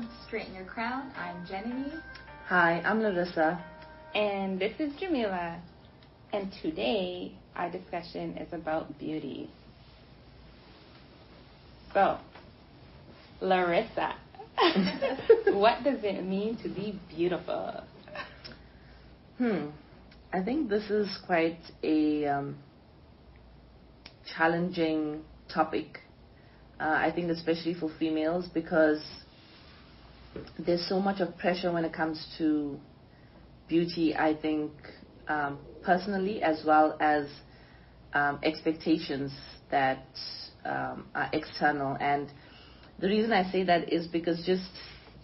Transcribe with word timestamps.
there, 0.00 0.08
welcome 0.08 0.18
to 0.18 0.26
Straighten 0.26 0.54
Your 0.54 0.64
Crown. 0.64 1.10
I'm 1.16 1.46
Jenny. 1.46 1.92
Hi, 2.46 2.80
I'm 2.84 3.00
Larissa. 3.00 3.62
And 4.14 4.58
this 4.58 4.72
is 4.78 4.92
Jamila. 4.98 5.60
And 6.32 6.52
today, 6.62 7.32
our 7.56 7.70
discussion 7.70 8.36
is 8.36 8.52
about 8.52 8.98
beauty. 8.98 9.50
So, 11.92 12.18
Larissa, 13.40 14.14
what 15.48 15.82
does 15.84 16.02
it 16.04 16.24
mean 16.24 16.56
to 16.62 16.68
be 16.68 16.98
beautiful? 17.08 17.82
Hmm. 19.38 19.68
I 20.32 20.42
think 20.42 20.68
this 20.68 20.88
is 20.90 21.18
quite 21.26 21.60
a 21.82 22.26
um, 22.26 22.56
challenging 24.36 25.22
topic. 25.52 25.98
Uh, 26.78 26.84
I 26.84 27.10
think 27.12 27.30
especially 27.30 27.74
for 27.74 27.90
females 27.98 28.46
because 28.54 29.02
there's 30.58 30.86
so 30.88 31.00
much 31.00 31.20
of 31.20 31.36
pressure 31.38 31.72
when 31.72 31.84
it 31.84 31.92
comes 31.92 32.24
to 32.38 32.78
beauty. 33.68 34.14
I 34.16 34.34
think 34.34 34.72
um, 35.28 35.58
personally 35.82 36.42
as 36.42 36.62
well 36.66 36.96
as 37.00 37.26
um, 38.12 38.38
expectations 38.42 39.32
that 39.70 40.06
um, 40.64 41.06
are 41.14 41.30
external. 41.32 41.96
And 42.00 42.30
the 42.98 43.08
reason 43.08 43.32
I 43.32 43.50
say 43.50 43.64
that 43.64 43.92
is 43.92 44.06
because 44.06 44.44
just 44.44 44.68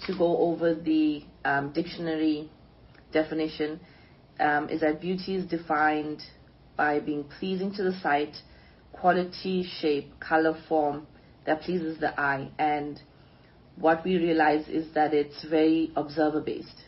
to 0.06 0.16
go 0.16 0.38
over 0.38 0.74
the 0.74 1.22
um, 1.44 1.72
dictionary 1.72 2.50
definition 3.12 3.80
um, 4.38 4.68
is 4.68 4.80
that 4.80 5.00
beauty 5.00 5.36
is 5.36 5.46
defined 5.46 6.22
by 6.76 7.00
being 7.00 7.24
pleasing 7.38 7.72
to 7.74 7.82
the 7.82 7.98
sight, 8.00 8.36
quality, 8.92 9.66
shape, 9.80 10.12
color, 10.20 10.56
form 10.68 11.06
that 11.46 11.62
pleases 11.62 11.98
the 11.98 12.18
eye. 12.20 12.50
And 12.58 13.00
what 13.76 14.04
we 14.04 14.16
realize 14.16 14.68
is 14.68 14.92
that 14.94 15.12
it's 15.14 15.44
very 15.44 15.92
observer 15.96 16.40
based. 16.40 16.84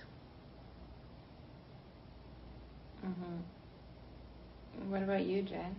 Mm-hmm. 3.05 4.91
What 4.91 5.03
about 5.03 5.25
you, 5.25 5.43
Jen? 5.43 5.77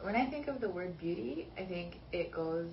When 0.00 0.16
I 0.16 0.28
think 0.28 0.48
of 0.48 0.60
the 0.60 0.68
word 0.68 0.98
beauty, 0.98 1.48
I 1.56 1.64
think 1.64 1.96
it 2.12 2.32
goes 2.32 2.70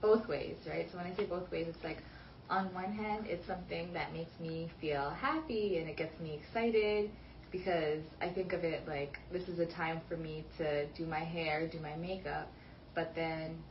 both 0.00 0.28
ways, 0.28 0.56
right? 0.68 0.86
So 0.90 0.98
when 0.98 1.06
I 1.06 1.14
say 1.16 1.24
both 1.24 1.50
ways, 1.50 1.66
it's 1.68 1.82
like 1.82 2.02
on 2.50 2.72
one 2.74 2.92
hand, 2.92 3.26
it's 3.26 3.46
something 3.46 3.92
that 3.94 4.12
makes 4.12 4.38
me 4.40 4.70
feel 4.80 5.10
happy 5.10 5.78
and 5.78 5.88
it 5.88 5.96
gets 5.96 6.18
me 6.20 6.34
excited 6.42 7.10
because 7.50 8.02
I 8.20 8.28
think 8.28 8.52
of 8.52 8.64
it 8.64 8.86
like 8.86 9.18
this 9.32 9.48
is 9.48 9.58
a 9.58 9.66
time 9.66 10.00
for 10.08 10.16
me 10.16 10.44
to 10.58 10.86
do 10.88 11.06
my 11.06 11.20
hair, 11.20 11.66
do 11.66 11.80
my 11.80 11.96
makeup. 11.96 12.48
But 12.94 13.14
then 13.14 13.62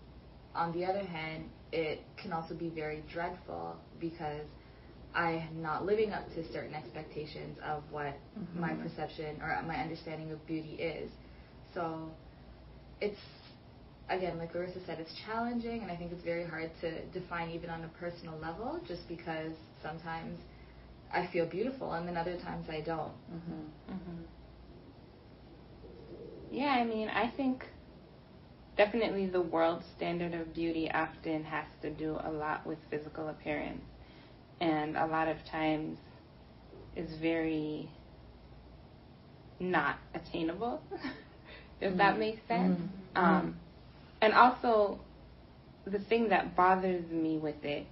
on 0.56 0.72
the 0.72 0.86
other 0.86 1.04
hand, 1.04 1.50
it 1.72 2.02
can 2.22 2.34
also 2.34 2.54
be 2.54 2.70
very 2.70 3.04
dreadful 3.12 3.76
because 4.00 4.46
I 5.14 5.32
am 5.50 5.62
not 5.62 5.86
living 5.86 6.12
up 6.12 6.28
to 6.36 6.54
certain 6.54 6.74
expectations 6.74 7.58
of 7.66 7.84
what 7.92 8.14
mm-hmm. 8.38 8.60
my 8.60 8.74
perception 8.74 9.42
or 9.42 9.62
my 9.68 9.76
understanding 9.76 10.32
of 10.32 10.46
beauty 10.48 10.76
is. 10.76 11.10
So 11.74 12.10
it's 13.00 13.20
again, 14.10 14.38
like 14.38 14.54
Larissa 14.54 14.80
said, 14.86 15.00
it's 15.00 15.14
challenging, 15.26 15.82
and 15.82 15.92
I 15.92 15.96
think 15.96 16.12
it's 16.12 16.24
very 16.24 16.46
hard 16.46 16.70
to 16.82 17.06
define 17.08 17.50
even 17.52 17.70
on 17.70 17.84
a 17.84 17.88
personal 18.00 18.38
level, 18.40 18.80
just 18.88 19.08
because 19.08 19.54
sometimes 19.82 20.40
I 21.14 21.28
feel 21.32 21.46
beautiful, 21.46 21.94
and 21.94 22.08
then 22.08 22.18
other 22.18 22.38
times 22.38 22.68
I 22.70 22.82
don't. 22.82 23.14
Mm-hmm. 23.34 23.94
Mm-hmm. 23.94 24.22
Yeah, 26.52 26.68
I 26.68 26.84
mean, 26.84 27.08
I 27.08 27.32
think 27.36 27.64
definitely 28.84 29.28
the 29.28 29.42
world 29.42 29.84
standard 29.96 30.34
of 30.34 30.54
beauty 30.56 30.90
often 30.92 31.44
has 31.44 31.66
to 31.84 31.92
do 31.92 32.18
a 32.24 32.32
lot 32.32 32.66
with 32.66 32.80
physical 32.90 33.28
appearance, 33.28 33.84
and 34.60 34.98
a 34.98 35.06
lot 35.06 35.28
of 35.28 35.38
times 35.52 36.00
is 36.96 37.10
very 37.22 37.88
not 39.60 39.98
attainable. 40.16 40.82
if 41.80 41.90
mm-hmm. 41.90 41.98
that 42.00 42.18
makes 42.18 42.40
sense. 42.48 42.80
Mm-hmm. 43.16 43.24
Um, 43.24 43.56
and 44.20 44.34
also, 44.34 45.00
the 45.86 46.00
thing 46.00 46.30
that 46.30 46.56
bothers 46.56 47.08
me 47.12 47.38
with 47.38 47.64
it 47.64 47.86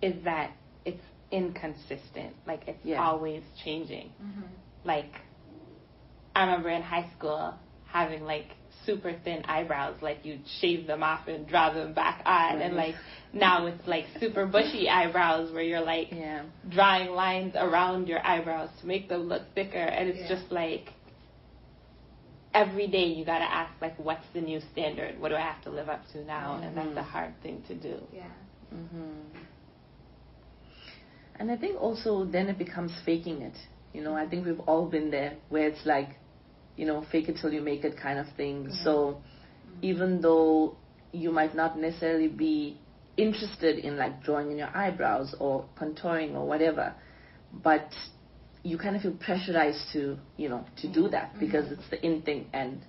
is 0.00 0.14
that 0.24 0.52
it's 0.84 1.02
inconsistent. 1.32 2.36
Like 2.46 2.62
it's 2.68 2.84
yeah. 2.84 3.02
always 3.02 3.42
changing. 3.64 4.12
Mm-hmm. 4.22 4.42
Like 4.84 5.12
I 6.36 6.44
remember 6.44 6.68
in 6.68 6.82
high 6.82 7.10
school 7.16 7.54
having 7.86 8.22
like 8.22 8.50
super 8.86 9.14
thin 9.24 9.42
eyebrows, 9.44 9.96
like 10.02 10.18
you'd 10.24 10.42
shave 10.60 10.86
them 10.86 11.02
off 11.02 11.28
and 11.28 11.46
draw 11.46 11.72
them 11.72 11.94
back 11.94 12.22
on, 12.24 12.56
right. 12.56 12.62
and 12.62 12.76
like 12.76 12.94
now 13.32 13.66
it's 13.66 13.86
like 13.86 14.04
super 14.18 14.46
bushy 14.46 14.88
eyebrows 14.88 15.52
where 15.52 15.62
you're 15.62 15.80
like 15.80 16.08
yeah. 16.10 16.44
drawing 16.68 17.10
lines 17.10 17.54
around 17.56 18.08
your 18.08 18.24
eyebrows 18.26 18.70
to 18.80 18.86
make 18.86 19.08
them 19.08 19.22
look 19.22 19.42
thicker, 19.54 19.76
and 19.76 20.08
it's 20.08 20.18
yeah. 20.20 20.28
just 20.28 20.50
like 20.50 20.88
every 22.54 22.86
day 22.86 23.04
you 23.04 23.24
got 23.24 23.38
to 23.38 23.44
ask 23.44 23.72
like 23.80 23.96
what's 23.98 24.24
the 24.32 24.40
new 24.40 24.58
standard 24.72 25.20
what 25.20 25.28
do 25.28 25.34
i 25.34 25.40
have 25.40 25.62
to 25.62 25.70
live 25.70 25.88
up 25.88 26.00
to 26.12 26.24
now 26.24 26.54
mm-hmm. 26.54 26.64
and 26.64 26.76
that's 26.76 26.86
a 26.86 26.90
mm-hmm. 26.90 27.10
hard 27.10 27.42
thing 27.42 27.62
to 27.68 27.74
do 27.74 27.98
yeah 28.12 28.24
mhm 28.74 29.12
and 31.38 31.50
i 31.50 31.56
think 31.56 31.80
also 31.80 32.24
then 32.24 32.48
it 32.48 32.58
becomes 32.58 32.92
faking 33.04 33.42
it 33.42 33.56
you 33.92 34.02
know 34.02 34.14
i 34.14 34.26
think 34.26 34.46
we've 34.46 34.60
all 34.60 34.86
been 34.86 35.10
there 35.10 35.36
where 35.48 35.68
it's 35.68 35.84
like 35.84 36.10
you 36.78 36.86
know 36.86 37.04
fake 37.10 37.28
it 37.28 37.36
till 37.40 37.52
you 37.52 37.60
make 37.60 37.84
it 37.84 38.00
kind 38.00 38.18
of 38.18 38.26
thing 38.36 38.64
mm-hmm. 38.64 38.84
so 38.84 39.20
mm-hmm. 39.20 39.78
even 39.82 40.20
though 40.22 40.76
you 41.12 41.30
might 41.30 41.54
not 41.54 41.78
necessarily 41.78 42.28
be 42.28 42.78
interested 43.16 43.78
in 43.78 43.96
like 43.96 44.22
drawing 44.22 44.52
in 44.52 44.56
your 44.56 44.74
eyebrows 44.74 45.34
or 45.40 45.68
contouring 45.76 46.34
or 46.34 46.46
whatever 46.46 46.94
but 47.52 47.92
you 48.62 48.78
kind 48.78 48.94
of 48.94 49.02
feel 49.02 49.16
pressurized 49.18 49.92
to 49.92 50.16
you 50.36 50.48
know 50.48 50.64
to 50.80 50.90
do 50.90 51.08
that 51.08 51.30
mm-hmm. 51.30 51.40
because 51.40 51.70
it's 51.72 51.90
the 51.90 52.06
in 52.06 52.22
thing 52.22 52.46
and 52.52 52.80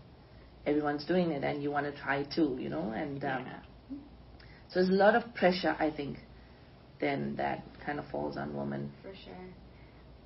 everyone's 0.68 1.06
doing 1.06 1.32
it 1.32 1.44
and 1.44 1.64
you 1.64 1.72
want 1.72 1.86
to 1.86 2.02
try 2.02 2.24
too 2.36 2.58
you 2.60 2.70
know 2.70 2.92
and 2.96 3.24
um, 3.26 3.44
yeah. 3.46 3.60
so 4.70 4.76
there's 4.76 4.90
a 4.90 4.94
lot 4.94 5.16
of 5.16 5.34
pressure 5.34 5.76
I 5.80 5.90
think 5.90 6.20
then 7.02 7.36
that 7.38 7.64
kind 7.84 7.98
of 7.98 8.06
falls 8.10 8.38
on 8.38 8.56
women 8.56 8.92
for 9.02 9.14
sure 9.26 9.34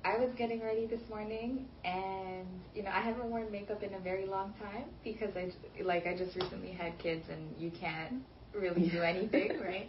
I 0.04 0.18
was 0.18 0.30
getting 0.36 0.62
ready 0.62 0.86
this 0.86 1.00
morning 1.08 1.66
and 1.84 2.46
you 2.74 2.82
know 2.82 2.90
I 2.90 3.00
haven't 3.00 3.30
worn 3.30 3.50
makeup 3.50 3.82
in 3.82 3.94
a 3.94 4.00
very 4.00 4.26
long 4.26 4.54
time 4.60 4.84
because 5.02 5.34
I 5.36 5.50
like 5.82 6.06
I 6.06 6.16
just 6.16 6.36
recently 6.36 6.72
had 6.72 6.98
kids 6.98 7.24
and 7.30 7.54
you 7.58 7.70
can't 7.70 8.22
really 8.54 8.88
do 8.90 9.00
anything 9.00 9.58
right 9.64 9.88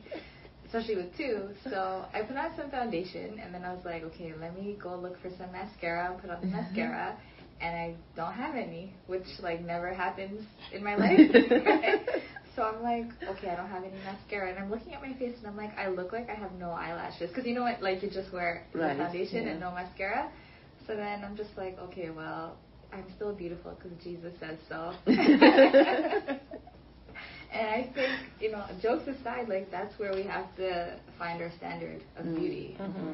especially 0.75 0.96
with 0.96 1.18
two. 1.18 1.50
So 1.64 2.06
I 2.14 2.22
put 2.22 2.36
on 2.38 2.52
some 2.58 2.70
foundation, 2.70 3.40
and 3.40 3.54
then 3.54 3.64
I 3.64 3.74
was 3.74 3.86
like, 3.86 4.04
okay, 4.04 4.34
let 4.40 4.56
me 4.56 4.78
go 4.81 4.96
look 4.96 5.22
for 5.22 5.30
some 5.38 5.52
mascara, 5.52 6.18
put 6.22 6.30
on 6.30 6.42
the 6.42 6.48
mm-hmm. 6.48 6.58
mascara, 6.58 7.18
and 7.62 7.75
I 7.75 7.96
don't 8.16 8.34
have 8.34 8.56
any, 8.56 8.94
which 9.08 9.28
like 9.42 9.62
never 9.62 9.94
happens 9.94 10.42
in 10.74 10.84
my 10.84 10.96
life. 10.98 11.20
so 12.56 12.64
I'm 12.64 12.82
like, 12.82 13.08
okay, 13.38 13.50
I 13.50 13.56
don't 13.56 13.70
have 13.70 13.84
any 13.84 13.98
mascara, 14.04 14.50
and 14.50 14.60
I'm 14.60 14.70
looking 14.72 14.94
at 14.94 15.02
my 15.02 15.14
face, 15.14 15.36
and 15.38 15.48
I'm 15.48 15.58
like, 15.58 15.78
I 15.78 15.90
look 15.90 16.14
like 16.14 16.30
I 16.30 16.36
have 16.36 16.54
no 16.54 16.72
eyelashes, 16.72 17.30
because 17.30 17.46
you 17.46 17.54
know 17.54 17.64
what, 17.64 17.82
like 17.82 18.02
you 18.02 18.10
just 18.10 18.32
wear 18.32 18.66
right, 18.74 18.98
foundation 18.98 19.46
yeah. 19.46 19.52
and 19.52 19.60
no 19.60 19.72
mascara. 19.72 20.32
So 20.88 20.96
then 20.96 21.24
I'm 21.24 21.36
just 21.36 21.52
like, 21.58 21.78
okay, 21.80 22.12
well, 22.12 22.58
I'm 22.94 23.06
still 23.16 23.34
beautiful 23.34 23.76
because 23.76 23.98
Jesus 24.04 24.34
says 24.40 24.58
so. 24.70 24.94
And 27.56 27.70
I 27.70 27.90
think, 27.94 28.12
you 28.42 28.52
know, 28.52 28.66
jokes 28.82 29.08
aside, 29.08 29.48
like 29.48 29.72
that's 29.72 29.98
where 29.98 30.14
we 30.14 30.24
have 30.24 30.54
to 30.58 31.00
find 31.18 31.42
our 31.42 31.51
standard 31.58 32.04
of 32.18 32.25
mm. 32.25 32.38
beauty. 32.38 32.78
Mm-hmm. 32.80 33.13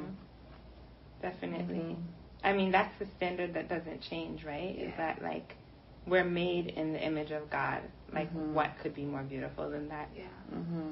Definitely. 1.22 1.76
Mm-hmm. 1.76 2.02
I 2.44 2.54
mean, 2.54 2.72
that's 2.72 2.92
the 2.98 3.06
standard 3.18 3.54
that 3.54 3.70
doesn't 3.70 4.02
change, 4.10 4.44
right? 4.44 4.76
Yeah. 4.76 4.86
Is 4.86 4.94
that 4.98 5.22
like 5.22 5.56
we're 6.08 6.24
made 6.24 6.68
in 6.68 6.94
the 6.94 7.06
image 7.06 7.32
of 7.32 7.50
God. 7.50 7.82
Like, 8.14 8.30
mm-hmm. 8.30 8.54
what 8.54 8.72
could 8.82 8.96
be 8.96 9.06
more 9.06 9.24
beautiful 9.24 9.70
than 9.70 9.88
that? 9.90 10.10
Yeah. 10.16 10.24
Mm-hmm. 10.54 10.92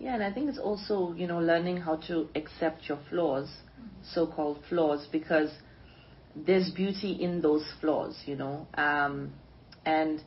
Yeah, 0.00 0.14
and 0.14 0.24
I 0.24 0.32
think 0.32 0.48
it's 0.48 0.58
also, 0.58 1.12
you 1.12 1.26
know, 1.26 1.38
learning 1.38 1.78
how 1.78 1.96
to 2.08 2.28
accept 2.34 2.88
your 2.88 2.98
flaws, 3.10 3.48
mm-hmm. 3.48 3.88
so 4.12 4.26
called 4.26 4.58
flaws, 4.68 5.06
because 5.12 5.50
there's 6.34 6.70
beauty 6.70 7.12
in 7.12 7.40
those 7.40 7.64
flaws, 7.80 8.20
you 8.26 8.36
know. 8.36 8.66
Um, 8.74 9.32
and 9.84 10.20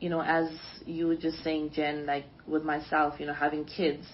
you 0.00 0.08
know, 0.08 0.22
as 0.22 0.48
you 0.86 1.06
were 1.06 1.16
just 1.16 1.44
saying, 1.44 1.72
Jen, 1.74 2.06
like 2.06 2.24
with 2.46 2.64
myself, 2.64 3.20
you 3.20 3.26
know, 3.26 3.34
having 3.34 3.66
kids, 3.66 4.06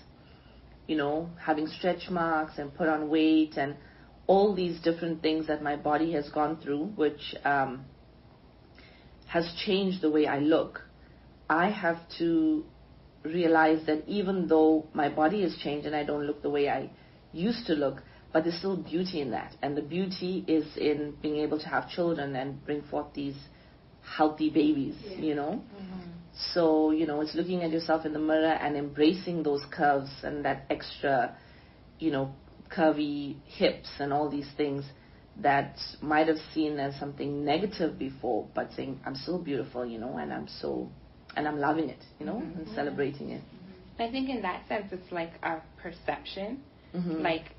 you 0.89 0.97
know, 0.97 1.31
having 1.41 1.69
stretch 1.69 2.11
marks 2.11 2.59
and 2.59 2.75
put 2.75 2.89
on 2.89 3.09
weight 3.09 3.57
and 3.57 3.77
all 4.27 4.55
these 4.55 4.81
different 4.81 5.23
things 5.23 5.47
that 5.47 5.63
my 5.63 5.77
body 5.77 6.13
has 6.13 6.29
gone 6.31 6.59
through, 6.61 6.87
which 6.97 7.35
um, 7.45 7.85
has 9.27 9.53
changed 9.65 10.01
the 10.01 10.11
way 10.11 10.27
I 10.27 10.39
look. 10.39 10.83
I 11.49 11.71
have 11.71 11.99
to 12.19 12.65
realize 13.23 13.87
that 13.87 14.05
even 14.07 14.49
though 14.49 14.87
my 14.93 15.09
body 15.09 15.43
has 15.43 15.57
changed 15.63 15.87
and 15.87 15.95
I 15.95 16.05
don't 16.05 16.27
look 16.27 16.43
the 16.43 16.51
way 16.51 16.69
I 16.69 16.91
used 17.33 17.67
to 17.67 17.75
look, 17.75 18.03
but 18.33 18.45
there's 18.45 18.59
still 18.59 18.77
beauty 18.77 19.21
in 19.21 19.31
that. 19.31 19.55
And 19.63 19.77
the 19.77 19.83
beauty 19.83 20.45
is 20.47 20.77
in 20.77 21.15
being 21.23 21.37
able 21.37 21.59
to 21.59 21.69
have 21.69 21.89
children 21.89 22.37
and 22.37 22.65
bring 22.65 22.83
forth 22.83 23.15
these 23.15 23.37
healthy 24.03 24.51
babies, 24.51 24.97
yeah. 25.03 25.19
you 25.19 25.35
know. 25.35 25.63
Mm-hmm. 25.81 26.11
So, 26.53 26.91
you 26.91 27.07
know, 27.07 27.23
it's 27.23 27.35
looking 27.35 27.63
at 27.63 27.71
yourself 27.71 28.05
in 28.05 28.13
the 28.13 28.19
mirror 28.19 28.53
and 28.53 28.77
embracing 28.77 29.43
those 29.43 29.63
curves 29.71 30.11
and 30.23 30.45
that 30.45 30.67
extra, 30.69 31.37
you 31.99 32.11
know, 32.11 32.35
curvy 32.75 33.37
hips 33.47 33.89
and 33.99 34.13
all 34.13 34.29
these 34.31 34.49
things 34.57 34.85
that 35.43 35.77
might 36.01 36.29
have 36.29 36.39
seen 36.55 36.79
as 36.79 36.99
something 36.99 37.45
negative 37.45 37.99
before, 37.99 38.49
but 38.55 38.71
saying, 38.75 39.01
I'm 39.05 39.15
so 39.15 39.39
beautiful, 39.39 39.85
you 39.85 39.99
know, 39.99 40.17
and 40.17 40.33
I'm 40.33 40.49
so, 40.49 40.89
and 41.37 41.47
I'm 41.47 41.59
loving 41.59 41.91
it, 41.91 42.03
you 42.19 42.27
know, 42.27 42.37
mm-hmm. 42.37 42.61
and 42.61 42.69
celebrating 42.75 43.31
it. 43.31 43.43
I 43.99 44.11
think 44.11 44.29
in 44.29 44.43
that 44.43 44.67
sense, 44.69 44.87
it's 44.93 45.11
like 45.11 45.33
our 45.43 45.63
perception. 45.83 46.63
Mm-hmm. 46.95 47.23
Like 47.23 47.55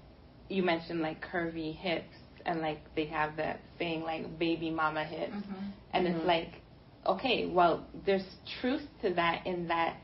you 0.50 0.64
mentioned, 0.64 1.02
like 1.02 1.24
curvy 1.24 1.76
hips, 1.76 2.16
and 2.46 2.62
like 2.62 2.80
they 2.96 3.06
have 3.08 3.38
that 3.38 3.60
saying, 3.78 4.02
like 4.02 4.40
baby 4.40 4.70
mama 4.70 5.04
hips. 5.04 5.34
Mm-hmm. 5.34 5.66
And 5.94 6.08
it's 6.08 6.18
mm-hmm. 6.18 6.28
like, 6.28 6.54
okay, 7.06 7.48
well, 7.48 7.86
there's 8.06 8.26
truth 8.62 8.84
to 9.02 9.14
that 9.16 9.46
in 9.46 9.68
that 9.68 9.98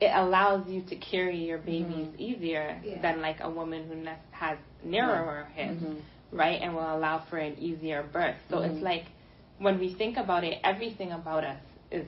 it 0.00 0.10
allows 0.14 0.66
you 0.68 0.82
to 0.82 0.96
carry 0.96 1.36
your 1.36 1.58
babies 1.58 2.08
mm-hmm. 2.08 2.20
easier 2.20 2.80
yeah. 2.82 3.02
than 3.02 3.20
like 3.20 3.36
a 3.40 3.50
woman 3.50 3.86
who 3.86 4.08
has 4.30 4.56
narrower 4.82 5.46
hips, 5.54 5.82
mm-hmm. 5.82 6.36
right? 6.36 6.60
And 6.62 6.74
will 6.74 6.96
allow 6.96 7.24
for 7.28 7.36
an 7.36 7.58
easier 7.58 8.02
birth. 8.10 8.36
So 8.48 8.60
it's 8.60 8.74
mm-hmm. 8.74 8.84
like 8.84 9.04
when 9.58 9.78
we 9.78 9.94
think 9.94 10.16
about 10.16 10.42
it, 10.42 10.58
everything 10.64 11.12
about 11.12 11.44
us 11.44 11.60
is 11.90 12.06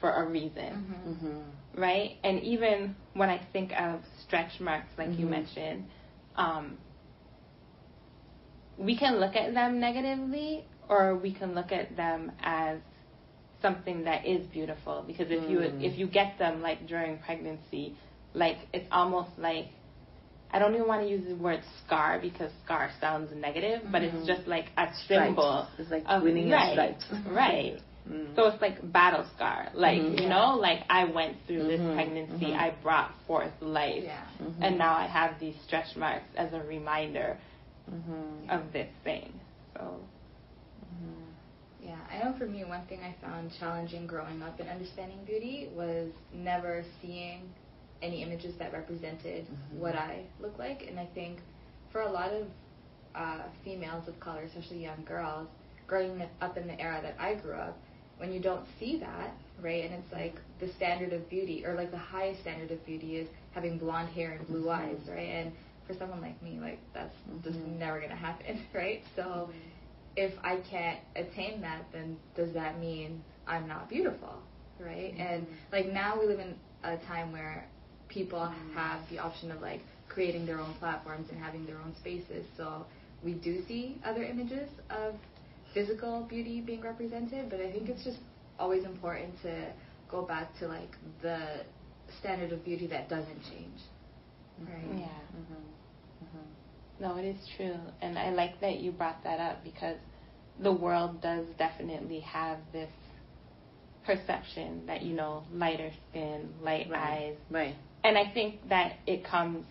for 0.00 0.10
a 0.10 0.28
reason, 0.28 0.94
mm-hmm. 1.08 1.80
right? 1.80 2.16
And 2.22 2.40
even 2.42 2.94
when 3.14 3.30
I 3.30 3.44
think 3.52 3.72
of 3.72 4.00
stretch 4.24 4.60
marks, 4.60 4.88
like 4.96 5.18
you 5.18 5.26
mentioned, 5.26 5.86
um, 6.36 6.78
we 8.78 8.96
can 8.96 9.18
look 9.18 9.34
at 9.34 9.54
them 9.54 9.80
negatively 9.80 10.64
or 10.88 11.16
we 11.16 11.32
can 11.32 11.54
look 11.54 11.72
at 11.72 11.96
them 11.96 12.30
as 12.42 12.78
something 13.64 14.04
that 14.04 14.26
is 14.26 14.46
beautiful 14.48 15.02
because 15.06 15.28
if 15.30 15.42
mm. 15.44 15.50
you 15.50 15.60
if 15.88 15.98
you 15.98 16.06
get 16.06 16.38
them 16.38 16.60
like 16.60 16.86
during 16.86 17.18
pregnancy 17.18 17.96
like 18.34 18.58
it's 18.74 18.86
almost 18.92 19.30
like 19.38 19.68
I 20.52 20.60
don't 20.60 20.74
even 20.74 20.86
want 20.86 21.02
to 21.02 21.08
use 21.08 21.24
the 21.26 21.34
word 21.34 21.62
scar 21.84 22.20
because 22.20 22.50
scar 22.64 22.88
sounds 23.00 23.30
negative, 23.34 23.82
mm-hmm. 23.82 23.90
but 23.90 24.02
it's 24.02 24.14
mm-hmm. 24.14 24.26
just 24.26 24.46
like 24.46 24.66
a 24.76 24.86
symbol. 25.08 25.66
It's 25.78 25.90
like 25.90 26.04
of, 26.06 26.22
winning 26.22 26.48
right, 26.48 26.72
stripes. 27.00 27.04
right. 27.28 27.80
Mm. 28.08 28.36
So 28.36 28.46
it's 28.46 28.62
like 28.62 28.92
battle 28.92 29.26
scar. 29.34 29.70
Like, 29.74 30.00
mm-hmm. 30.00 30.22
you 30.22 30.28
know, 30.28 30.54
like 30.54 30.84
I 30.88 31.06
went 31.06 31.38
through 31.48 31.64
mm-hmm. 31.64 31.86
this 31.86 31.94
pregnancy, 31.96 32.46
mm-hmm. 32.46 32.60
I 32.60 32.72
brought 32.84 33.10
forth 33.26 33.50
life. 33.60 34.04
Yeah. 34.04 34.24
Mm-hmm. 34.40 34.62
And 34.62 34.78
now 34.78 34.94
I 34.94 35.08
have 35.08 35.40
these 35.40 35.56
stretch 35.66 35.96
marks 35.96 36.28
as 36.36 36.52
a 36.52 36.60
reminder 36.60 37.36
mm-hmm. 37.90 38.48
of 38.48 38.72
this 38.72 38.90
thing. 39.02 39.32
So. 39.76 39.98
Yeah, 41.84 41.98
I 42.10 42.24
know 42.24 42.34
for 42.38 42.46
me, 42.46 42.64
one 42.64 42.86
thing 42.86 43.00
I 43.02 43.14
found 43.24 43.50
challenging 43.60 44.06
growing 44.06 44.42
up 44.42 44.58
and 44.58 44.68
understanding 44.68 45.18
beauty 45.26 45.68
was 45.74 46.08
never 46.32 46.82
seeing 47.02 47.42
any 48.02 48.22
images 48.22 48.54
that 48.58 48.72
represented 48.72 49.44
mm-hmm. 49.44 49.80
what 49.80 49.94
I 49.94 50.22
look 50.40 50.58
like. 50.58 50.84
And 50.88 50.98
I 50.98 51.06
think 51.14 51.40
for 51.92 52.00
a 52.00 52.10
lot 52.10 52.30
of 52.32 52.46
uh, 53.14 53.42
females 53.64 54.08
of 54.08 54.18
color, 54.18 54.42
especially 54.42 54.82
young 54.82 55.04
girls, 55.04 55.46
growing 55.86 56.22
up 56.40 56.56
in 56.56 56.66
the 56.66 56.80
era 56.80 57.00
that 57.02 57.16
I 57.18 57.34
grew 57.34 57.54
up, 57.54 57.76
when 58.16 58.32
you 58.32 58.40
don't 58.40 58.64
see 58.78 58.98
that, 59.00 59.34
right, 59.60 59.84
and 59.84 59.92
it's 59.94 60.12
like 60.12 60.36
the 60.60 60.72
standard 60.76 61.12
of 61.12 61.28
beauty, 61.28 61.66
or 61.66 61.74
like 61.74 61.90
the 61.90 61.98
highest 61.98 62.40
standard 62.40 62.70
of 62.70 62.84
beauty 62.86 63.16
is 63.16 63.28
having 63.52 63.76
blonde 63.76 64.08
hair 64.10 64.32
and 64.32 64.46
blue 64.46 64.66
mm-hmm. 64.66 64.88
eyes, 64.88 64.98
right? 65.08 65.28
And 65.28 65.52
for 65.86 65.94
someone 65.94 66.20
like 66.22 66.40
me, 66.42 66.58
like 66.60 66.78
that's 66.94 67.14
mm-hmm. 67.28 67.42
just 67.42 67.58
never 67.78 68.00
gonna 68.00 68.16
happen, 68.16 68.62
right? 68.74 69.02
So 69.16 69.22
mm-hmm. 69.22 69.52
If 70.16 70.32
I 70.42 70.58
can't 70.70 71.00
attain 71.16 71.60
that, 71.62 71.84
then 71.92 72.16
does 72.36 72.52
that 72.54 72.78
mean 72.80 73.22
I'm 73.46 73.66
not 73.66 73.88
beautiful, 73.88 74.42
right? 74.78 75.12
Mm-hmm. 75.12 75.20
And 75.20 75.46
like 75.72 75.86
now 75.86 76.18
we 76.18 76.26
live 76.26 76.40
in 76.40 76.54
a 76.82 76.96
time 77.06 77.32
where 77.32 77.66
people 78.08 78.38
mm-hmm. 78.38 78.74
have 78.74 79.00
the 79.10 79.18
option 79.18 79.50
of 79.50 79.60
like 79.60 79.80
creating 80.08 80.46
their 80.46 80.60
own 80.60 80.74
platforms 80.74 81.28
and 81.30 81.42
having 81.42 81.66
their 81.66 81.78
own 81.78 81.94
spaces. 81.96 82.46
So 82.56 82.86
we 83.22 83.34
do 83.34 83.64
see 83.66 84.00
other 84.04 84.22
images 84.22 84.68
of 84.90 85.14
physical 85.72 86.22
beauty 86.28 86.60
being 86.60 86.82
represented, 86.82 87.50
but 87.50 87.60
I 87.60 87.72
think 87.72 87.88
it's 87.88 88.04
just 88.04 88.18
always 88.58 88.84
important 88.84 89.40
to 89.42 89.72
go 90.08 90.22
back 90.22 90.56
to 90.60 90.68
like 90.68 90.96
the 91.22 91.64
standard 92.20 92.52
of 92.52 92.64
beauty 92.64 92.86
that 92.86 93.08
doesn't 93.08 93.42
change. 93.50 93.80
Right? 94.60 95.00
Yeah. 95.00 95.06
Mm-hmm. 95.06 95.74
Mm-hmm. 97.00 97.04
No, 97.04 97.16
it 97.16 97.24
is 97.24 97.36
true. 97.56 97.76
And 98.02 98.18
I 98.18 98.30
like 98.30 98.60
that 98.60 98.80
you 98.80 98.92
brought 98.92 99.22
that 99.24 99.40
up 99.40 99.64
because 99.64 99.96
the 100.62 100.72
world 100.72 101.20
does 101.20 101.46
definitely 101.58 102.20
have 102.20 102.58
this 102.72 102.90
perception 104.06 104.86
that, 104.86 105.02
you 105.02 105.14
know, 105.14 105.44
lighter 105.52 105.90
skin, 106.10 106.48
light 106.62 106.86
right. 106.90 107.12
eyes. 107.12 107.36
Right. 107.50 107.74
And 108.04 108.18
I 108.18 108.30
think 108.32 108.68
that 108.68 108.96
it 109.06 109.24
comes 109.24 109.64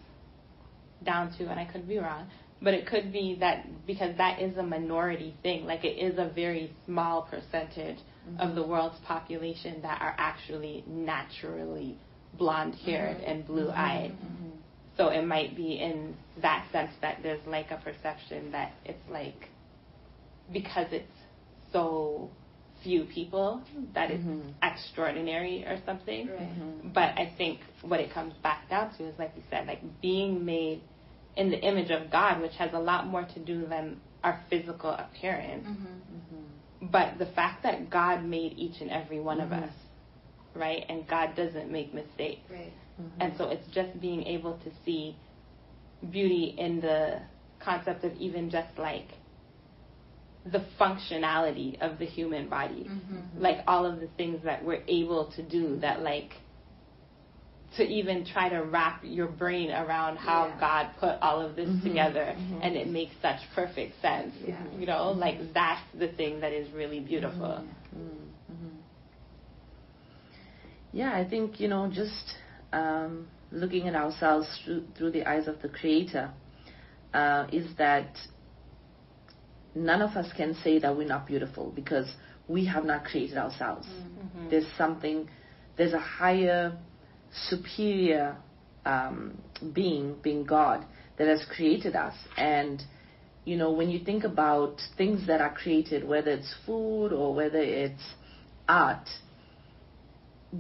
down 1.04 1.38
to, 1.38 1.46
and 1.50 1.60
I 1.60 1.66
could 1.66 1.88
be 1.88 1.98
wrong, 1.98 2.28
but 2.62 2.74
it 2.74 2.88
could 2.88 3.12
be 3.12 3.38
that 3.40 3.68
because 3.86 4.18
that 4.18 4.42
is 4.42 4.58
a 4.58 4.64
minority 4.64 5.36
thing, 5.44 5.66
like 5.66 5.84
it 5.84 6.00
is 6.00 6.18
a 6.18 6.32
very 6.34 6.74
small 6.86 7.24
percentage 7.24 7.98
mm-hmm. 7.98 8.40
of 8.40 8.56
the 8.56 8.66
world's 8.66 8.98
population 9.06 9.82
that 9.82 10.02
are 10.02 10.16
actually 10.18 10.84
naturally 10.88 11.98
blonde 12.38 12.76
haired 12.86 13.18
mm-hmm. 13.18 13.32
and 13.32 13.46
blue 13.46 13.70
eyed. 13.70 14.12
Mm-hmm. 14.12 14.50
So 14.98 15.10
it 15.10 15.26
might 15.26 15.56
be 15.56 15.80
in 15.80 16.16
that 16.42 16.68
sense 16.72 16.92
that 17.02 17.20
there's 17.24 17.46
like 17.48 17.72
a 17.72 17.78
perception 17.78 18.52
that 18.52 18.74
it's 18.86 19.10
like 19.10 19.50
because 20.52 20.88
it's 20.92 21.12
so 21.72 22.30
few 22.84 23.06
people 23.06 23.62
that 23.96 24.12
it's 24.12 24.24
mm-hmm. 24.24 24.50
extraordinary 24.62 25.64
or 25.66 25.82
something. 25.86 26.28
Right. 26.28 26.40
Mm-hmm. 26.40 26.90
But 26.90 27.18
I 27.18 27.34
think 27.38 27.60
what 27.82 28.00
it 28.00 28.14
comes 28.14 28.34
back 28.44 28.70
down 28.70 28.96
to 28.98 29.08
is 29.08 29.18
like 29.18 29.32
you 29.36 29.44
said, 29.50 29.66
like 29.68 29.82
being 30.02 30.46
made 30.46 30.82
in 31.36 31.50
the 31.50 31.60
image 31.60 31.90
of 31.90 32.12
God, 32.12 32.42
which 32.42 32.54
has 32.60 32.72
a 32.74 32.80
lot 32.80 33.08
more 33.08 33.24
to 33.24 33.40
do 33.40 33.66
than 33.66 34.00
our 34.24 34.40
physical 34.50 34.92
appearance. 34.92 35.66
Mm-hmm. 35.66 35.86
mm-hmm. 35.86 36.88
But 36.92 37.18
the 37.18 37.28
fact 37.28 37.64
that 37.64 37.90
God 37.90 38.26
made 38.26 38.58
each 38.58 38.82
and 38.82 38.92
every 38.92 39.22
one 39.22 39.40
of 39.40 39.50
mm-hmm. 39.50 39.64
us, 39.64 39.74
right? 40.54 40.84
And 40.90 41.08
God 41.08 41.34
doesn't 41.34 41.72
make 41.72 41.94
mistakes. 41.94 42.42
Right. 42.52 42.74
Mm-hmm. 43.04 43.22
And 43.22 43.34
so 43.38 43.50
it's 43.50 43.68
just 43.74 44.00
being 44.00 44.24
able 44.24 44.58
to 44.60 44.72
see 44.86 45.16
beauty 46.12 46.56
in 46.58 46.80
the 46.82 47.22
concept 47.60 48.04
of 48.04 48.14
even 48.18 48.50
just 48.50 48.78
like 48.78 49.08
the 50.52 50.66
functionality 50.80 51.82
of 51.82 52.00
the 52.00 52.06
human 52.06 52.50
body. 52.50 52.88
Mm-hmm. 52.90 53.42
Like 53.42 53.60
all 53.68 53.86
of 53.86 54.00
the 54.00 54.08
things 54.18 54.44
that 54.44 54.64
we're 54.64 54.84
able 54.88 55.32
to 55.36 55.44
do 55.44 55.78
that 55.80 56.02
like 56.02 56.32
to 57.78 57.84
even 57.84 58.26
try 58.26 58.50
to 58.50 58.60
wrap 58.60 59.02
your 59.04 59.28
brain 59.28 59.72
around 59.72 60.18
how 60.18 60.48
yeah. 60.48 60.60
God 60.60 60.90
put 61.00 61.22
all 61.22 61.42
of 61.42 61.56
this 61.56 61.68
mm-hmm. 61.68 61.88
together 61.88 62.36
mm-hmm. 62.38 62.60
and 62.62 62.76
it 62.76 62.88
makes 62.88 63.14
such 63.22 63.40
perfect 63.56 64.00
sense. 64.02 64.34
Yeah. 64.46 64.62
You 64.78 64.86
know, 64.86 65.12
mm-hmm. 65.12 65.20
like 65.20 65.54
that's 65.54 65.82
the 65.98 66.10
thing 66.10 66.42
that 66.42 66.52
is 66.52 66.72
really 66.74 67.00
beautiful. 67.00 67.64
Mm-hmm. 67.96 68.54
Mm-hmm. 68.54 68.76
Yeah, 70.92 71.14
I 71.14 71.28
think, 71.28 71.60
you 71.60 71.68
know, 71.68 71.90
just 71.92 72.36
um, 72.74 73.28
looking 73.52 73.88
at 73.88 73.96
ourselves 73.96 74.48
through, 74.66 74.84
through 74.98 75.12
the 75.12 75.26
eyes 75.30 75.48
of 75.48 75.62
the 75.62 75.70
Creator 75.70 76.32
uh, 77.14 77.46
is 77.52 77.68
that 77.78 78.18
none 79.76 80.02
of 80.02 80.12
us 80.12 80.32
can 80.36 80.56
say 80.64 80.80
that 80.80 80.98
we're 80.98 81.08
not 81.08 81.28
beautiful 81.28 81.72
because 81.76 82.12
we 82.48 82.66
have 82.66 82.84
not 82.84 83.06
created 83.06 83.38
ourselves. 83.38 83.88
Mm-hmm. 83.88 84.50
There's 84.50 84.68
something, 84.78 85.30
there's 85.78 85.94
a 85.94 86.00
higher, 86.00 86.78
superior 87.50 88.36
um, 88.86 89.38
being, 89.74 90.16
being 90.22 90.44
God, 90.44 90.86
that 91.18 91.28
has 91.28 91.46
created 91.56 91.96
us. 91.96 92.16
And, 92.38 92.82
you 93.46 93.56
know, 93.56 93.72
when 93.72 93.90
you 93.90 94.04
think 94.04 94.24
about 94.24 94.82
things 94.98 95.28
that 95.28 95.42
are 95.42 95.54
created, 95.54 96.08
whether 96.08 96.32
it's 96.32 96.54
food 96.66 97.14
or 97.14 97.34
whether 97.34 97.60
it's 97.60 98.04
art, 98.68 99.08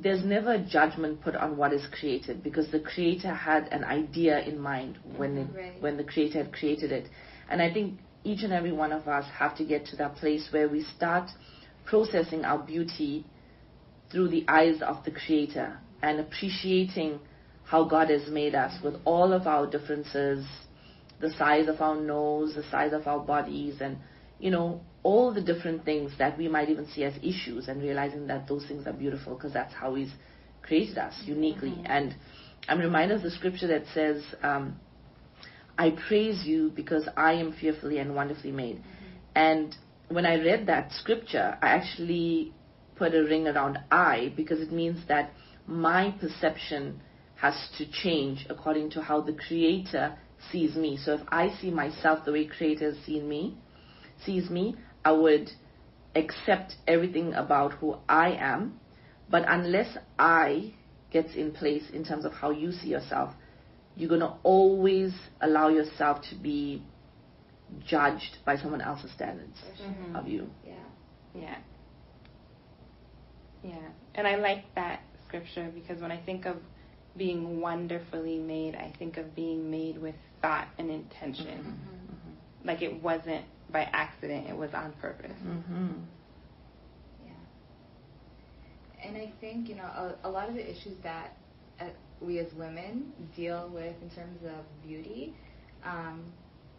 there's 0.01 0.25
never 0.25 0.53
a 0.53 0.59
judgment 0.59 1.21
put 1.21 1.35
on 1.35 1.55
what 1.55 1.71
is 1.71 1.85
created 1.99 2.41
because 2.41 2.69
the 2.71 2.79
creator 2.79 3.33
had 3.33 3.67
an 3.71 3.83
idea 3.83 4.39
in 4.39 4.59
mind 4.59 4.97
when 5.17 5.37
it, 5.37 5.47
right. 5.55 5.81
when 5.81 5.97
the 5.97 6.03
creator 6.03 6.39
had 6.43 6.51
created 6.51 6.91
it 6.91 7.07
and 7.49 7.61
i 7.61 7.71
think 7.71 7.99
each 8.23 8.41
and 8.41 8.51
every 8.51 8.71
one 8.71 8.91
of 8.91 9.07
us 9.07 9.25
have 9.37 9.55
to 9.55 9.63
get 9.63 9.85
to 9.85 9.95
that 9.95 10.15
place 10.15 10.47
where 10.51 10.67
we 10.67 10.83
start 10.97 11.29
processing 11.85 12.43
our 12.43 12.57
beauty 12.57 13.23
through 14.11 14.27
the 14.29 14.43
eyes 14.47 14.81
of 14.81 15.03
the 15.05 15.11
creator 15.11 15.77
and 16.01 16.19
appreciating 16.19 17.19
how 17.65 17.83
god 17.83 18.09
has 18.09 18.27
made 18.29 18.55
us 18.55 18.73
with 18.83 18.95
all 19.05 19.31
of 19.31 19.45
our 19.45 19.67
differences 19.69 20.43
the 21.21 21.31
size 21.37 21.67
of 21.67 21.79
our 21.81 21.95
nose 21.95 22.55
the 22.55 22.63
size 22.71 22.93
of 22.93 23.05
our 23.05 23.19
bodies 23.19 23.75
and 23.79 23.97
you 24.43 24.51
know 24.51 24.81
all 25.03 25.33
the 25.33 25.41
different 25.41 25.85
things 25.85 26.11
that 26.17 26.37
we 26.37 26.47
might 26.47 26.69
even 26.69 26.85
see 26.93 27.03
as 27.03 27.13
issues 27.23 27.67
and 27.69 27.81
realizing 27.81 28.27
that 28.27 28.47
those 28.47 28.65
things 28.67 28.85
are 28.85 28.93
beautiful 28.93 29.35
because 29.35 29.53
that's 29.53 29.73
how 29.73 29.95
he's 29.95 30.11
created 30.61 30.97
us 30.97 31.13
uniquely. 31.25 31.71
Mm-hmm. 31.71 31.85
And 31.85 32.15
I'm 32.67 32.79
reminded 32.79 33.17
of 33.17 33.23
the 33.23 33.31
scripture 33.31 33.67
that 33.67 33.83
says, 33.93 34.23
um, 34.41 34.79
I 35.77 35.95
praise 36.07 36.45
you 36.45 36.71
because 36.75 37.07
I 37.17 37.33
am 37.33 37.53
fearfully 37.59 37.99
and 37.99 38.15
wonderfully 38.15 38.51
made. 38.51 38.77
Mm-hmm. 38.77 39.15
And 39.35 39.75
when 40.09 40.25
I 40.25 40.35
read 40.35 40.67
that 40.67 40.91
scripture, 40.93 41.57
I 41.61 41.67
actually 41.67 42.53
put 42.95 43.13
a 43.13 43.23
ring 43.23 43.47
around 43.47 43.79
I 43.91 44.33
because 44.35 44.59
it 44.61 44.71
means 44.71 45.05
that 45.07 45.31
my 45.67 46.15
perception 46.19 47.01
has 47.35 47.55
to 47.77 47.85
change 47.91 48.45
according 48.49 48.91
to 48.91 49.01
how 49.01 49.21
the 49.21 49.33
creator 49.33 50.17
sees 50.51 50.75
me. 50.75 50.97
So 50.97 51.13
if 51.13 51.21
I 51.29 51.53
see 51.59 51.71
myself 51.71 52.25
the 52.25 52.31
way 52.31 52.45
creator 52.45 52.93
sees 53.05 53.23
me, 53.23 53.57
sees 54.25 54.49
me, 54.49 54.75
I 55.03 55.11
would 55.11 55.49
accept 56.15 56.75
everything 56.87 57.33
about 57.33 57.73
who 57.73 57.97
I 58.07 58.31
am. 58.31 58.79
But 59.29 59.45
unless 59.47 59.97
I 60.19 60.73
gets 61.11 61.35
in 61.35 61.51
place 61.51 61.83
in 61.93 62.03
terms 62.03 62.25
of 62.25 62.33
how 62.33 62.51
you 62.51 62.71
see 62.71 62.89
yourself, 62.89 63.33
you're 63.95 64.09
going 64.09 64.21
to 64.21 64.33
always 64.43 65.13
allow 65.41 65.69
yourself 65.69 66.21
to 66.29 66.35
be 66.35 66.83
judged 67.85 68.37
by 68.45 68.57
someone 68.57 68.81
else's 68.81 69.11
standards 69.11 69.57
mm-hmm. 69.81 70.15
of 70.15 70.27
you. 70.27 70.49
Yeah. 70.65 70.73
Yeah. 71.35 71.57
Yeah. 73.63 73.87
And 74.15 74.27
I 74.27 74.35
like 74.35 74.63
that 74.75 75.01
scripture 75.27 75.71
because 75.73 76.01
when 76.01 76.11
I 76.11 76.21
think 76.23 76.45
of 76.45 76.57
being 77.15 77.59
wonderfully 77.59 78.37
made, 78.37 78.75
I 78.75 78.93
think 78.97 79.17
of 79.17 79.35
being 79.35 79.69
made 79.69 79.99
with 79.99 80.15
thought 80.41 80.67
and 80.77 80.89
intention. 80.89 81.45
Mm-hmm. 81.47 81.69
Mm-hmm. 81.69 82.67
Like 82.67 82.81
it 82.81 83.01
wasn't 83.01 83.45
by 83.73 83.81
accident, 83.91 84.47
it 84.47 84.55
was 84.55 84.69
on 84.73 84.93
purpose. 85.01 85.37
Mm-hmm. 85.45 85.87
Yeah. 87.25 87.31
And 89.03 89.17
I 89.17 89.33
think, 89.41 89.67
you 89.67 89.75
know, 89.75 89.83
a, 89.83 90.15
a 90.23 90.29
lot 90.29 90.47
of 90.47 90.55
the 90.55 90.63
issues 90.63 90.95
that 91.03 91.35
uh, 91.81 91.85
we 92.21 92.39
as 92.39 92.53
women 92.53 93.11
deal 93.35 93.69
with 93.73 93.95
in 94.01 94.09
terms 94.15 94.39
of 94.45 94.63
beauty, 94.87 95.33
um, 95.83 96.23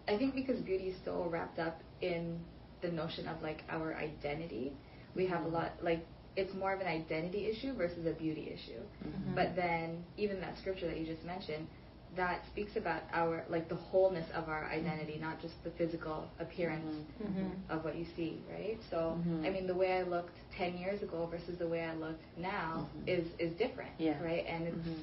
I 0.09 0.17
think 0.17 0.35
because 0.35 0.61
beauty 0.61 0.85
is 0.85 0.97
so 1.05 1.27
wrapped 1.29 1.59
up 1.59 1.81
in 2.01 2.39
the 2.81 2.89
notion 2.89 3.29
of 3.29 3.43
like 3.43 3.65
our 3.69 3.95
identity, 3.97 4.73
we 5.17 5.27
have 5.27 5.45
a 5.45 5.49
lot, 5.49 5.73
like, 5.83 6.07
it's 6.37 6.53
more 6.55 6.73
of 6.75 6.81
an 6.81 6.89
identity 6.89 7.47
issue 7.47 7.75
versus 7.75 8.07
a 8.07 8.13
beauty 8.13 8.51
issue. 8.53 8.81
Mm-hmm. 9.07 9.35
But 9.37 9.55
then, 9.55 10.05
even 10.17 10.41
that 10.41 10.59
scripture 10.59 10.87
that 10.89 10.99
you 10.99 11.07
just 11.07 11.25
mentioned, 11.25 11.69
that 12.17 12.43
speaks 12.51 12.77
about 12.77 13.03
our 13.13 13.45
like 13.49 13.69
the 13.69 13.75
wholeness 13.75 14.27
of 14.35 14.49
our 14.49 14.67
identity, 14.71 15.19
not 15.21 15.41
just 15.41 15.55
the 15.65 15.71
physical 15.71 16.29
appearance 16.39 17.07
mm-hmm. 17.23 17.39
mm-hmm. 17.41 17.73
of 17.73 17.85
what 17.85 17.97
you 17.97 18.07
see, 18.17 18.41
right? 18.51 18.79
So, 18.91 19.19
mm-hmm. 19.19 19.45
I 19.45 19.51
mean, 19.51 19.67
the 19.67 19.75
way 19.75 19.93
I 19.93 20.03
looked 20.03 20.37
ten 20.57 20.77
years 20.79 21.03
ago 21.03 21.29
versus 21.31 21.59
the 21.59 21.69
way 21.69 21.83
I 21.83 21.95
look 21.95 22.19
now 22.37 22.89
mm-hmm. 22.97 23.09
is 23.09 23.27
is 23.39 23.57
different, 23.59 23.93
yeah. 23.99 24.23
right? 24.23 24.45
And 24.47 24.69
it's 24.69 24.77
mm-hmm. 24.77 25.01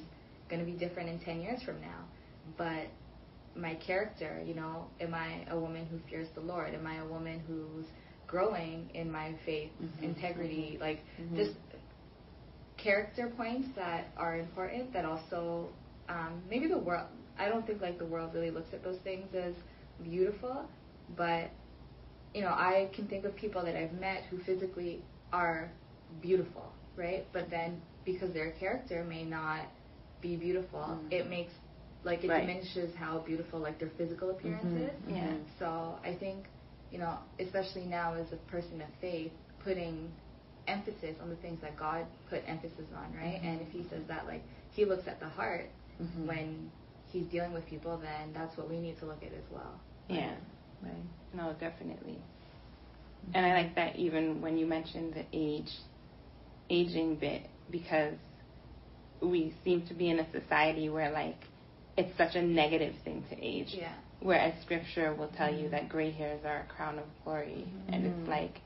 going 0.48 0.64
to 0.64 0.70
be 0.70 0.78
different 0.78 1.08
in 1.08 1.18
ten 1.20 1.40
years 1.40 1.62
from 1.62 1.80
now. 1.80 2.04
But 2.56 2.86
my 3.54 3.74
character, 3.74 4.42
you 4.46 4.54
know, 4.54 4.86
am 5.00 5.14
I 5.14 5.44
a 5.50 5.58
woman 5.58 5.86
who 5.86 5.98
fears 6.10 6.28
the 6.34 6.40
Lord? 6.40 6.74
Am 6.74 6.86
I 6.86 6.96
a 6.96 7.06
woman 7.06 7.42
who's 7.46 7.86
growing 8.26 8.88
in 8.94 9.12
my 9.12 9.34
faith, 9.44 9.70
mm-hmm. 9.82 10.04
integrity, 10.04 10.78
like 10.80 11.00
just 11.36 11.52
character 12.82 13.32
points 13.36 13.68
that 13.76 14.08
are 14.16 14.38
important 14.38 14.92
that 14.92 15.04
also 15.04 15.68
um, 16.08 16.42
maybe 16.48 16.68
the 16.68 16.78
world, 16.78 17.06
I 17.38 17.48
don't 17.48 17.66
think 17.66 17.80
like 17.80 17.98
the 17.98 18.06
world 18.06 18.32
really 18.34 18.50
looks 18.50 18.72
at 18.72 18.82
those 18.82 18.98
things 18.98 19.34
as 19.34 19.54
beautiful, 20.02 20.64
but 21.16 21.50
you 22.34 22.40
know, 22.40 22.48
I 22.48 22.88
can 22.94 23.06
think 23.06 23.24
of 23.24 23.36
people 23.36 23.62
that 23.64 23.76
I've 23.76 23.92
met 23.92 24.24
who 24.30 24.38
physically 24.38 25.02
are 25.32 25.70
beautiful, 26.20 26.72
right? 26.96 27.26
But 27.32 27.50
then 27.50 27.80
because 28.04 28.32
their 28.32 28.52
character 28.52 29.04
may 29.04 29.24
not 29.24 29.66
be 30.20 30.36
beautiful, 30.36 30.80
mm. 30.80 31.12
it 31.12 31.28
makes 31.28 31.52
like 32.04 32.24
it 32.24 32.28
right. 32.28 32.46
diminishes 32.46 32.94
how 32.96 33.18
beautiful 33.20 33.60
like 33.60 33.78
their 33.78 33.90
physical 33.96 34.30
appearance 34.30 34.64
mm-hmm. 34.64 34.84
is. 34.84 34.90
Yeah. 35.08 35.14
Mm-hmm. 35.14 35.36
So 35.58 35.98
I 36.04 36.16
think, 36.18 36.46
you 36.90 36.98
know, 36.98 37.18
especially 37.38 37.84
now 37.84 38.14
as 38.14 38.26
a 38.32 38.50
person 38.50 38.80
of 38.80 38.88
faith, 39.00 39.32
putting 39.62 40.10
emphasis 40.66 41.16
on 41.20 41.28
the 41.28 41.36
things 41.36 41.60
that 41.62 41.76
God 41.76 42.06
put 42.28 42.42
emphasis 42.46 42.86
on, 42.96 43.14
right? 43.16 43.36
Mm-hmm. 43.36 43.46
And 43.46 43.60
if 43.60 43.68
He 43.68 43.84
says 43.88 44.02
that 44.08 44.26
like 44.26 44.42
He 44.72 44.84
looks 44.84 45.06
at 45.06 45.20
the 45.20 45.28
heart, 45.28 45.68
mm-hmm. 46.02 46.26
when 46.26 46.70
he's 47.10 47.26
dealing 47.26 47.52
with 47.52 47.66
people, 47.66 47.98
then 47.98 48.32
that's 48.32 48.56
what 48.56 48.68
we 48.68 48.78
need 48.78 48.98
to 49.00 49.06
look 49.06 49.22
at 49.22 49.32
as 49.32 49.44
well. 49.50 49.80
Yeah. 50.08 50.34
Right. 50.82 50.92
No, 51.34 51.54
definitely. 51.60 52.18
Mm-hmm. 52.18 53.32
And 53.34 53.46
I 53.46 53.54
like 53.54 53.74
that 53.76 53.96
even 53.96 54.40
when 54.40 54.56
you 54.56 54.66
mentioned 54.66 55.14
the 55.14 55.24
age, 55.32 55.70
aging 56.70 57.16
bit, 57.16 57.48
because 57.70 58.14
we 59.20 59.54
seem 59.64 59.86
to 59.86 59.94
be 59.94 60.10
in 60.10 60.18
a 60.18 60.26
society 60.32 60.88
where 60.88 61.10
like 61.10 61.36
it's 61.96 62.16
such 62.16 62.34
a 62.34 62.42
negative 62.42 62.94
thing 63.04 63.24
to 63.30 63.36
age. 63.40 63.68
Yeah. 63.70 63.92
Whereas 64.20 64.54
scripture 64.62 65.14
will 65.14 65.30
tell 65.36 65.48
mm-hmm. 65.48 65.64
you 65.64 65.70
that 65.70 65.88
gray 65.88 66.10
hairs 66.10 66.40
are 66.44 66.60
a 66.60 66.74
crown 66.74 66.98
of 66.98 67.04
glory, 67.24 67.66
mm-hmm. 67.66 67.92
and 67.92 68.06
it's 68.06 68.28
like 68.28 68.60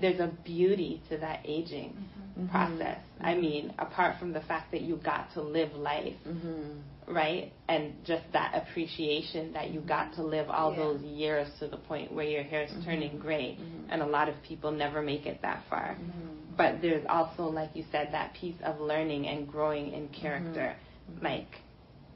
there's 0.00 0.20
a 0.20 0.30
beauty 0.44 1.02
to 1.10 1.18
that 1.18 1.40
aging 1.44 1.96
mm-hmm. 2.38 2.48
process. 2.48 2.98
Mm-hmm. 2.98 3.26
I 3.26 3.34
mean, 3.34 3.74
apart 3.78 4.18
from 4.18 4.32
the 4.32 4.40
fact 4.40 4.72
that 4.72 4.82
you 4.82 4.96
got 4.96 5.32
to 5.34 5.42
live 5.42 5.72
life, 5.74 6.14
mm-hmm. 6.26 7.12
right? 7.12 7.52
And 7.68 7.94
just 8.04 8.24
that 8.32 8.54
appreciation 8.54 9.52
that 9.52 9.70
you 9.70 9.80
got 9.80 10.14
to 10.14 10.22
live 10.22 10.48
all 10.48 10.72
yeah. 10.72 10.78
those 10.78 11.02
years 11.02 11.48
to 11.60 11.68
the 11.68 11.76
point 11.76 12.12
where 12.12 12.26
your 12.26 12.42
hair 12.42 12.62
is 12.62 12.70
mm-hmm. 12.70 12.84
turning 12.84 13.18
gray. 13.18 13.58
Mm-hmm. 13.60 13.90
And 13.90 14.02
a 14.02 14.06
lot 14.06 14.28
of 14.28 14.34
people 14.46 14.70
never 14.70 15.02
make 15.02 15.26
it 15.26 15.40
that 15.42 15.62
far. 15.68 15.96
Mm-hmm. 16.00 16.56
But 16.56 16.82
there's 16.82 17.04
also, 17.08 17.44
like 17.44 17.70
you 17.74 17.84
said, 17.92 18.08
that 18.12 18.34
piece 18.34 18.56
of 18.64 18.80
learning 18.80 19.28
and 19.28 19.46
growing 19.46 19.92
in 19.92 20.08
character. 20.08 20.74
Like, 21.22 21.46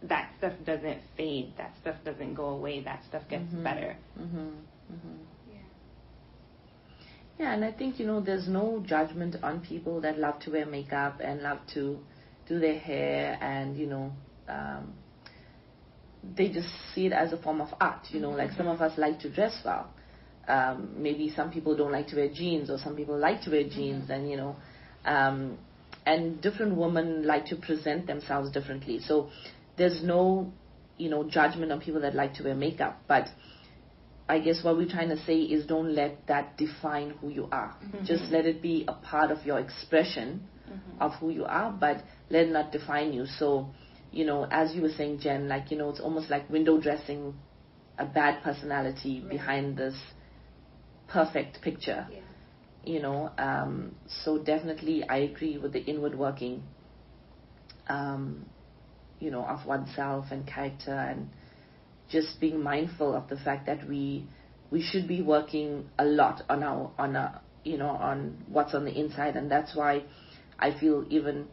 that 0.03 0.33
stuff 0.39 0.53
doesn't 0.67 1.01
fade, 1.17 1.55
that 1.59 1.75
stuff 1.81 1.95
doesn't 2.05 2.35
go 2.35 2.47
away, 2.47 2.83
that 2.83 3.03
stuff 3.09 3.23
gets 3.31 3.45
better. 3.63 3.97
Yeah, 7.43 7.55
and 7.55 7.65
I 7.65 7.73
think, 7.73 7.99
you 7.99 8.07
know, 8.07 8.21
there's 8.21 8.47
no 8.47 8.85
judgment 8.87 9.35
on 9.43 9.63
people 9.63 10.01
that 10.03 10.17
love 10.17 10.39
to 10.43 10.53
wear 10.53 10.65
makeup 10.65 11.21
and 11.21 11.43
love 11.43 11.59
to 11.75 11.99
do 12.47 12.61
their 12.61 12.79
hair 12.79 13.37
and, 13.43 13.77
you 13.77 13.89
know, 13.89 14.13
um, 14.49 14.93
they 16.37 16.47
just 16.51 16.69
see 16.95 17.07
it 17.07 17.13
as 17.13 17.33
a 17.33 17.37
form 17.37 17.61
of 17.61 17.75
art, 17.81 18.07
you 18.11 18.21
know, 18.21 18.31
like 18.31 18.53
some 18.53 18.69
of 18.69 18.81
us 18.81 18.97
like 18.97 19.19
to 19.19 19.29
dress 19.29 19.61
well. 19.65 19.91
Um, 20.47 20.91
maybe 20.97 21.33
some 21.35 21.51
people 21.51 21.77
don't 21.77 21.91
like 21.91 22.07
to 22.09 22.17
wear 22.17 22.29
jeans 22.33 22.71
or 22.71 22.79
some 22.79 22.95
people 22.95 23.19
like 23.19 23.43
to 23.43 23.51
wear 23.51 23.65
jeans 23.65 24.05
mm-hmm. 24.05 24.13
and, 24.13 24.31
you 24.31 24.37
know, 24.37 24.55
um, 25.05 25.59
and 26.07 26.41
different 26.41 26.77
women 26.77 27.27
like 27.27 27.47
to 27.47 27.57
present 27.57 28.07
themselves 28.07 28.53
differently. 28.53 29.01
So 29.01 29.31
there's 29.77 30.01
no, 30.05 30.53
you 30.97 31.11
know, 31.11 31.29
judgment 31.29 31.73
on 31.73 31.81
people 31.81 32.03
that 32.03 32.15
like 32.15 32.35
to 32.35 32.45
wear 32.45 32.55
makeup, 32.55 33.03
but 33.09 33.27
I 34.29 34.39
guess 34.39 34.63
what 34.63 34.77
we're 34.77 34.89
trying 34.89 35.09
to 35.09 35.23
say 35.25 35.39
is 35.41 35.67
don't 35.67 35.95
let 35.95 36.27
that 36.29 36.57
define 36.57 37.11
who 37.21 37.29
you 37.29 37.49
are. 37.51 37.77
Mm-hmm. 37.85 38.05
Just 38.05 38.31
let 38.31 38.47
it 38.47 38.63
be 38.63 38.85
a 38.87 38.93
part 38.93 39.31
of 39.31 39.45
your 39.45 39.59
expression 39.59 40.47
mm-hmm. 40.71 41.03
of 41.03 41.13
who 41.15 41.31
you 41.31 41.45
are, 41.45 41.73
but 41.73 42.03
let 42.31 42.47
it 42.47 42.53
not 42.53 42.73
define 42.73 43.13
you. 43.13 43.27
So, 43.27 43.71
you 44.11 44.25
know, 44.25 44.47
as 44.51 44.75
you 44.75 44.83
were 44.83 44.93
saying, 44.97 45.21
Jen, 45.21 45.49
like, 45.49 45.71
you 45.71 45.77
know, 45.77 45.91
it's 45.91 46.01
almost 46.01 46.31
like 46.31 46.49
window 46.49 46.81
dressing 46.81 47.35
a 47.99 48.07
bad 48.07 48.43
personality 48.43 49.21
right. 49.21 49.31
behind 49.31 49.77
this 49.77 49.95
perfect 51.09 51.61
picture. 51.63 52.07
Yeah. 52.11 52.19
You 52.85 53.01
know, 53.01 53.31
um, 53.39 53.95
so 54.25 54.39
definitely 54.39 55.05
I 55.09 55.19
agree 55.19 55.59
with 55.59 55.73
the 55.73 55.81
inward 55.81 56.17
working, 56.17 56.63
um, 57.89 58.47
you 59.21 59.31
know, 59.31 59.45
of 59.45 59.67
oneself 59.67 60.27
and 60.31 60.47
character 60.47 60.93
and 60.93 61.29
just 62.13 62.39
being 62.41 62.63
mindful 62.63 63.17
of 63.17 63.29
the 63.29 63.37
fact 63.37 63.67
that 63.67 63.89
we 63.89 64.27
we 64.71 64.83
should 64.83 65.09
be 65.09 65.21
working 65.23 65.89
a 65.99 66.05
lot 66.05 66.43
on 66.49 66.63
our 66.63 66.91
on 66.99 67.17
a 67.17 67.41
you 67.65 67.79
know 67.79 67.89
on 67.91 68.45
what's 68.49 68.75
on 68.75 68.85
the 68.85 68.93
inside. 68.93 69.37
And 69.37 69.51
that's 69.51 69.75
why 69.75 70.05
I 70.59 70.79
feel 70.79 71.05
even 71.11 71.47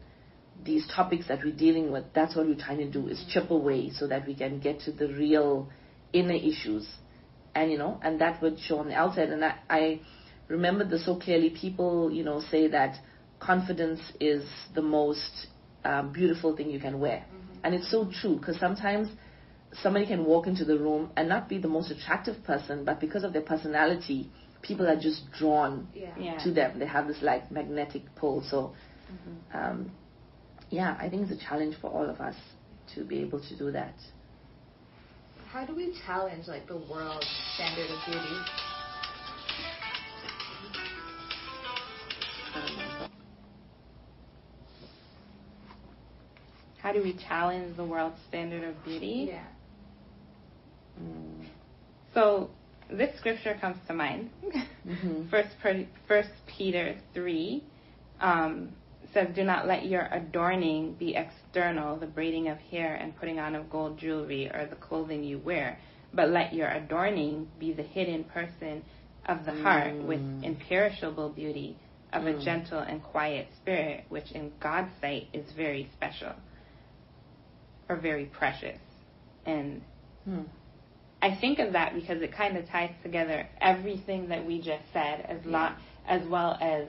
these 0.62 0.86
topics 0.94 1.28
that 1.28 1.42
we're 1.42 1.56
dealing 1.56 1.90
with 1.90 2.04
that's 2.14 2.36
what 2.36 2.46
we're 2.46 2.54
trying 2.54 2.78
to 2.78 2.90
do 2.90 3.08
is 3.08 3.24
chip 3.32 3.50
away 3.50 3.90
so 3.90 4.06
that 4.06 4.26
we 4.26 4.34
can 4.34 4.60
get 4.60 4.80
to 4.80 4.92
the 4.92 5.08
real 5.08 5.68
inner 6.12 6.34
issues. 6.34 6.86
And 7.54 7.70
you 7.72 7.78
know 7.78 7.98
and 8.02 8.20
that 8.20 8.40
would 8.42 8.58
show 8.60 8.78
on 8.78 8.88
the 8.88 8.94
outside 8.94 9.30
and 9.30 9.44
I, 9.44 9.54
I 9.68 10.00
remember 10.48 10.84
this 10.84 11.04
so 11.06 11.16
clearly. 11.18 11.50
People 11.50 12.12
you 12.12 12.24
know 12.24 12.40
say 12.50 12.68
that 12.68 12.96
confidence 13.38 14.00
is 14.20 14.44
the 14.74 14.82
most 14.82 15.46
um, 15.84 16.12
beautiful 16.12 16.54
thing 16.56 16.70
you 16.70 16.80
can 16.80 17.00
wear. 17.00 17.24
Mm-hmm. 17.24 17.64
and 17.64 17.74
it's 17.74 17.90
so 17.90 18.10
true 18.20 18.36
because 18.36 18.58
sometimes 18.58 19.08
somebody 19.72 20.06
can 20.06 20.24
walk 20.24 20.46
into 20.46 20.64
the 20.64 20.78
room 20.78 21.10
and 21.16 21.28
not 21.28 21.48
be 21.48 21.58
the 21.58 21.68
most 21.68 21.90
attractive 21.90 22.42
person, 22.44 22.84
but 22.84 23.00
because 23.00 23.24
of 23.24 23.32
their 23.32 23.42
personality, 23.42 24.30
people 24.62 24.86
are 24.86 24.98
just 24.98 25.30
drawn 25.32 25.88
yeah. 25.94 26.12
Yeah. 26.18 26.38
to 26.44 26.52
them. 26.52 26.78
They 26.78 26.86
have 26.86 27.06
this 27.06 27.22
like 27.22 27.50
magnetic 27.50 28.02
pull. 28.16 28.42
So, 28.48 28.74
mm-hmm. 29.12 29.56
um, 29.56 29.92
yeah, 30.70 30.96
I 31.00 31.08
think 31.08 31.28
it's 31.28 31.40
a 31.40 31.44
challenge 31.44 31.76
for 31.80 31.90
all 31.90 32.08
of 32.08 32.20
us 32.20 32.36
to 32.94 33.04
be 33.04 33.20
able 33.20 33.40
to 33.40 33.58
do 33.58 33.70
that. 33.72 33.94
How 35.52 35.64
do 35.64 35.74
we 35.74 35.94
challenge 36.06 36.46
like 36.46 36.66
the 36.68 36.76
world 36.76 37.24
standard 37.54 37.90
of 37.90 37.98
beauty? 38.06 38.36
How 46.80 46.92
do 46.92 47.02
we 47.02 47.12
challenge 47.28 47.76
the 47.76 47.84
world 47.84 48.14
standard 48.28 48.64
of 48.64 48.84
beauty? 48.84 49.28
Yeah. 49.30 49.44
Mm. 51.00 51.46
So 52.14 52.50
this 52.90 53.16
scripture 53.18 53.56
comes 53.60 53.76
to 53.86 53.94
mind. 53.94 54.30
Mm-hmm. 54.86 55.28
First, 55.30 55.48
First 56.08 56.30
Peter 56.46 56.96
three, 57.14 57.62
um, 58.20 58.70
says, 59.14 59.28
Do 59.34 59.44
not 59.44 59.66
let 59.66 59.86
your 59.86 60.08
adorning 60.12 60.94
be 60.98 61.16
external, 61.16 61.96
the 61.96 62.06
braiding 62.06 62.48
of 62.48 62.58
hair 62.58 62.94
and 62.94 63.16
putting 63.16 63.38
on 63.38 63.54
of 63.54 63.70
gold 63.70 63.98
jewelry 63.98 64.48
or 64.52 64.66
the 64.66 64.76
clothing 64.76 65.24
you 65.24 65.38
wear, 65.38 65.78
but 66.12 66.30
let 66.30 66.52
your 66.52 66.68
adorning 66.68 67.48
be 67.58 67.72
the 67.72 67.82
hidden 67.82 68.24
person 68.24 68.82
of 69.26 69.44
the 69.44 69.52
heart 69.52 69.94
Mm. 69.94 70.06
with 70.06 70.20
imperishable 70.44 71.28
beauty 71.30 71.76
of 72.12 72.26
a 72.26 72.32
Mm. 72.32 72.44
gentle 72.44 72.78
and 72.80 73.02
quiet 73.02 73.46
spirit, 73.56 74.04
which 74.08 74.32
in 74.32 74.52
God's 74.60 74.90
sight 75.00 75.28
is 75.32 75.50
very 75.52 75.88
special 75.92 76.32
or 77.88 77.96
very 77.96 78.26
precious. 78.26 78.80
And 79.46 79.82
Hmm. 80.24 80.42
I 81.22 81.36
think 81.40 81.58
of 81.58 81.72
that 81.74 81.94
because 81.94 82.22
it 82.22 82.32
kind 82.32 82.56
of 82.56 82.66
ties 82.68 82.92
together 83.02 83.46
everything 83.60 84.28
that 84.28 84.44
we 84.46 84.58
just 84.58 84.84
said, 84.92 85.26
as 85.28 85.44
lot 85.44 85.76
as 86.06 86.26
well 86.28 86.56
as 86.60 86.86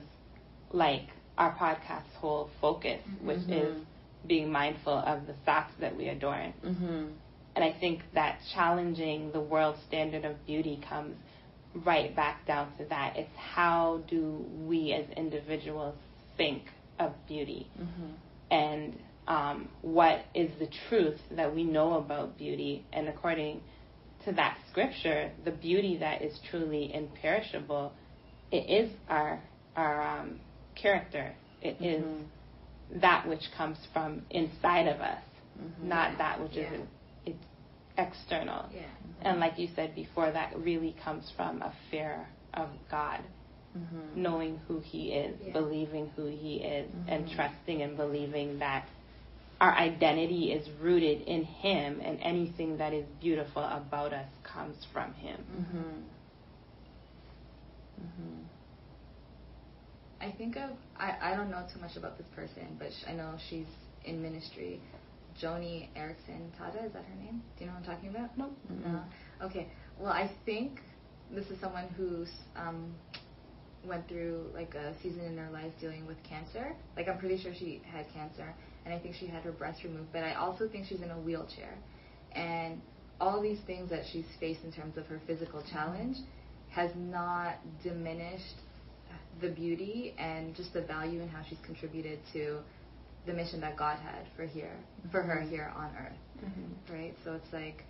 like 0.71 1.07
our 1.38 1.53
podcast's 1.55 2.15
whole 2.17 2.50
focus, 2.61 3.01
which 3.23 3.39
is 3.50 3.75
Mhm. 3.77 3.85
being 4.27 4.51
mindful 4.51 4.93
of 4.93 5.27
the 5.27 5.33
socks 5.45 5.73
that 5.79 5.95
we 5.95 6.07
adorn. 6.07 6.53
Mm-hmm. 6.63 7.07
And 7.55 7.65
I 7.65 7.73
think 7.73 8.01
that 8.13 8.39
challenging 8.53 9.31
the 9.31 9.41
world 9.41 9.75
standard 9.88 10.23
of 10.23 10.45
beauty 10.45 10.77
comes 10.88 11.15
right 11.83 12.15
back 12.15 12.45
down 12.45 12.71
to 12.77 12.85
that. 12.85 13.17
It's 13.17 13.35
how 13.35 14.01
do 14.07 14.45
we 14.65 14.93
as 14.93 15.09
individuals 15.17 15.95
think 16.38 16.63
of 17.00 17.13
beauty? 17.27 17.67
Mm-hmm. 17.79 18.11
and 18.51 19.00
um, 19.27 19.69
what 19.81 20.25
is 20.33 20.50
the 20.59 20.67
truth 20.89 21.19
that 21.31 21.53
we 21.55 21.63
know 21.63 21.93
about 21.93 22.38
beauty. 22.38 22.83
And 22.91 23.07
according 23.07 23.61
to 24.25 24.31
that 24.33 24.57
scripture, 24.69 25.31
the 25.45 25.51
beauty 25.51 25.97
that 25.97 26.21
is 26.21 26.37
truly 26.49 26.93
imperishable, 26.93 27.93
it 28.51 28.69
is 28.69 28.91
our 29.09 29.41
our 29.75 30.01
um, 30.01 30.39
character. 30.75 31.33
It 31.61 31.77
is 31.81 32.03
Mhm. 32.03 32.25
that 33.01 33.27
which 33.27 33.43
comes 33.57 33.77
from 33.93 34.25
inside 34.29 34.87
of 34.87 34.99
us, 34.99 35.23
Mhm. 35.57 35.83
not 35.83 36.17
that 36.17 36.41
which 36.41 36.55
Yeah. 36.57 36.73
is 36.73 36.87
it's 37.25 37.45
external. 37.97 38.65
Yeah. 38.73 38.81
And 39.21 39.39
like 39.39 39.57
you 39.57 39.67
said 39.75 39.95
before, 39.95 40.31
that 40.31 40.57
really 40.57 40.93
comes 41.03 41.29
from 41.31 41.61
a 41.61 41.71
fear 41.89 42.27
of 42.53 42.69
God 42.89 43.23
Mm-hmm. 43.77 44.21
knowing 44.21 44.57
who 44.67 44.79
he 44.79 45.13
is, 45.13 45.39
Yeah. 45.41 45.53
believing 45.53 46.09
who 46.17 46.25
he 46.25 46.57
is, 46.57 46.91
and 47.07 47.25
Mhm. 47.25 47.35
trusting 47.35 47.81
and 47.81 47.95
believing 47.95 48.59
that 48.59 48.85
our 49.62 49.77
identity 49.77 50.51
is 50.51 50.68
rooted 50.82 51.22
in 51.22 51.44
him 51.44 52.01
and 52.03 52.20
anything 52.22 52.77
that 52.77 52.94
is 52.94 53.06
beautiful 53.22 53.63
about 53.63 54.12
us 54.12 54.25
comes 54.44 54.75
from 54.91 55.13
him. 55.13 55.38
Mm-hmm. 55.56 55.77
Mm-hmm. 58.01 58.41
I 60.20 60.32
think 60.36 60.58
of 60.58 60.72
I, 60.98 61.15
I 61.22 61.36
don't 61.36 61.51
know 61.51 61.63
too 61.72 61.80
much 61.80 61.96
about 61.96 62.18
this 62.18 62.25
person, 62.36 62.75
but 62.80 62.89
sh- 62.89 63.06
I 63.08 63.13
know 63.13 63.36
she's 63.50 63.68
in 64.03 64.22
ministry. 64.22 64.82
Joni 65.41 65.88
Eareckson 65.96 66.50
Tada, 66.60 66.86
is 66.86 66.91
that 66.94 67.06
her 67.06 67.15
name? 67.24 67.41
Do 67.58 67.63
you 67.63 67.68
know 67.68 67.77
what 67.77 67.88
I'm 67.88 67.96
talking 67.96 68.10
about? 68.10 68.38
Nope. 68.38 68.58
No. 68.84 69.01
Okay. 69.46 69.68
Well, 70.00 70.12
I 70.12 70.30
think 70.46 70.82
this 71.34 71.46
is 71.46 71.60
someone 71.62 71.88
who's 71.96 72.30
um, 72.56 72.94
went 73.86 74.08
through 74.08 74.48
like 74.53 74.74
a 74.75 74.94
season 75.01 75.22
in 75.22 75.38
her 75.38 75.50
life 75.51 75.72
dealing 75.80 76.06
with 76.08 76.18
cancer. 76.27 76.74
Like 76.98 77.08
I'm 77.08 77.20
pretty 77.20 77.41
sure 77.41 77.53
she 77.58 77.82
had 77.86 78.06
cancer, 78.13 78.53
and 78.85 78.93
I 78.93 79.00
think 79.00 79.15
she 79.19 79.27
had 79.27 79.43
her 79.43 79.51
breast 79.51 79.83
removed. 79.83 80.09
But 80.11 80.23
I 80.23 80.35
also 80.35 80.67
think 80.67 80.88
she's 80.88 81.01
in 81.01 81.11
a 81.11 81.19
wheelchair, 81.19 81.77
and 82.33 82.81
all 83.19 83.41
these 83.41 83.59
things 83.67 83.89
that 83.89 84.03
she's 84.12 84.25
faced 84.39 84.63
in 84.63 84.71
terms 84.71 84.97
of 84.97 85.06
her 85.08 85.21
physical 85.27 85.63
challenge 85.71 86.17
has 86.69 86.91
not 86.95 87.56
diminished 87.84 88.56
the 89.41 89.49
beauty 89.49 90.15
and 90.17 90.56
just 90.56 90.73
the 90.73 90.82
value 90.82 91.21
and 91.21 91.29
how 91.29 91.41
she's 91.47 91.60
contributed 91.65 92.19
to 92.34 92.60
the 93.25 93.34
mission 93.34 93.62
that 93.62 93.77
God 93.77 93.97
had 93.99 94.25
for 94.36 94.45
here 94.45 94.75
for 95.12 95.21
her 95.21 95.41
here 95.41 95.71
on 95.75 95.91
earth 95.97 96.17
Mm-hmm. 96.43 96.93
right? 96.93 97.13
So 97.23 97.34
it's 97.34 97.53
like, 97.53 97.84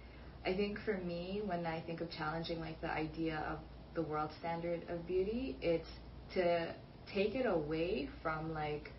I 0.45 0.53
think 0.53 0.77
for 0.83 0.97
me, 0.97 1.41
when 1.45 1.65
I 1.65 1.81
think 1.81 2.01
of 2.01 2.09
challenging 2.11 2.59
like 2.59 2.81
the 2.81 2.91
idea 2.91 3.43
of 3.49 3.59
the 3.95 4.01
world 4.01 4.29
standard 4.39 4.81
of 4.89 5.07
beauty, 5.07 5.57
it's 5.61 5.87
to 6.33 6.73
take 7.13 7.35
it 7.35 7.45
away 7.45 8.09
from 8.21 8.53
like 8.53 8.91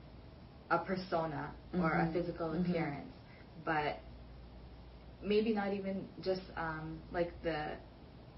a 0.73 0.79
persona 0.79 1.45
or 1.83 1.91
a 1.93 2.07
Mhm. 2.07 2.13
physical 2.15 2.49
Mhm. 2.51 2.61
appearance, 2.61 3.15
but 3.65 4.01
maybe 5.23 5.53
not 5.55 5.73
even 5.73 6.09
just 6.21 6.43
um, 6.57 6.99
like 7.13 7.33
the 7.43 7.77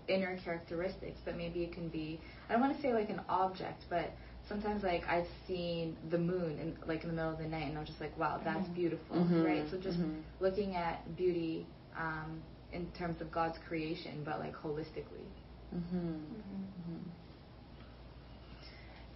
inner 0.08 0.36
characteristics, 0.44 1.20
but 1.24 1.36
maybe 1.36 1.64
it 1.64 1.72
can 1.72 1.88
be 1.88 2.20
I 2.48 2.52
don't 2.52 2.62
want 2.62 2.76
to 2.76 2.82
say 2.82 2.92
like 2.92 3.10
an 3.10 3.22
object, 3.28 3.84
but 3.88 4.10
sometimes 4.48 4.82
like 4.82 5.04
I've 5.08 5.28
seen 5.46 5.96
the 6.10 6.18
moon 6.18 6.58
in 6.58 6.76
like 6.86 7.02
in 7.04 7.08
the 7.08 7.14
middle 7.14 7.32
of 7.32 7.38
the 7.38 7.46
night 7.46 7.68
and 7.68 7.78
I'm 7.78 7.86
just 7.86 8.00
like, 8.00 8.16
wow, 8.18 8.40
that's 8.44 8.68
Mhm. 8.68 8.74
beautiful, 8.74 9.16
Mhm. 9.16 9.44
right? 9.44 9.64
So 9.70 9.78
just 9.78 9.98
Mhm. 9.98 10.22
looking 10.40 10.76
at 10.76 11.16
beauty 11.16 11.66
um, 11.96 12.42
in 12.72 12.90
terms 12.92 13.20
of 13.22 13.30
God's 13.32 13.58
creation, 13.68 14.22
but 14.24 14.40
like 14.40 14.54
holistically. 14.54 15.28
Mm-hmm. 15.74 15.98
Mm-hmm. 15.98 16.98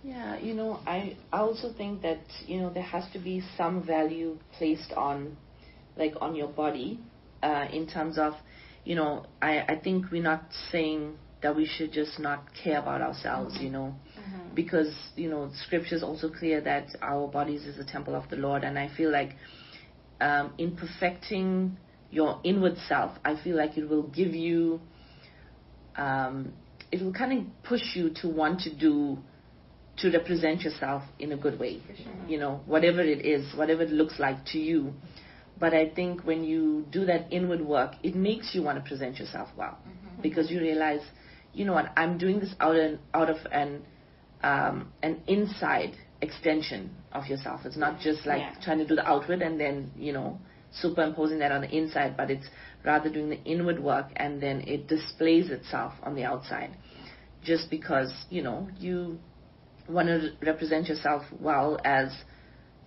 Yeah, 0.02 0.38
you 0.38 0.54
know, 0.54 0.80
I 0.87 1.16
I 1.32 1.38
also 1.38 1.72
think 1.72 2.02
that 2.02 2.20
you 2.46 2.61
know 2.61 2.70
there 2.72 2.82
has 2.84 3.04
to 3.12 3.18
be 3.18 3.42
some 3.56 3.82
value 3.84 4.38
placed 4.56 4.92
on, 4.92 5.37
like 5.96 6.14
on 6.20 6.34
your 6.37 6.48
body, 6.48 7.00
uh, 7.42 7.66
in 7.72 7.87
terms 7.87 8.18
of, 8.18 8.34
you 8.84 8.94
know, 8.94 9.26
I 9.42 9.61
I 9.61 9.76
think 9.82 10.11
we're 10.11 10.22
not 10.22 10.44
saying 10.70 11.18
that 11.42 11.54
we 11.56 11.66
should 11.66 11.92
just 11.92 12.18
not 12.18 12.44
care 12.62 12.78
about 12.78 13.00
ourselves, 13.02 13.58
you 13.61 13.70
know, 13.70 13.94
Mm-hmm. 14.18 14.54
because 14.54 14.92
you 15.16 15.28
know 15.30 15.50
scripture 15.66 15.94
is 15.94 16.02
also 16.02 16.28
clear 16.28 16.61
that 16.61 16.88
our 17.02 17.28
bodies 17.28 17.64
is 17.64 17.78
a 17.78 17.84
temple 17.84 18.14
of 18.16 18.28
the 18.30 18.37
lord 18.37 18.64
and 18.64 18.78
i 18.78 18.88
feel 18.96 19.11
like 19.12 19.37
um, 20.20 20.52
in 20.58 20.76
perfecting 20.76 21.76
your 22.11 22.40
inward 22.44 22.76
self 22.88 23.12
i 23.24 23.34
feel 23.42 23.56
like 23.56 23.76
it 23.78 23.88
will 23.88 24.02
give 24.08 24.34
you 24.34 24.80
um, 25.96 26.52
it 26.90 27.02
will 27.02 27.12
kind 27.12 27.38
of 27.38 27.62
push 27.62 27.94
you 27.94 28.11
to 28.22 28.28
want 28.28 28.61
to 28.61 28.74
do 28.74 29.18
to 30.00 30.11
represent 30.11 30.62
yourself 30.62 31.02
in 31.18 31.32
a 31.32 31.37
good 31.37 31.58
way 31.58 31.80
sure. 31.96 32.12
you 32.28 32.38
know 32.38 32.61
whatever 32.66 33.00
it 33.00 33.24
is 33.24 33.54
whatever 33.56 33.82
it 33.82 33.90
looks 33.90 34.18
like 34.18 34.44
to 34.46 34.58
you 34.58 34.92
but 35.58 35.74
i 35.74 35.88
think 35.88 36.22
when 36.24 36.44
you 36.44 36.84
do 36.90 37.04
that 37.04 37.26
inward 37.32 37.61
work 37.61 37.92
it 38.02 38.14
makes 38.14 38.54
you 38.54 38.62
want 38.62 38.82
to 38.82 38.88
present 38.88 39.18
yourself 39.18 39.48
well 39.56 39.78
Mhm. 39.87 40.22
because 40.22 40.50
you 40.50 40.61
realize, 40.61 41.00
you 41.52 41.64
know 41.64 41.72
what, 41.72 41.90
I'm 41.96 42.18
doing 42.18 42.40
this 42.40 42.54
out 42.61 42.76
and 42.76 42.98
out 43.14 43.30
of 43.30 43.38
an 43.52 43.82
um, 44.42 44.92
an 45.02 45.20
inside 45.26 45.96
extension 46.22 46.90
of 47.12 47.26
yourself. 47.26 47.64
It's 47.64 47.76
not 47.76 47.98
just 48.00 48.26
like 48.26 48.42
Yeah. 48.42 48.54
trying 48.64 48.78
to 48.78 48.87
do 48.87 48.94
the 48.94 49.06
outward 49.08 49.42
and 49.42 49.58
then 49.61 49.90
you 49.96 50.12
know 50.12 50.38
superimposing 50.70 51.38
that 51.40 51.50
on 51.52 51.62
the 51.62 51.70
inside, 51.76 52.16
but 52.16 52.30
it's 52.30 52.46
rather 52.84 53.08
doing 53.11 53.30
the 53.30 53.42
inward 53.44 53.80
work 53.80 54.06
and 54.16 54.40
then 54.40 54.61
it 54.74 54.87
displays 54.87 55.50
itself 55.50 55.92
on 56.02 56.14
the 56.14 56.24
outside. 56.24 56.70
Just 57.42 57.70
because 57.70 58.12
you 58.30 58.42
know 58.42 58.68
you 58.78 59.18
want 59.88 60.09
to 60.09 60.33
represent 60.44 60.88
yourself 60.88 61.22
well 61.40 61.79
as 61.85 62.09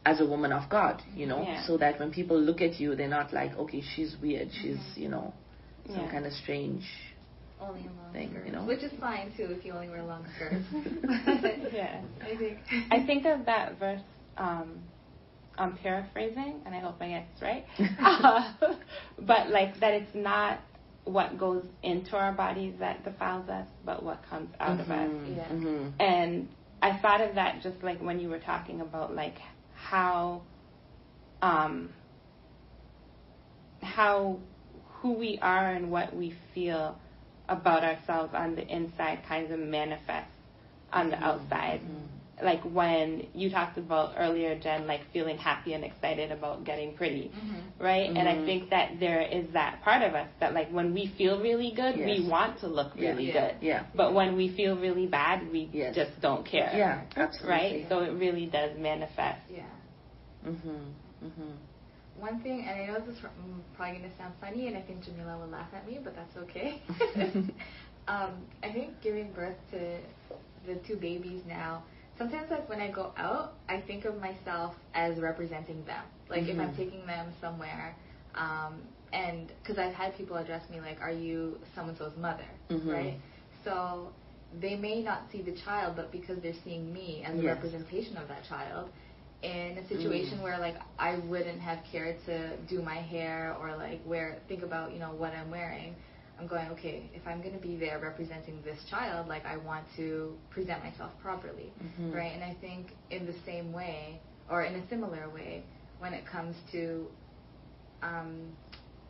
as 0.05 0.19
a 0.19 0.25
woman 0.25 0.51
of 0.51 0.67
God, 0.69 0.99
you 1.15 1.27
know, 1.27 1.43
Yeah. 1.43 1.63
so 1.67 1.77
that 1.77 1.99
when 1.99 2.11
people 2.11 2.39
look 2.39 2.59
at 2.61 2.79
you, 2.79 2.95
they're 2.95 3.07
not 3.07 3.31
like, 3.33 3.55
okay, 3.55 3.81
she's 3.95 4.15
weird, 4.21 4.49
she's 4.51 4.79
you 4.95 5.09
know 5.09 5.33
some 5.87 6.05
Yeah. 6.05 6.11
kind 6.11 6.25
of 6.25 6.33
strange 6.33 6.83
Only 7.59 7.81
in 7.81 7.85
long 7.97 8.11
Thing, 8.13 8.29
skirts, 8.31 8.45
you 8.47 8.51
know? 8.53 8.63
which 8.65 8.81
is 8.83 8.91
fine 8.99 9.31
too 9.37 9.47
if 9.55 9.63
you 9.63 9.73
only 9.73 9.89
wear 9.89 10.03
long 10.03 10.25
skirts. 10.35 10.65
Yeah. 11.73 12.01
I 12.23 12.35
think. 12.37 12.57
I 12.91 13.05
think 13.05 13.25
of 13.25 13.45
that 13.45 13.77
verse. 13.79 14.01
Um, 14.37 14.81
I'm 15.57 15.77
paraphrasing, 15.77 16.61
and 16.65 16.73
I 16.73 16.79
hope 16.79 16.95
I 17.01 17.09
get 17.09 17.25
this 17.33 17.41
right. 17.41 17.65
Uh, 17.99 18.53
but 19.19 19.49
like 19.49 19.79
that, 19.81 19.93
it's 19.93 20.15
not 20.15 20.59
what 21.05 21.37
goes 21.37 21.63
into 21.83 22.15
our 22.15 22.31
bodies 22.31 22.73
that 22.79 23.03
defiles 23.03 23.47
us, 23.49 23.67
but 23.85 24.01
what 24.01 24.23
comes 24.29 24.49
out 24.59 24.79
of 24.79 24.89
us. 24.89 25.09
Mhm, 25.09 25.35
Yeah. 25.37 25.49
mhm. 25.49 25.91
And 25.99 26.47
I 26.81 26.97
thought 26.97 27.21
of 27.21 27.35
that 27.35 27.61
just 27.61 27.83
like 27.83 28.01
when 28.01 28.19
you 28.19 28.29
were 28.29 28.39
talking 28.39 28.81
about 28.81 29.15
like 29.15 29.35
how, 29.75 30.41
um, 31.41 31.89
how 33.81 34.39
who 35.01 35.13
we 35.13 35.39
are 35.41 35.71
and 35.71 35.91
what 35.91 36.15
we 36.15 36.33
feel 36.53 36.97
about 37.49 37.83
ourselves 37.83 38.33
on 38.33 38.55
the 38.55 38.67
inside 38.67 39.19
kind 39.27 39.51
of 39.51 39.59
manifests 39.59 40.31
on 40.93 41.09
the 41.09 41.17
outside. 41.17 41.81
Mhm. 41.81 42.10
Like 42.43 42.61
when 42.63 43.27
you 43.33 43.49
talked 43.49 43.77
about 43.77 44.15
earlier, 44.17 44.57
Jen, 44.59 44.87
like 44.87 45.01
feeling 45.13 45.37
happy 45.37 45.73
and 45.73 45.83
excited 45.83 46.31
about 46.31 46.63
getting 46.63 46.95
pretty, 46.95 47.31
Mhm. 47.35 47.61
right? 47.79 48.09
And 48.09 48.27
I 48.27 48.35
Mhm. 48.35 48.45
think 48.45 48.69
that 48.71 48.99
there 48.99 49.21
is 49.21 49.47
that 49.53 49.81
part 49.83 50.01
of 50.01 50.15
us 50.15 50.27
that 50.39 50.53
like 50.53 50.69
when 50.71 50.93
we 50.93 51.07
feel 51.17 51.39
really 51.39 51.71
good, 51.71 51.97
we 51.97 52.21
want 52.27 52.59
to 52.59 52.67
look 52.67 52.95
really 52.95 53.27
Yeah. 53.27 53.33
good. 53.51 53.55
Yeah. 53.61 53.83
But 53.95 54.13
when 54.13 54.35
we 54.35 54.49
feel 54.49 54.75
really 54.75 55.07
bad, 55.07 55.51
we 55.51 55.69
Yes. 55.71 55.93
just 55.95 56.19
don't 56.21 56.45
care. 56.45 56.71
Yeah, 56.73 57.01
absolutely. 57.15 57.49
Right? 57.51 57.85
So 57.89 57.99
it 57.99 58.11
really 58.13 58.47
does 58.47 58.77
manifest. 58.77 59.41
Yeah. 59.49 59.63
Mhm. 60.45 60.93
Mhm. 61.23 61.57
One 62.19 62.39
thing, 62.41 62.65
and 62.67 62.81
I 62.81 62.85
know 62.87 62.99
this 62.99 63.15
is 63.15 63.21
mm, 63.21 63.61
probably 63.75 63.99
going 63.99 64.09
to 64.11 64.17
sound 64.17 64.33
funny, 64.41 64.67
and 64.67 64.75
I 64.77 64.81
think 64.81 65.03
Jamila 65.03 65.37
will 65.39 65.47
laugh 65.47 65.73
at 65.73 65.87
me, 65.87 65.99
but 66.03 66.15
that's 66.15 66.35
okay. 66.37 66.81
um, 68.07 68.45
I 68.63 68.71
think 68.71 69.01
giving 69.01 69.31
birth 69.31 69.57
to 69.71 69.97
the 70.65 70.75
two 70.87 70.95
babies 70.97 71.41
now, 71.47 71.83
sometimes 72.21 72.51
like 72.51 72.69
when 72.69 72.79
I 72.79 72.91
go 72.91 73.11
out, 73.17 73.53
I 73.67 73.81
think 73.81 74.05
of 74.05 74.19
myself 74.19 74.75
as 74.93 75.19
representing 75.19 75.83
them. 75.85 76.03
Like 76.29 76.41
mm-hmm. 76.41 76.51
if 76.51 76.59
I'm 76.59 76.67
mm-hmm. 76.69 76.77
taking 76.77 77.05
them 77.05 77.33
somewhere, 77.41 77.95
um, 78.35 78.81
and 79.11 79.51
because 79.61 79.77
I've 79.77 79.93
had 79.93 80.15
people 80.17 80.37
address 80.37 80.69
me 80.69 80.79
like, 80.79 81.01
"Are 81.01 81.11
you 81.11 81.57
so 81.75 81.81
and 81.81 81.97
so's 81.97 82.15
mother?" 82.17 82.47
Mm-hmm. 82.69 82.89
Right. 82.89 83.17
So 83.65 84.09
they 84.59 84.75
may 84.75 85.01
not 85.01 85.23
see 85.31 85.41
the 85.41 85.55
child, 85.65 85.95
but 85.95 86.11
because 86.11 86.39
they're 86.41 86.61
seeing 86.63 86.93
me 86.93 87.23
as 87.25 87.39
a 87.39 87.43
representation 87.43 88.17
of 88.17 88.27
that 88.27 88.43
child, 88.47 88.89
in 89.43 89.77
a 89.77 89.87
situation 89.87 90.37
mm. 90.37 90.43
where 90.43 90.59
like 90.59 90.75
I 90.99 91.17
wouldn't 91.17 91.59
have 91.59 91.79
cared 91.91 92.17
to 92.25 92.57
do 92.69 92.81
my 92.81 93.01
hair 93.01 93.55
or 93.59 93.75
like 93.75 93.99
wear 94.05 94.37
think 94.47 94.63
about 94.63 94.93
you 94.93 94.99
know 94.99 95.11
what 95.11 95.33
I'm 95.33 95.49
wearing 95.49 95.95
I'm 96.41 96.47
going, 96.47 96.69
okay, 96.69 97.09
if 97.13 97.27
I'm 97.27 97.41
going 97.41 97.53
to 97.53 97.61
be 97.61 97.77
there 97.77 97.99
representing 97.99 98.61
this 98.63 98.79
child, 98.89 99.27
like 99.27 99.45
I 99.45 99.57
want 99.57 99.85
to 99.97 100.33
present 100.49 100.83
myself 100.83 101.11
properly, 101.21 101.71
mm-hmm. 101.83 102.11
right? 102.11 102.31
And 102.33 102.43
I 102.43 102.55
think 102.59 102.87
in 103.11 103.25
the 103.27 103.35
same 103.45 103.71
way, 103.71 104.19
or 104.49 104.63
in 104.63 104.75
a 104.75 104.89
similar 104.89 105.29
way, 105.29 105.63
when 105.99 106.13
it 106.13 106.25
comes 106.25 106.55
to, 106.71 107.07
um, 108.01 108.51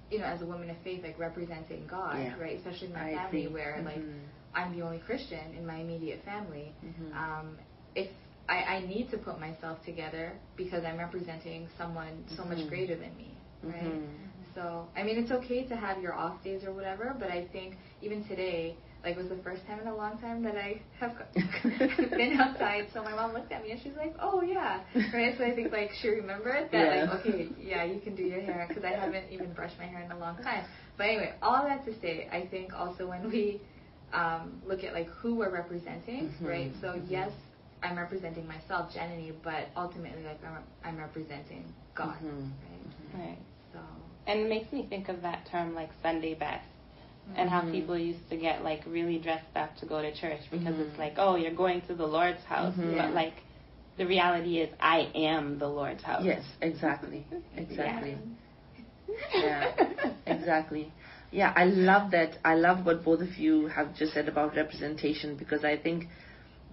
you 0.09 0.19
know, 0.19 0.25
as 0.25 0.41
a 0.41 0.45
woman 0.45 0.69
of 0.69 0.75
faith, 0.83 1.03
like 1.03 1.17
representing 1.17 1.87
God, 1.89 2.19
yeah. 2.19 2.37
right? 2.37 2.57
Especially 2.57 2.87
in 2.87 2.93
my 2.93 3.11
I 3.11 3.15
family, 3.15 3.43
think. 3.43 3.53
where 3.53 3.75
mm-hmm. 3.77 3.85
like 3.85 4.03
I'm 4.53 4.77
the 4.77 4.83
only 4.83 4.99
Christian 4.99 5.55
in 5.57 5.65
my 5.65 5.77
immediate 5.77 6.23
family. 6.25 6.73
Mm-hmm. 6.85 7.17
Um, 7.17 7.57
if 7.95 8.09
I, 8.49 8.57
I 8.57 8.85
need 8.85 9.09
to 9.11 9.17
put 9.17 9.39
myself 9.39 9.77
together 9.85 10.33
because 10.57 10.83
I'm 10.83 10.97
representing 10.97 11.69
someone 11.77 12.25
so 12.35 12.43
much 12.43 12.57
mm-hmm. 12.57 12.67
greater 12.67 12.95
than 12.97 13.15
me, 13.15 13.33
right? 13.63 14.01
Mm-hmm. 14.51 14.59
So, 14.59 14.87
I 14.95 15.03
mean, 15.03 15.17
it's 15.17 15.31
okay 15.31 15.63
to 15.65 15.75
have 15.75 16.01
your 16.01 16.13
off 16.13 16.43
days 16.43 16.63
or 16.65 16.73
whatever, 16.73 17.15
but 17.19 17.29
I 17.29 17.47
think 17.51 17.75
even 18.01 18.23
today, 18.25 18.75
like, 19.03 19.17
was 19.17 19.29
the 19.29 19.37
first 19.37 19.65
time 19.65 19.79
in 19.79 19.87
a 19.87 19.95
long 19.95 20.19
time 20.19 20.43
that 20.43 20.55
I 20.55 20.79
have 20.99 21.13
been 22.11 22.37
outside. 22.39 22.87
So 22.93 23.03
my 23.03 23.13
mom 23.13 23.33
looked 23.33 23.51
at 23.51 23.63
me 23.63 23.71
and 23.71 23.81
she's 23.81 23.95
like, 23.97 24.13
"Oh 24.21 24.41
yeah," 24.43 24.81
right. 25.13 25.35
So 25.37 25.43
I 25.43 25.55
think 25.55 25.71
like 25.71 25.91
she 26.01 26.09
remembered 26.09 26.69
that, 26.71 26.95
yeah. 26.95 27.11
like, 27.11 27.19
okay, 27.25 27.49
yeah, 27.59 27.83
you 27.83 27.99
can 27.99 28.15
do 28.15 28.23
your 28.23 28.41
hair 28.41 28.65
because 28.67 28.83
I 28.83 28.91
haven't 28.91 29.31
even 29.31 29.53
brushed 29.53 29.77
my 29.79 29.85
hair 29.85 30.01
in 30.03 30.11
a 30.11 30.19
long 30.19 30.37
time. 30.43 30.65
But 30.97 31.07
anyway, 31.07 31.33
all 31.41 31.63
that 31.63 31.83
to 31.85 31.99
say, 31.99 32.27
I 32.31 32.45
think 32.45 32.73
also 32.73 33.07
when 33.07 33.27
we 33.29 33.59
um, 34.13 34.61
look 34.67 34.83
at 34.83 34.93
like 34.93 35.07
who 35.07 35.35
we're 35.35 35.51
representing, 35.51 36.29
mm-hmm. 36.29 36.45
right? 36.45 36.71
So 36.79 36.89
mm-hmm. 36.89 37.11
yes, 37.11 37.31
I'm 37.83 37.97
representing 37.97 38.47
myself, 38.47 38.93
Jenny, 38.93 39.31
but 39.43 39.69
ultimately, 39.75 40.23
like, 40.23 40.39
I'm, 40.45 40.63
I'm 40.83 40.97
representing 40.97 41.65
God, 41.95 42.15
mm-hmm. 42.17 42.49
right? 43.19 43.25
Right. 43.25 43.37
And 44.31 44.39
it 44.41 44.49
makes 44.49 44.71
me 44.71 44.85
think 44.87 45.09
of 45.09 45.21
that 45.23 45.45
term 45.51 45.75
like 45.75 45.89
Sunday 46.01 46.35
best. 46.35 46.65
And 47.35 47.49
how 47.49 47.61
mm-hmm. 47.61 47.71
people 47.71 47.97
used 47.97 48.29
to 48.29 48.37
get 48.37 48.63
like 48.63 48.81
really 48.87 49.17
dressed 49.19 49.55
up 49.55 49.75
to 49.77 49.85
go 49.85 50.01
to 50.01 50.13
church 50.13 50.41
because 50.49 50.73
mm-hmm. 50.73 50.81
it's 50.81 50.97
like, 50.97 51.13
oh, 51.17 51.35
you're 51.35 51.53
going 51.53 51.81
to 51.87 51.93
the 51.93 52.05
Lord's 52.05 52.43
house. 52.43 52.73
Mm-hmm. 52.75 52.97
But 52.97 53.11
like, 53.11 53.33
the 53.97 54.05
reality 54.05 54.57
is, 54.59 54.69
I 54.79 55.11
am 55.13 55.59
the 55.59 55.67
Lord's 55.67 56.03
house. 56.03 56.23
Yes, 56.25 56.43
exactly. 56.61 57.25
Exactly. 57.57 58.17
yeah, 59.35 59.71
yeah 59.77 60.13
exactly. 60.25 60.91
Yeah, 61.31 61.53
I 61.55 61.65
love 61.65 62.11
that. 62.11 62.37
I 62.43 62.55
love 62.55 62.85
what 62.85 63.03
both 63.03 63.21
of 63.21 63.37
you 63.37 63.67
have 63.67 63.95
just 63.95 64.13
said 64.13 64.27
about 64.27 64.55
representation 64.55 65.35
because 65.35 65.63
I 65.63 65.77
think 65.77 66.05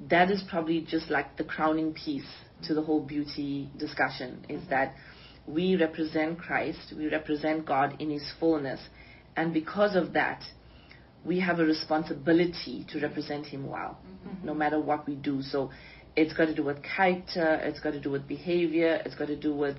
that 0.09 0.31
is 0.31 0.43
probably 0.49 0.81
just 0.81 1.11
like 1.11 1.37
the 1.37 1.45
crowning 1.45 1.93
piece 1.93 2.29
to 2.67 2.75
the 2.75 2.83
whole 2.83 3.01
beauty 3.01 3.69
discussion 3.77 4.45
is 4.49 4.61
mm-hmm. 4.63 4.71
that 4.71 4.95
we 5.49 5.77
represent 5.77 6.39
Christ, 6.39 6.93
we 6.97 7.09
represent 7.09 7.65
God 7.67 7.97
in 8.01 8.11
His 8.11 8.31
fullness. 8.39 8.81
And 9.37 9.55
because 9.55 9.97
of 9.97 10.13
that, 10.13 10.43
we 11.25 11.41
have 11.41 11.59
a 11.59 11.65
responsibility 11.65 12.87
to 12.91 13.01
represent 13.01 13.47
Him 13.47 13.67
well, 13.67 13.99
mm-hmm. 14.07 14.47
no 14.47 14.55
matter 14.55 14.81
what 14.81 15.07
we 15.07 15.15
do. 15.15 15.43
So 15.43 15.71
it's 16.17 16.33
got 16.35 16.47
to 16.47 16.55
do 16.55 16.65
with 16.65 16.79
character, 16.83 17.61
it's 17.63 17.81
got 17.81 17.93
to 17.93 18.01
do 18.01 18.11
with 18.11 18.29
behavior, 18.29 19.01
it's 19.05 19.15
got 19.15 19.29
to 19.29 19.37
do 19.37 19.55
with 19.55 19.77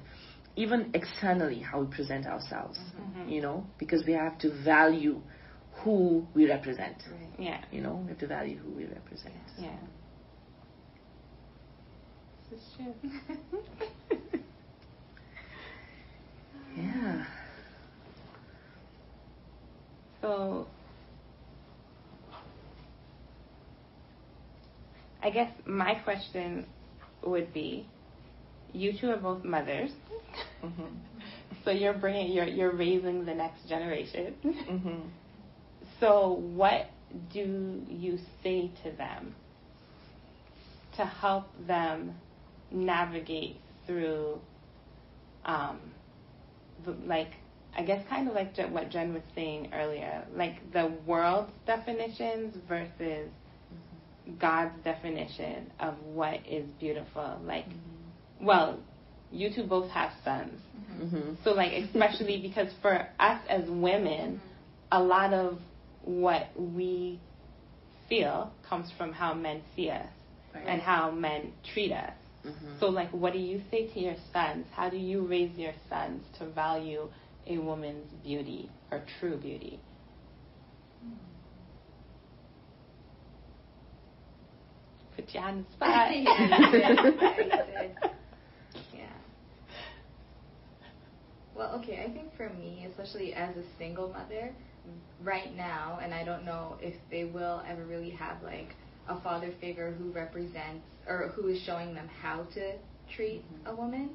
even 0.55 0.91
externally 0.93 1.59
how 1.59 1.81
we 1.81 1.95
present 1.95 2.25
ourselves, 2.25 2.79
mm-hmm. 2.99 3.29
you 3.29 3.41
know, 3.41 3.65
because 3.77 4.03
we 4.05 4.13
have 4.13 4.37
to 4.39 4.63
value 4.63 5.21
who 5.83 6.27
we 6.33 6.49
represent. 6.49 6.95
Right. 7.11 7.29
Yeah. 7.37 7.63
You 7.71 7.81
know, 7.81 8.01
we 8.03 8.09
have 8.09 8.19
to 8.19 8.27
value 8.27 8.57
who 8.57 8.71
we 8.71 8.85
represent. 8.85 9.35
Yeah. 9.57 9.75
This 12.49 12.59
is 12.59 12.65
true. 12.75 14.17
Yeah. 16.79 17.25
So 20.21 20.67
I 25.21 25.29
guess 25.29 25.51
my 25.65 25.95
question 25.95 26.65
would 27.23 27.53
be, 27.53 27.85
you 28.73 28.93
two 28.99 29.09
are 29.09 29.17
both 29.17 29.43
mothers, 29.43 29.91
mm-hmm. 30.63 30.83
so 31.65 31.71
you're 31.71 31.93
bringing 31.93 32.31
you're 32.31 32.45
you're 32.47 32.75
raising 32.75 33.25
the 33.25 33.33
next 33.33 33.67
generation. 33.67 34.35
Mm-hmm. 34.45 34.99
So 35.99 36.39
what 36.53 36.87
do 37.33 37.81
you 37.89 38.17
say 38.43 38.71
to 38.83 38.91
them 38.91 39.35
to 40.95 41.05
help 41.05 41.45
them 41.67 42.15
navigate 42.71 43.57
through 43.85 44.39
um, 45.45 45.79
like 47.05 47.31
I 47.77 47.83
guess 47.83 48.03
kind 48.09 48.27
of 48.27 48.33
like 48.33 48.57
what 48.71 48.89
Jen 48.89 49.13
was 49.13 49.23
saying 49.35 49.69
earlier, 49.73 50.25
like 50.35 50.71
the 50.73 50.91
world's 51.05 51.51
definitions 51.65 52.57
versus 52.67 53.29
mm-hmm. 53.29 54.37
God's 54.39 54.75
definition 54.83 55.71
of 55.79 55.95
what 56.03 56.39
is 56.47 56.65
beautiful. 56.79 57.39
Like, 57.45 57.69
mm-hmm. 57.69 58.45
well, 58.45 58.79
you 59.31 59.49
two 59.53 59.63
both 59.63 59.89
have 59.91 60.11
sons, 60.23 60.59
mm-hmm. 61.01 61.35
so 61.43 61.51
like 61.51 61.71
especially 61.73 62.41
because 62.41 62.71
for 62.81 63.07
us 63.19 63.41
as 63.47 63.63
women, 63.69 64.37
mm-hmm. 64.37 64.47
a 64.91 65.01
lot 65.01 65.33
of 65.33 65.59
what 66.03 66.47
we 66.57 67.19
feel 68.07 68.51
comes 68.67 68.91
from 68.97 69.13
how 69.13 69.33
men 69.33 69.61
see 69.75 69.89
us 69.91 70.07
right. 70.55 70.65
and 70.67 70.81
how 70.81 71.11
men 71.11 71.53
treat 71.73 71.91
us. 71.91 72.13
Mm-hmm. 72.45 72.79
So, 72.79 72.87
like, 72.87 73.09
what 73.11 73.33
do 73.33 73.39
you 73.39 73.61
say 73.69 73.87
to 73.87 73.99
your 73.99 74.15
sons? 74.31 74.65
How 74.71 74.89
do 74.89 74.97
you 74.97 75.27
raise 75.27 75.57
your 75.57 75.73
sons 75.89 76.23
to 76.39 76.49
value 76.49 77.09
a 77.47 77.57
woman's 77.57 78.11
beauty, 78.23 78.69
her 78.89 79.03
true 79.19 79.37
beauty? 79.37 79.79
Put 85.15 85.33
you 85.33 85.39
on 85.41 85.65
the 85.65 85.71
spot. 85.73 86.11
yeah, 86.15 87.91
yeah. 88.93 89.09
Well, 91.55 91.81
okay, 91.81 92.05
I 92.07 92.13
think 92.13 92.35
for 92.37 92.49
me, 92.49 92.87
especially 92.89 93.33
as 93.33 93.55
a 93.57 93.63
single 93.77 94.07
mother, 94.07 94.53
right 95.21 95.53
now, 95.55 95.99
and 96.01 96.13
I 96.13 96.23
don't 96.23 96.45
know 96.45 96.77
if 96.81 96.95
they 97.11 97.25
will 97.25 97.61
ever 97.67 97.83
really 97.83 98.11
have 98.11 98.41
like 98.43 98.75
a 99.09 99.19
father 99.21 99.51
figure 99.59 99.91
who 99.97 100.11
represents 100.11 100.85
or 101.07 101.33
who 101.35 101.47
is 101.47 101.61
showing 101.63 101.93
them 101.93 102.07
how 102.21 102.43
to 102.53 102.73
treat 103.13 103.43
mm-hmm. 103.43 103.67
a 103.67 103.75
woman. 103.75 104.11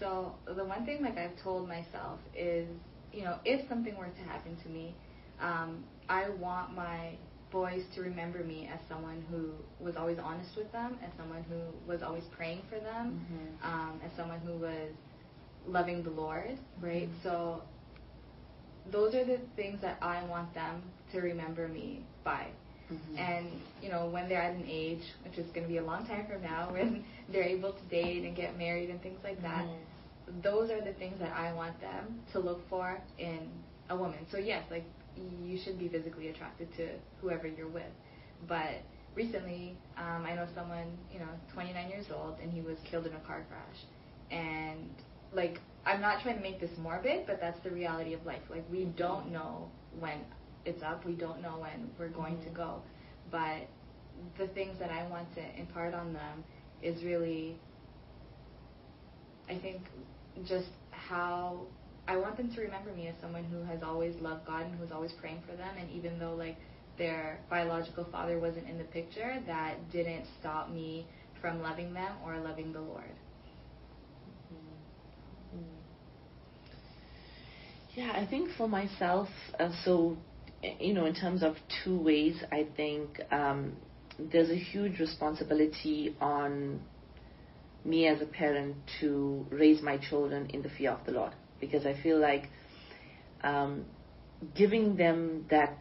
So 0.00 0.34
the 0.46 0.64
one 0.64 0.86
thing 0.86 1.02
like 1.02 1.18
I've 1.18 1.36
told 1.42 1.68
myself 1.68 2.20
is, 2.34 2.68
you 3.12 3.24
know, 3.24 3.38
if 3.44 3.68
something 3.68 3.96
were 3.96 4.06
to 4.06 4.22
happen 4.22 4.56
to 4.62 4.68
me, 4.68 4.94
um, 5.40 5.84
I 6.08 6.30
want 6.30 6.74
my 6.74 7.16
boys 7.50 7.82
to 7.94 8.02
remember 8.02 8.44
me 8.44 8.70
as 8.72 8.78
someone 8.88 9.24
who 9.30 9.50
was 9.84 9.96
always 9.96 10.18
honest 10.22 10.50
with 10.56 10.70
them, 10.70 10.98
as 11.02 11.10
someone 11.16 11.44
who 11.48 11.90
was 11.90 12.02
always 12.02 12.24
praying 12.36 12.62
for 12.68 12.78
them, 12.78 13.26
mm-hmm. 13.32 13.72
um, 13.72 14.00
as 14.04 14.10
someone 14.16 14.40
who 14.40 14.52
was 14.58 14.92
loving 15.66 16.02
the 16.02 16.10
Lord, 16.10 16.58
right? 16.80 17.08
Mm-hmm. 17.08 17.22
So 17.22 17.62
those 18.90 19.14
are 19.14 19.24
the 19.24 19.38
things 19.56 19.80
that 19.82 19.98
I 20.00 20.24
want 20.26 20.54
them 20.54 20.82
to 21.12 21.20
remember 21.20 21.68
me 21.68 22.04
by. 22.24 22.46
Mm-hmm. 22.92 23.18
And 23.18 23.46
you 23.82 23.90
know, 23.90 24.06
when 24.06 24.28
they're 24.28 24.42
at 24.42 24.54
an 24.54 24.64
age, 24.68 25.02
which 25.24 25.38
is 25.38 25.46
going 25.52 25.62
to 25.62 25.68
be 25.68 25.78
a 25.78 25.84
long 25.84 26.06
time 26.06 26.26
from 26.26 26.42
now, 26.42 26.68
when 26.72 27.04
they're 27.30 27.42
able 27.42 27.72
to 27.72 27.82
date 27.90 28.24
and 28.24 28.36
get 28.36 28.56
married 28.58 28.90
and 28.90 29.02
things 29.02 29.18
like 29.22 29.40
that, 29.42 29.64
mm-hmm. 29.64 30.40
those 30.42 30.70
are 30.70 30.80
the 30.80 30.92
things 30.94 31.18
that 31.20 31.32
I 31.32 31.52
want 31.52 31.80
them 31.80 32.20
to 32.32 32.38
look 32.38 32.68
for 32.68 33.00
in 33.18 33.48
a 33.90 33.96
woman. 33.96 34.26
So 34.30 34.38
yes, 34.38 34.64
like 34.70 34.84
you 35.16 35.58
should 35.64 35.78
be 35.78 35.88
physically 35.88 36.28
attracted 36.28 36.74
to 36.76 36.88
whoever 37.20 37.46
you're 37.46 37.68
with, 37.68 37.92
but 38.46 38.82
recently 39.14 39.76
um, 39.96 40.24
I 40.24 40.34
know 40.34 40.46
someone, 40.54 40.86
you 41.12 41.18
know, 41.18 41.28
29 41.54 41.88
years 41.88 42.06
old, 42.14 42.36
and 42.42 42.52
he 42.52 42.60
was 42.60 42.76
killed 42.90 43.06
in 43.06 43.12
a 43.14 43.20
car 43.20 43.44
crash, 43.48 43.84
and 44.30 44.88
like 45.32 45.60
I'm 45.84 46.00
not 46.00 46.22
trying 46.22 46.36
to 46.36 46.42
make 46.42 46.60
this 46.60 46.70
morbid, 46.78 47.26
but 47.26 47.40
that's 47.40 47.58
the 47.62 47.70
reality 47.70 48.14
of 48.14 48.24
life. 48.26 48.42
Like 48.50 48.64
we 48.70 48.84
don't 48.84 49.32
know 49.32 49.68
when 49.98 50.20
it's 50.68 50.82
up. 50.82 51.04
We 51.04 51.14
don't 51.14 51.42
know 51.42 51.58
when 51.58 51.90
we're 51.98 52.08
going 52.08 52.34
mm-hmm. 52.34 52.50
to 52.50 52.56
go. 52.56 52.82
But 53.30 53.68
the 54.38 54.48
things 54.48 54.78
that 54.78 54.90
I 54.90 55.08
want 55.08 55.34
to 55.34 55.42
impart 55.58 55.94
on 55.94 56.12
them 56.12 56.44
is 56.82 57.02
really, 57.02 57.56
I 59.48 59.58
think, 59.58 59.82
just 60.46 60.68
how 60.90 61.66
I 62.06 62.16
want 62.16 62.36
them 62.36 62.52
to 62.54 62.60
remember 62.60 62.92
me 62.92 63.08
as 63.08 63.14
someone 63.20 63.44
who 63.44 63.62
has 63.64 63.82
always 63.82 64.14
loved 64.20 64.46
God 64.46 64.66
and 64.66 64.78
who's 64.78 64.92
always 64.92 65.12
praying 65.20 65.42
for 65.48 65.56
them. 65.56 65.76
And 65.78 65.90
even 65.90 66.18
though 66.18 66.34
like 66.34 66.56
their 66.96 67.38
biological 67.48 68.06
father 68.10 68.38
wasn't 68.38 68.68
in 68.68 68.78
the 68.78 68.84
picture, 68.84 69.42
that 69.46 69.90
didn't 69.90 70.24
stop 70.40 70.70
me 70.70 71.06
from 71.40 71.62
loving 71.62 71.94
them 71.94 72.12
or 72.24 72.38
loving 72.38 72.72
the 72.72 72.80
Lord. 72.80 73.12
Yeah, 77.94 78.12
I 78.12 78.26
think 78.26 78.50
for 78.56 78.68
myself, 78.68 79.28
uh, 79.58 79.70
so 79.84 80.16
you 80.62 80.92
know, 80.92 81.06
in 81.06 81.14
terms 81.14 81.42
of 81.42 81.56
two 81.84 81.98
ways, 81.98 82.42
I 82.50 82.66
think 82.76 83.20
um, 83.30 83.76
there's 84.18 84.50
a 84.50 84.56
huge 84.56 84.98
responsibility 84.98 86.16
on 86.20 86.80
me 87.84 88.06
as 88.06 88.20
a 88.20 88.26
parent 88.26 88.76
to 89.00 89.46
raise 89.50 89.80
my 89.82 89.98
children 89.98 90.50
in 90.50 90.62
the 90.62 90.68
fear 90.70 90.90
of 90.90 91.04
the 91.06 91.12
Lord. 91.12 91.32
Because 91.60 91.86
I 91.86 92.00
feel 92.02 92.18
like 92.18 92.48
um, 93.42 93.84
giving 94.54 94.96
them 94.96 95.46
that 95.50 95.78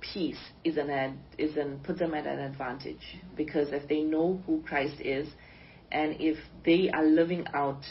peace 0.00 0.38
is 0.64 0.76
an 0.76 0.90
ad, 0.90 1.16
is 1.38 1.56
an 1.56 1.80
put 1.84 1.98
them 1.98 2.14
at 2.14 2.26
an 2.26 2.40
advantage. 2.40 3.20
Because 3.36 3.68
if 3.70 3.88
they 3.88 4.00
know 4.00 4.40
who 4.46 4.62
Christ 4.66 5.00
is 5.00 5.28
and 5.92 6.16
if 6.18 6.38
they 6.64 6.90
are 6.90 7.04
living 7.04 7.46
out 7.54 7.82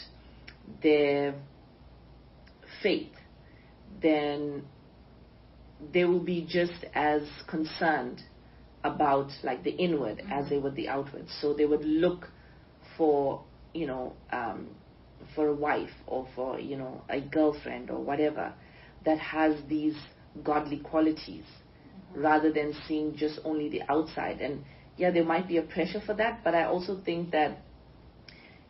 their 0.82 1.34
faith 2.82 3.12
then 4.00 4.64
they 5.92 6.04
will 6.04 6.20
be 6.20 6.46
just 6.48 6.84
as 6.94 7.22
concerned 7.48 8.22
about 8.84 9.30
like 9.42 9.62
the 9.62 9.70
inward 9.70 10.18
mm-hmm. 10.18 10.32
as 10.32 10.48
they 10.48 10.58
would 10.58 10.74
the 10.74 10.88
outward. 10.88 11.26
So 11.40 11.54
they 11.54 11.64
would 11.64 11.84
look 11.84 12.28
for 12.96 13.42
you 13.74 13.86
know 13.86 14.14
um, 14.32 14.68
for 15.34 15.48
a 15.48 15.54
wife 15.54 15.90
or 16.06 16.26
for 16.34 16.58
you 16.58 16.76
know 16.76 17.02
a 17.08 17.20
girlfriend 17.20 17.90
or 17.90 18.00
whatever 18.00 18.52
that 19.04 19.18
has 19.18 19.56
these 19.68 19.96
godly 20.42 20.78
qualities 20.78 21.44
mm-hmm. 21.44 22.20
rather 22.20 22.52
than 22.52 22.74
seeing 22.86 23.16
just 23.16 23.40
only 23.44 23.68
the 23.68 23.82
outside. 23.88 24.40
And 24.40 24.64
yeah, 24.96 25.10
there 25.10 25.24
might 25.24 25.48
be 25.48 25.56
a 25.56 25.62
pressure 25.62 26.02
for 26.04 26.14
that, 26.14 26.44
but 26.44 26.54
I 26.54 26.64
also 26.64 27.00
think 27.04 27.30
that 27.32 27.58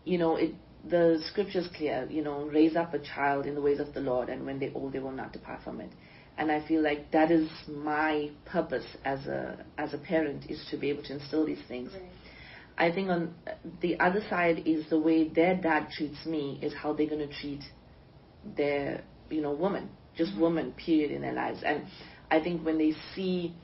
you 0.05 0.19
know 0.19 0.37
it 0.37 0.55
the 0.89 1.23
scripture's 1.29 1.69
clear, 1.77 2.09
you 2.11 2.25
know, 2.25 2.43
raise 2.47 2.75
up 2.75 2.93
a 2.93 2.99
child 2.99 3.47
in 3.47 3.55
the 3.55 3.61
ways 3.61 3.79
of 3.79 3.95
the 3.95 4.01
Lord, 4.01 4.29
and 4.29 4.45
when 4.45 4.59
they're 4.59 4.73
old, 4.75 4.93
they 4.93 4.99
will 4.99 5.13
not 5.13 5.33
depart 5.33 5.63
from 5.63 5.81
it 5.81 5.93
and 6.39 6.51
I 6.51 6.67
feel 6.67 6.83
like 6.83 7.11
that 7.13 7.31
is 7.31 7.49
my 7.69 8.31
purpose 8.45 8.87
as 9.05 9.27
a 9.27 9.65
as 9.79 9.95
a 9.95 9.99
parent 9.99 10.51
is 10.51 10.65
to 10.71 10.77
be 10.77 10.91
able 10.91 11.03
to 11.05 11.15
instill 11.15 11.47
these 11.47 11.63
things. 11.69 11.93
Right. 11.93 12.03
I 12.79 12.91
think 12.91 13.11
on 13.11 13.35
the 13.81 14.01
other 14.01 14.23
side 14.31 14.63
is 14.67 14.89
the 14.89 14.99
way 14.99 15.29
their 15.29 15.57
dad 15.57 15.89
treats 15.97 16.25
me 16.25 16.59
is 16.63 16.73
how 16.75 16.95
they're 16.95 17.09
going 17.09 17.29
to 17.29 17.35
treat 17.41 17.61
their 18.57 19.03
you 19.31 19.43
know 19.43 19.53
woman, 19.53 19.91
just 20.17 20.33
mm-hmm. 20.33 20.41
woman 20.41 20.73
period 20.73 21.11
in 21.11 21.23
their 21.23 21.35
lives. 21.35 21.63
And 21.65 21.85
I 22.31 22.41
think 22.41 22.65
when 22.65 22.79
they 22.79 22.95
see 23.15 23.55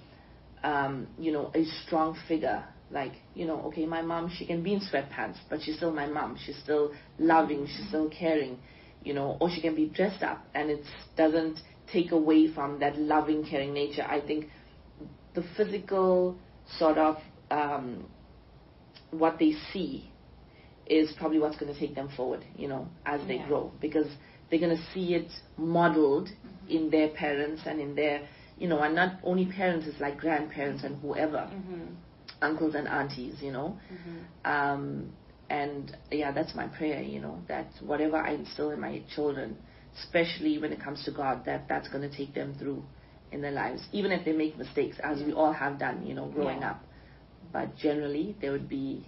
um, 0.62 1.09
you 1.18 1.33
know 1.33 1.50
a 1.54 1.64
strong 1.87 2.16
figure 2.28 2.64
like 2.90 3.12
you 3.35 3.46
know 3.46 3.61
okay 3.62 3.87
my 3.87 4.02
mom 4.02 4.31
she 4.35 4.46
can 4.46 4.62
be 4.62 4.72
in 4.72 4.81
sweatpants 4.81 5.37
but 5.50 5.61
she's 5.62 5.76
still 5.76 5.92
my 5.92 6.07
mom 6.07 6.38
she's 6.44 6.57
still 6.59 6.92
loving 7.18 7.66
she's 7.66 7.87
still 7.88 8.09
caring 8.09 8.59
you 9.04 9.12
know 9.12 9.37
or 9.40 9.50
she 9.50 9.61
can 9.61 9.74
be 9.74 9.87
dressed 9.87 10.22
up 10.22 10.44
and 10.54 10.70
it 10.70 10.83
doesn't 11.16 11.59
take 11.92 12.12
away 12.12 12.53
from 12.53 12.81
that 12.81 12.98
loving, 12.98 13.44
caring 13.44 13.72
nature. 13.72 14.03
I 14.03 14.20
think 14.20 14.48
the 15.35 15.44
physical 15.57 16.37
sort 16.79 16.98
of 16.98 17.16
um, 17.51 18.07
what 19.11 19.38
they 19.38 19.55
see 19.72 20.11
is 20.87 21.12
probably 21.18 21.38
what's 21.38 21.57
going 21.57 21.72
to 21.72 21.79
take 21.79 21.94
them 21.94 22.09
forward, 22.16 22.44
you 22.57 22.68
know, 22.68 22.88
as 23.05 23.20
they 23.27 23.37
yeah. 23.37 23.46
grow, 23.46 23.72
because 23.81 24.07
they're 24.51 24.59
going 24.59 24.77
to 24.77 24.83
see 24.94 25.14
it 25.14 25.31
modeled 25.57 26.29
mm-hmm. 26.29 26.70
in 26.70 26.90
their 26.90 27.09
parents 27.09 27.62
and 27.66 27.81
in 27.81 27.94
their, 27.94 28.27
you 28.59 28.68
know, 28.68 28.81
and 28.81 28.94
not 28.94 29.18
only 29.22 29.46
parents, 29.46 29.87
it's 29.87 30.01
like 30.01 30.18
grandparents 30.18 30.85
and 30.85 31.01
whoever, 31.03 31.48
mm-hmm. 31.53 31.94
uncles 32.40 32.74
and 32.74 32.88
aunties, 32.88 33.37
you 33.40 33.53
know. 33.53 33.79
Mm-hmm. 33.92 34.51
Um, 34.51 35.12
and 35.51 35.96
yeah, 36.11 36.33
that's 36.33 36.55
my 36.55 36.66
prayer, 36.66 37.03
you 37.03 37.20
know, 37.20 37.40
that 37.48 37.66
whatever 37.81 38.16
I 38.16 38.33
instill 38.33 38.70
in 38.70 38.81
my 38.81 39.03
children, 39.14 39.57
especially 40.02 40.58
when 40.58 40.72
it 40.72 40.82
comes 40.82 41.04
to 41.04 41.11
God, 41.11 41.44
that 41.46 41.68
that's 41.68 41.88
going 41.88 42.08
to 42.08 42.16
take 42.16 42.34
them 42.34 42.54
through 42.58 42.82
in 43.30 43.42
their 43.42 43.52
lives, 43.52 43.82
even 43.92 44.12
if 44.12 44.24
they 44.24 44.32
make 44.32 44.56
mistakes, 44.56 44.96
as 45.02 45.22
we 45.22 45.32
all 45.32 45.52
have 45.52 45.78
done, 45.78 46.06
you 46.06 46.14
know, 46.14 46.26
growing 46.26 46.61
yeah. 46.61 46.70
up. 46.70 46.84
But 47.52 47.76
generally, 47.76 48.37
they 48.40 48.50
would 48.50 48.68
be, 48.68 49.06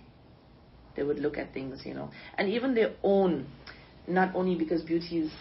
they 0.96 1.03
would 1.03 1.18
look 1.18 1.38
at 1.38 1.55
things, 1.55 1.83
you 1.85 1.94
know, 1.94 2.11
and 2.37 2.48
even 2.48 2.74
their 2.74 2.92
own, 3.03 3.46
not 4.07 4.35
only 4.35 4.57
because 4.57 4.83
beauty 4.83 5.18
is 5.20 5.33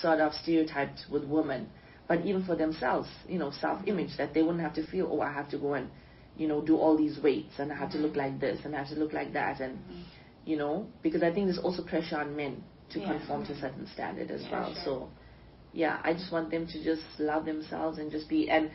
sort 0.00 0.20
of 0.20 0.32
stereotyped 0.34 1.06
with 1.10 1.24
women, 1.24 1.68
but 2.08 2.26
even 2.26 2.44
for 2.44 2.56
themselves, 2.56 3.08
you 3.28 3.38
know, 3.38 3.50
self-image 3.50 4.16
that 4.18 4.34
they 4.34 4.42
wouldn't 4.42 4.60
have 4.60 4.74
to 4.74 4.86
feel, 4.86 5.08
oh, 5.10 5.20
I 5.20 5.32
have 5.32 5.48
to 5.50 5.58
go 5.58 5.74
and, 5.74 5.88
you 6.36 6.48
know, 6.48 6.60
do 6.60 6.76
all 6.76 6.96
these 6.96 7.18
weights 7.22 7.54
and 7.58 7.72
I 7.72 7.76
have 7.76 7.92
to 7.92 7.98
look 7.98 8.12
mm-hmm. 8.12 8.32
like 8.32 8.40
this 8.40 8.60
and 8.64 8.74
I 8.74 8.80
have 8.80 8.88
to 8.88 8.96
look 8.96 9.12
like 9.12 9.32
that 9.34 9.60
and, 9.60 9.78
mm-hmm. 9.78 10.00
you 10.44 10.56
know, 10.56 10.88
because 11.02 11.22
I 11.22 11.32
think 11.32 11.46
there's 11.46 11.58
also 11.58 11.84
pressure 11.84 12.16
on 12.16 12.34
men 12.34 12.64
to 12.90 13.00
yeah. 13.00 13.18
conform 13.18 13.46
to 13.46 13.52
a 13.52 13.60
certain 13.60 13.86
standard 13.94 14.30
as 14.30 14.42
yeah, 14.42 14.50
well. 14.52 14.74
Sure. 14.74 14.84
So, 14.84 15.08
yeah, 15.72 16.00
I 16.02 16.12
just 16.12 16.32
want 16.32 16.50
them 16.50 16.66
to 16.66 16.84
just 16.84 17.02
love 17.18 17.44
themselves 17.44 17.98
and 17.98 18.10
just 18.10 18.28
be. 18.28 18.50
And 18.50 18.70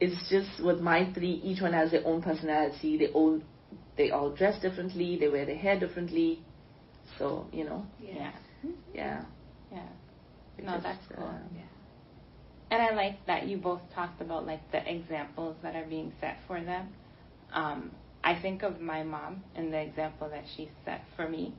it's 0.00 0.28
just 0.30 0.64
with 0.64 0.80
my 0.80 1.12
three, 1.12 1.40
each 1.44 1.60
one 1.60 1.72
has 1.72 1.90
their 1.90 2.06
own 2.06 2.22
personality. 2.22 2.98
They 2.98 3.08
all 3.08 3.40
they 3.96 4.10
all 4.10 4.30
dress 4.30 4.60
differently. 4.60 5.18
They 5.18 5.28
wear 5.28 5.44
their 5.44 5.58
hair 5.58 5.78
differently. 5.78 6.40
So 7.18 7.46
you 7.52 7.64
know. 7.64 7.86
Yeah. 8.00 8.32
Yeah. 8.94 9.24
Yeah. 9.72 9.82
no, 10.62 10.80
that's 10.82 11.04
cool. 11.14 11.26
Uh, 11.26 11.38
yeah. 11.54 11.62
And 12.70 12.82
I 12.82 12.94
like 12.94 13.26
that 13.26 13.46
you 13.46 13.56
both 13.56 13.80
talked 13.94 14.20
about 14.20 14.46
like 14.46 14.60
the 14.72 14.90
examples 14.90 15.56
that 15.62 15.74
are 15.74 15.86
being 15.86 16.12
set 16.20 16.38
for 16.46 16.62
them. 16.62 16.88
Um, 17.52 17.90
I 18.22 18.40
think 18.40 18.62
of 18.62 18.80
my 18.80 19.02
mom 19.02 19.42
and 19.56 19.72
the 19.72 19.80
example 19.80 20.28
that 20.30 20.44
she 20.56 20.70
set 20.84 21.02
for 21.16 21.28
me 21.28 21.54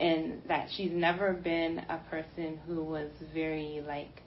and 0.00 0.42
that 0.48 0.68
she's 0.76 0.92
never 0.92 1.32
been 1.32 1.78
a 1.88 1.98
person 2.10 2.58
who 2.66 2.84
was 2.84 3.10
very 3.34 3.82
like 3.86 4.22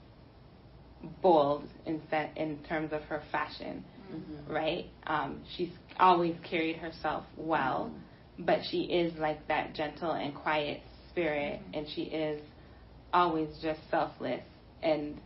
bold 1.22 1.64
in 1.86 2.00
set 2.10 2.36
in 2.36 2.58
terms 2.68 2.92
of 2.92 3.02
her 3.02 3.22
fashion, 3.32 3.84
mm-hmm. 4.12 4.52
right? 4.52 4.86
Um, 5.06 5.42
she's 5.56 5.70
always 5.98 6.34
carried 6.48 6.76
herself 6.76 7.24
well, 7.36 7.90
mm-hmm. 7.90 8.44
but 8.44 8.60
she 8.70 8.82
is 8.82 9.12
like 9.18 9.46
that 9.48 9.74
gentle 9.74 10.12
and 10.12 10.34
quiet 10.34 10.80
spirit, 11.10 11.60
mm-hmm. 11.60 11.74
and 11.78 11.86
she 11.94 12.02
is 12.02 12.40
always 13.12 13.48
just 13.62 13.80
selfless 13.90 14.44
and 14.82 15.20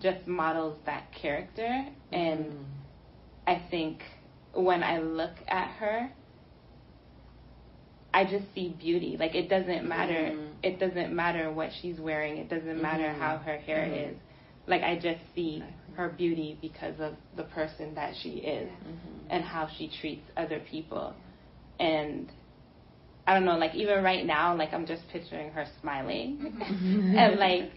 just 0.00 0.26
models 0.26 0.78
that 0.86 1.08
character. 1.20 1.86
And 2.12 2.46
mm-hmm. 2.46 2.62
I 3.46 3.62
think 3.70 4.02
when 4.54 4.82
I 4.82 4.98
look 4.98 5.34
at 5.48 5.68
her, 5.72 6.10
I 8.12 8.24
just 8.24 8.44
see 8.54 8.74
beauty. 8.78 9.16
Like 9.18 9.34
it 9.34 9.48
doesn't 9.48 9.88
matter. 9.88 10.32
Mm-hmm. 10.32 10.46
It 10.62 10.80
doesn't 10.80 11.14
matter 11.14 11.52
what 11.52 11.70
she's 11.80 11.98
wearing. 11.98 12.38
It 12.38 12.48
doesn't 12.48 12.66
mm-hmm. 12.66 12.82
matter 12.82 13.12
how 13.12 13.38
her 13.38 13.58
hair 13.58 13.86
mm-hmm. 13.86 14.10
is. 14.12 14.16
Like 14.66 14.82
I 14.82 14.96
just 14.96 15.20
see 15.34 15.62
her 15.96 16.08
beauty 16.08 16.58
because 16.60 16.94
of 17.00 17.14
the 17.36 17.44
person 17.44 17.94
that 17.94 18.14
she 18.22 18.30
is 18.30 18.68
mm-hmm. 18.68 19.30
and 19.30 19.44
how 19.44 19.68
she 19.76 19.90
treats 20.00 20.26
other 20.36 20.60
people. 20.70 21.14
And 21.78 22.30
I 23.26 23.34
don't 23.34 23.44
know, 23.44 23.56
like 23.56 23.74
even 23.74 24.02
right 24.02 24.24
now, 24.24 24.56
like 24.56 24.72
I'm 24.72 24.86
just 24.86 25.02
picturing 25.12 25.50
her 25.52 25.66
smiling 25.80 26.56
mm-hmm. 26.58 27.14
and 27.16 27.38
like 27.38 27.70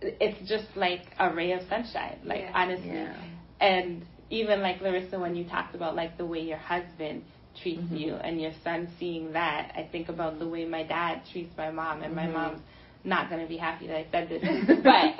it's 0.00 0.48
just 0.48 0.76
like 0.76 1.02
a 1.18 1.34
ray 1.34 1.52
of 1.52 1.62
sunshine. 1.68 2.18
Like 2.24 2.42
yeah. 2.42 2.52
honestly. 2.54 2.88
Yeah. 2.88 3.16
And 3.60 4.04
even 4.30 4.62
like 4.62 4.80
Larissa, 4.80 5.18
when 5.18 5.34
you 5.34 5.44
talked 5.44 5.74
about 5.74 5.94
like 5.94 6.16
the 6.16 6.26
way 6.26 6.40
your 6.40 6.58
husband 6.58 7.24
treats 7.62 7.82
mm-hmm. 7.82 7.96
you 7.96 8.14
and 8.14 8.40
your 8.40 8.52
son 8.62 8.88
seeing 8.98 9.32
that, 9.32 9.72
I 9.76 9.88
think 9.90 10.08
about 10.08 10.38
the 10.38 10.48
way 10.48 10.64
my 10.64 10.82
dad 10.82 11.22
treats 11.32 11.56
my 11.56 11.70
mom, 11.70 12.02
and 12.02 12.14
my 12.14 12.24
mm-hmm. 12.24 12.32
mom's 12.32 12.60
not 13.04 13.28
going 13.28 13.42
to 13.42 13.48
be 13.48 13.56
happy 13.56 13.86
that 13.86 13.96
I 13.96 14.06
said 14.10 14.28
this, 14.28 14.42
but 14.84 15.14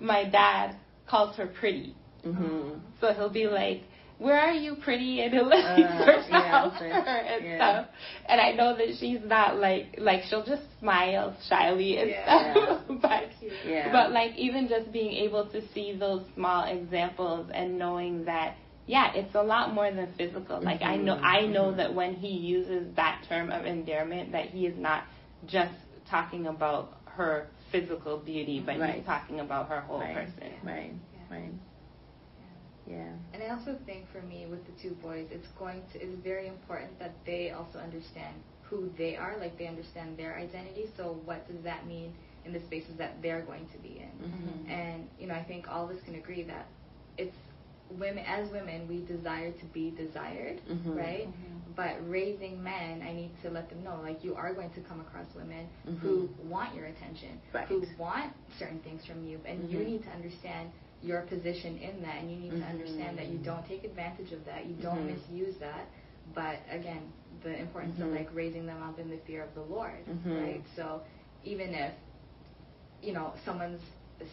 my 0.00 0.28
dad 0.28 0.76
calls 1.08 1.36
her 1.36 1.46
pretty. 1.46 1.94
Mm-hmm. 2.24 2.78
So 3.00 3.12
he'll 3.14 3.30
be 3.30 3.46
like, 3.46 3.82
where 4.18 4.38
are 4.38 4.52
you 4.52 4.74
pretty 4.82 5.20
and 5.20 5.32
he'll 5.32 5.48
like 5.48 5.64
uh, 5.64 6.04
search 6.04 6.24
yeah, 6.28 6.70
her 6.70 6.84
and 6.84 7.44
yeah. 7.44 7.56
stuff 7.56 7.86
and 8.28 8.40
i 8.40 8.50
know 8.52 8.76
that 8.76 8.88
she's 8.98 9.20
not 9.24 9.56
like 9.56 9.94
like 9.98 10.22
she'll 10.28 10.44
just 10.44 10.62
smile 10.80 11.36
shyly 11.48 11.98
and 11.98 12.10
yeah. 12.10 12.52
stuff 12.52 12.82
but 13.02 13.24
yeah. 13.64 13.92
but 13.92 14.10
like 14.10 14.34
even 14.36 14.68
just 14.68 14.92
being 14.92 15.12
able 15.12 15.46
to 15.46 15.62
see 15.72 15.96
those 15.96 16.22
small 16.34 16.64
examples 16.64 17.48
and 17.54 17.78
knowing 17.78 18.24
that 18.24 18.56
yeah, 18.88 19.12
it's 19.14 19.34
a 19.34 19.42
lot 19.42 19.74
more 19.74 19.92
than 19.92 20.08
physical. 20.16 20.60
Like 20.62 20.80
mm-hmm. 20.80 20.90
I 20.90 20.96
know 20.96 21.14
I 21.14 21.46
know 21.46 21.64
mm-hmm. 21.66 21.76
that 21.76 21.94
when 21.94 22.14
he 22.14 22.28
uses 22.28 22.96
that 22.96 23.22
term 23.28 23.50
of 23.50 23.66
endearment 23.66 24.32
that 24.32 24.46
he 24.46 24.66
is 24.66 24.76
not 24.78 25.04
just 25.46 25.74
talking 26.10 26.46
about 26.46 26.98
her 27.04 27.48
physical 27.70 28.16
beauty, 28.16 28.62
but 28.64 28.78
right. 28.80 28.96
he's 28.96 29.04
talking 29.04 29.40
about 29.40 29.68
her 29.68 29.82
whole 29.82 30.00
right. 30.00 30.14
person. 30.14 30.52
Right. 30.64 30.94
Yeah. 31.14 31.36
Right. 31.36 31.52
Yeah. 32.86 33.12
And 33.34 33.42
I 33.42 33.50
also 33.50 33.78
think 33.84 34.06
for 34.10 34.22
me 34.22 34.46
with 34.48 34.60
the 34.64 34.72
two 34.82 34.94
boys, 35.02 35.26
it's 35.30 35.46
going 35.58 35.82
to 35.92 36.00
it's 36.00 36.24
very 36.24 36.48
important 36.48 36.98
that 36.98 37.12
they 37.26 37.50
also 37.50 37.78
understand 37.78 38.36
who 38.62 38.90
they 38.96 39.16
are, 39.16 39.36
like 39.38 39.58
they 39.58 39.66
understand 39.66 40.16
their 40.16 40.38
identity. 40.38 40.86
So 40.96 41.20
what 41.26 41.46
does 41.46 41.62
that 41.64 41.86
mean 41.86 42.14
in 42.46 42.54
the 42.54 42.60
spaces 42.60 42.96
that 42.96 43.20
they're 43.20 43.42
going 43.42 43.68
to 43.68 43.78
be 43.78 44.00
in? 44.00 44.28
Mm-hmm. 44.28 44.70
And 44.70 45.08
you 45.18 45.26
know, 45.26 45.34
I 45.34 45.44
think 45.44 45.68
all 45.68 45.84
of 45.84 45.94
us 45.94 46.02
can 46.06 46.14
agree 46.14 46.42
that 46.44 46.68
it's 47.18 47.36
women 47.90 48.24
as 48.26 48.50
women 48.52 48.86
we 48.88 49.00
desire 49.06 49.50
to 49.52 49.64
be 49.66 49.90
desired 49.90 50.60
Mhm. 50.68 50.96
right 50.96 51.26
Mhm. 51.28 51.74
but 51.76 51.96
raising 52.10 52.62
men 52.62 53.02
i 53.02 53.12
need 53.12 53.30
to 53.42 53.50
let 53.50 53.68
them 53.70 53.82
know 53.82 54.00
like 54.02 54.22
you 54.24 54.34
are 54.34 54.52
going 54.52 54.70
to 54.70 54.80
come 54.82 55.00
across 55.00 55.26
women 55.34 55.66
Mhm. 55.86 55.98
who 55.98 56.28
want 56.44 56.74
your 56.74 56.86
attention 56.86 57.40
Right. 57.52 57.66
who 57.68 57.82
want 57.98 58.32
certain 58.58 58.80
things 58.80 59.04
from 59.06 59.24
you 59.26 59.40
and 59.44 59.70
you 59.70 59.78
Mhm. 59.78 59.86
need 59.86 60.02
to 60.04 60.10
understand 60.10 60.70
your 61.02 61.22
position 61.22 61.78
in 61.78 62.02
that 62.02 62.16
and 62.22 62.30
you 62.30 62.36
need 62.36 62.50
to 62.50 62.66
understand 62.66 63.16
that 63.18 63.26
you 63.28 63.38
Mhm. 63.38 63.44
don't 63.44 63.66
take 63.66 63.84
advantage 63.84 64.32
of 64.32 64.44
that 64.44 64.66
you 64.66 64.74
don't 64.74 65.02
Mhm. 65.06 65.12
misuse 65.14 65.56
that 65.58 65.86
but 66.34 66.58
again 66.70 67.12
the 67.42 67.56
importance 67.58 67.98
of 68.00 68.08
like 68.12 68.28
raising 68.34 68.66
them 68.66 68.82
up 68.82 68.98
in 68.98 69.08
the 69.08 69.16
fear 69.18 69.42
of 69.42 69.54
the 69.54 69.62
lord 69.62 70.00
right 70.26 70.62
so 70.76 71.00
even 71.44 71.72
if 71.72 71.92
you 73.00 73.12
know 73.12 73.32
someone's 73.44 73.80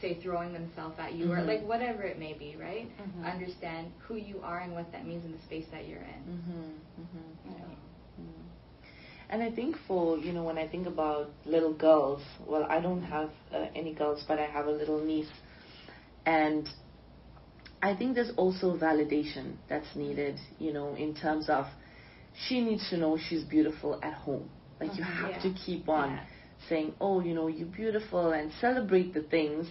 say 0.02 0.16
throwing 0.22 0.52
themselves 0.54 0.98
at 1.00 1.14
you 1.14 1.32
or 1.32 1.38
Mhm. 1.38 1.48
like 1.48 1.64
whatever 1.68 2.04
it 2.04 2.18
may 2.20 2.34
be 2.34 2.56
right 2.60 2.90
Mhm. 3.00 3.24
understand 3.34 3.92
who 4.00 4.16
you 4.16 4.42
are 4.44 4.60
and 4.60 4.74
what 4.74 4.92
that 4.92 5.06
means 5.06 5.24
in 5.26 5.32
the 5.32 5.42
space 5.44 5.68
that 5.72 5.88
you're 5.88 6.02
in 6.16 6.22
Mm-hmm. 6.36 7.02
Mm-hmm. 7.02 7.52
Yeah. 7.52 7.76
Mm. 8.22 8.44
And 9.30 9.44
I 9.44 9.52
think 9.52 9.76
for, 9.88 10.18
you 10.18 10.32
know, 10.34 10.44
when 10.44 10.58
I 10.58 10.68
think 10.68 10.86
about 10.88 11.30
little 11.46 11.74
girls, 11.74 12.22
well, 12.48 12.66
I 12.70 12.80
don't 12.80 13.02
have 13.04 13.30
uh, 13.54 13.66
any 13.76 13.94
girls, 13.94 14.24
but 14.28 14.38
I 14.40 14.46
have 14.46 14.68
a 14.68 14.72
little 14.72 15.00
niece. 15.04 15.32
And 16.26 16.68
I 17.82 17.96
think 17.96 18.16
there's 18.16 18.32
also 18.38 18.76
validation 18.78 19.56
that's 19.68 19.96
needed, 19.96 20.40
you 20.60 20.74
know, 20.74 20.96
in 20.96 21.14
terms 21.16 21.50
of 21.50 21.66
she 22.48 22.62
needs 22.62 22.90
to 22.90 22.98
know 22.98 23.18
she's 23.18 23.44
beautiful 23.44 24.00
at 24.04 24.14
home. 24.14 24.50
Like, 24.80 24.96
you 24.98 25.04
Mhm. 25.04 25.22
have 25.22 25.30
Yeah. 25.32 25.42
to 25.44 25.50
keep 25.54 25.88
on 25.90 26.10
Yeah. 26.12 26.24
Saying, 26.70 26.94
oh, 27.00 27.22
you 27.22 27.34
know, 27.34 27.48
you're 27.48 27.68
beautiful 27.68 28.32
and 28.32 28.52
celebrate 28.60 29.14
the 29.14 29.22
things 29.22 29.68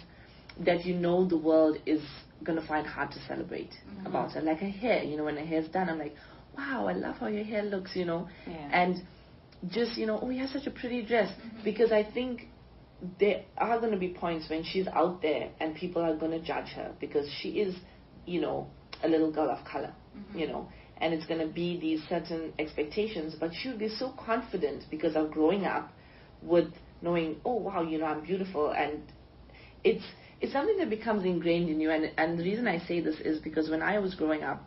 that 0.61 0.85
you 0.85 0.94
know 0.94 1.24
the 1.26 1.37
world 1.37 1.78
is 1.87 2.02
going 2.44 2.61
to 2.61 2.66
find 2.66 2.87
hard 2.87 3.11
to 3.12 3.18
celebrate 3.26 3.70
Mhm. 3.88 4.07
about 4.07 4.33
her. 4.33 4.40
Like 4.40 4.59
her 4.61 4.68
hair, 4.68 5.02
you 5.02 5.16
know, 5.16 5.24
when 5.24 5.37
her 5.37 5.44
hair's 5.44 5.68
done, 5.68 5.88
I'm 5.88 5.98
like, 5.98 6.14
wow, 6.57 6.87
I 6.87 6.92
love 6.92 7.16
how 7.16 7.26
your 7.26 7.44
hair 7.44 7.62
looks, 7.62 7.96
you 7.96 8.04
know. 8.04 8.28
Yeah. 8.46 8.68
And 8.72 9.02
just, 9.68 9.96
you 9.96 10.07
know, 10.07 10.18
oh, 10.22 10.30
you 10.30 10.40
have 10.40 10.50
such 10.50 10.66
a 10.66 10.70
pretty 10.70 11.02
dress. 11.02 11.30
Mhm. 11.33 11.64
Because 11.64 11.90
I 11.90 12.02
think 12.04 12.48
there 13.18 13.42
are 13.59 13.78
going 13.80 13.92
to 13.92 13.98
be 13.98 14.09
points 14.09 14.48
when 14.48 14.62
she's 14.62 14.87
out 14.88 15.20
there 15.22 15.50
and 15.61 15.74
people 15.74 16.02
are 16.02 16.14
going 16.14 16.30
to 16.33 16.40
judge 16.40 16.68
her 16.70 16.92
because 17.00 17.28
she 17.40 17.61
is, 17.61 17.74
you 18.26 18.40
know, 18.40 18.66
a 19.02 19.09
little 19.09 19.30
girl 19.33 19.50
of 19.50 19.64
color, 19.64 19.92
Mhm. 20.16 20.38
you 20.40 20.46
know. 20.46 20.68
And 20.98 21.12
it's 21.12 21.26
going 21.26 21.40
to 21.40 21.52
be 21.52 21.78
these 21.80 22.02
certain 22.09 22.52
expectations, 22.59 23.35
but 23.35 23.52
she'll 23.52 23.76
be 23.76 23.88
so 23.88 24.11
confident 24.11 24.87
because 24.90 25.16
of 25.16 25.30
growing 25.33 25.64
up 25.66 25.92
with 26.40 26.72
knowing, 27.04 27.36
oh 27.44 27.56
wow, 27.56 27.82
you 27.82 27.98
know, 27.98 28.06
I'm 28.06 28.22
beautiful, 28.24 28.70
and 28.72 29.12
it's 29.84 30.04
it's 30.40 30.52
something 30.52 30.78
that 30.78 30.90
becomes 30.90 31.24
ingrained 31.24 31.68
in 31.70 31.80
you. 31.80 31.90
And 31.90 32.12
and 32.18 32.38
the 32.38 32.44
reason 32.44 32.68
I 32.68 32.78
say 32.78 33.00
this 33.00 33.20
is 33.20 33.40
because 33.40 33.70
when 33.70 33.82
I 33.82 33.98
was 33.98 34.14
growing 34.14 34.42
up, 34.42 34.62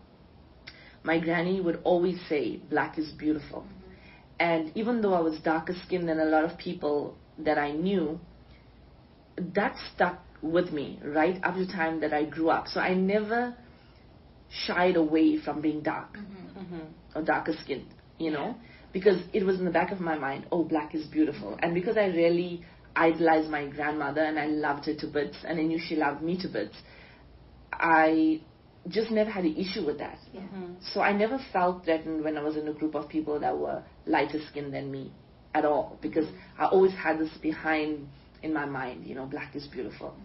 my 1.04 1.20
granny 1.20 1.62
would 1.62 1.82
always 1.84 2.20
say, 2.30 2.58
"Black 2.58 2.98
is 3.00 3.12
beautiful," 3.12 3.62
Mhm. 3.64 3.96
and 4.40 4.72
even 4.76 5.02
though 5.02 5.14
I 5.14 5.22
was 5.22 5.40
darker 5.42 5.74
skinned 5.86 6.08
than 6.10 6.20
a 6.20 6.26
lot 6.26 6.46
of 6.46 6.58
people 6.58 7.18
that 7.40 7.58
I 7.58 7.72
knew, 7.72 8.20
that 9.38 9.76
stuck 9.94 10.20
with 10.42 10.72
me 10.72 11.00
right 11.04 11.40
up 11.44 11.56
to 11.56 11.66
the 11.66 11.72
time 11.72 12.00
that 12.02 12.14
I 12.14 12.24
grew 12.26 12.50
up. 12.50 12.68
So 12.68 12.80
I 12.80 12.94
never 12.94 13.56
shied 14.50 14.96
away 14.96 15.38
from 15.38 15.62
being 15.62 15.82
dark 15.82 16.18
Mhm. 16.18 16.64
Mhm. 16.64 16.94
or 17.16 17.22
darker 17.24 17.54
skinned, 17.54 17.94
you 18.18 18.32
know, 18.32 18.56
because 18.98 19.22
it 19.32 19.44
was 19.46 19.60
in 19.60 19.66
the 19.66 19.76
back 19.80 19.92
of 19.92 20.00
my 20.00 20.18
mind, 20.18 20.48
oh, 20.52 20.64
black 20.64 20.96
is 20.96 21.06
beautiful. 21.06 21.58
And 21.62 21.76
because 21.76 21.98
I 21.98 22.08
really 22.08 22.66
idolized 22.96 23.50
my 23.50 23.68
grandmother 23.68 24.22
and 24.22 24.40
I 24.40 24.48
loved 24.48 24.86
her 24.86 24.96
to 24.96 25.08
bits 25.08 25.38
and 25.48 25.60
I 25.60 25.64
knew 25.64 25.80
she 25.80 25.96
loved 25.96 26.24
me 26.24 26.36
to 26.42 26.48
bits, 26.48 26.76
I 27.72 28.42
just 28.88 29.12
never 29.12 29.30
had 29.30 29.44
an 29.44 29.56
issue 29.56 29.86
with 29.86 30.00
that. 30.00 30.18
Yeah. 30.34 30.42
Mhm. 30.42 30.82
So 30.94 31.02
I 31.02 31.12
never 31.14 31.38
felt 31.54 31.86
threatened 31.86 32.24
when 32.24 32.38
I 32.38 32.42
was 32.42 32.58
in 32.58 32.68
a 32.68 32.74
group 32.74 32.96
of 32.96 33.08
people 33.08 33.40
that 33.40 33.56
were 33.56 33.84
lighter 34.08 34.40
skinned 34.50 34.74
than 34.74 34.90
me 34.90 35.12
at 35.54 35.64
all 35.64 36.00
because 36.02 36.28
I 36.58 36.66
always 36.66 36.94
had 36.94 37.20
this 37.20 37.34
behind 37.50 38.08
in 38.42 38.52
my 38.54 38.66
mind, 38.66 39.06
you 39.06 39.14
know, 39.14 39.26
black 39.26 39.56
is 39.56 39.68
beautiful. 39.68 40.16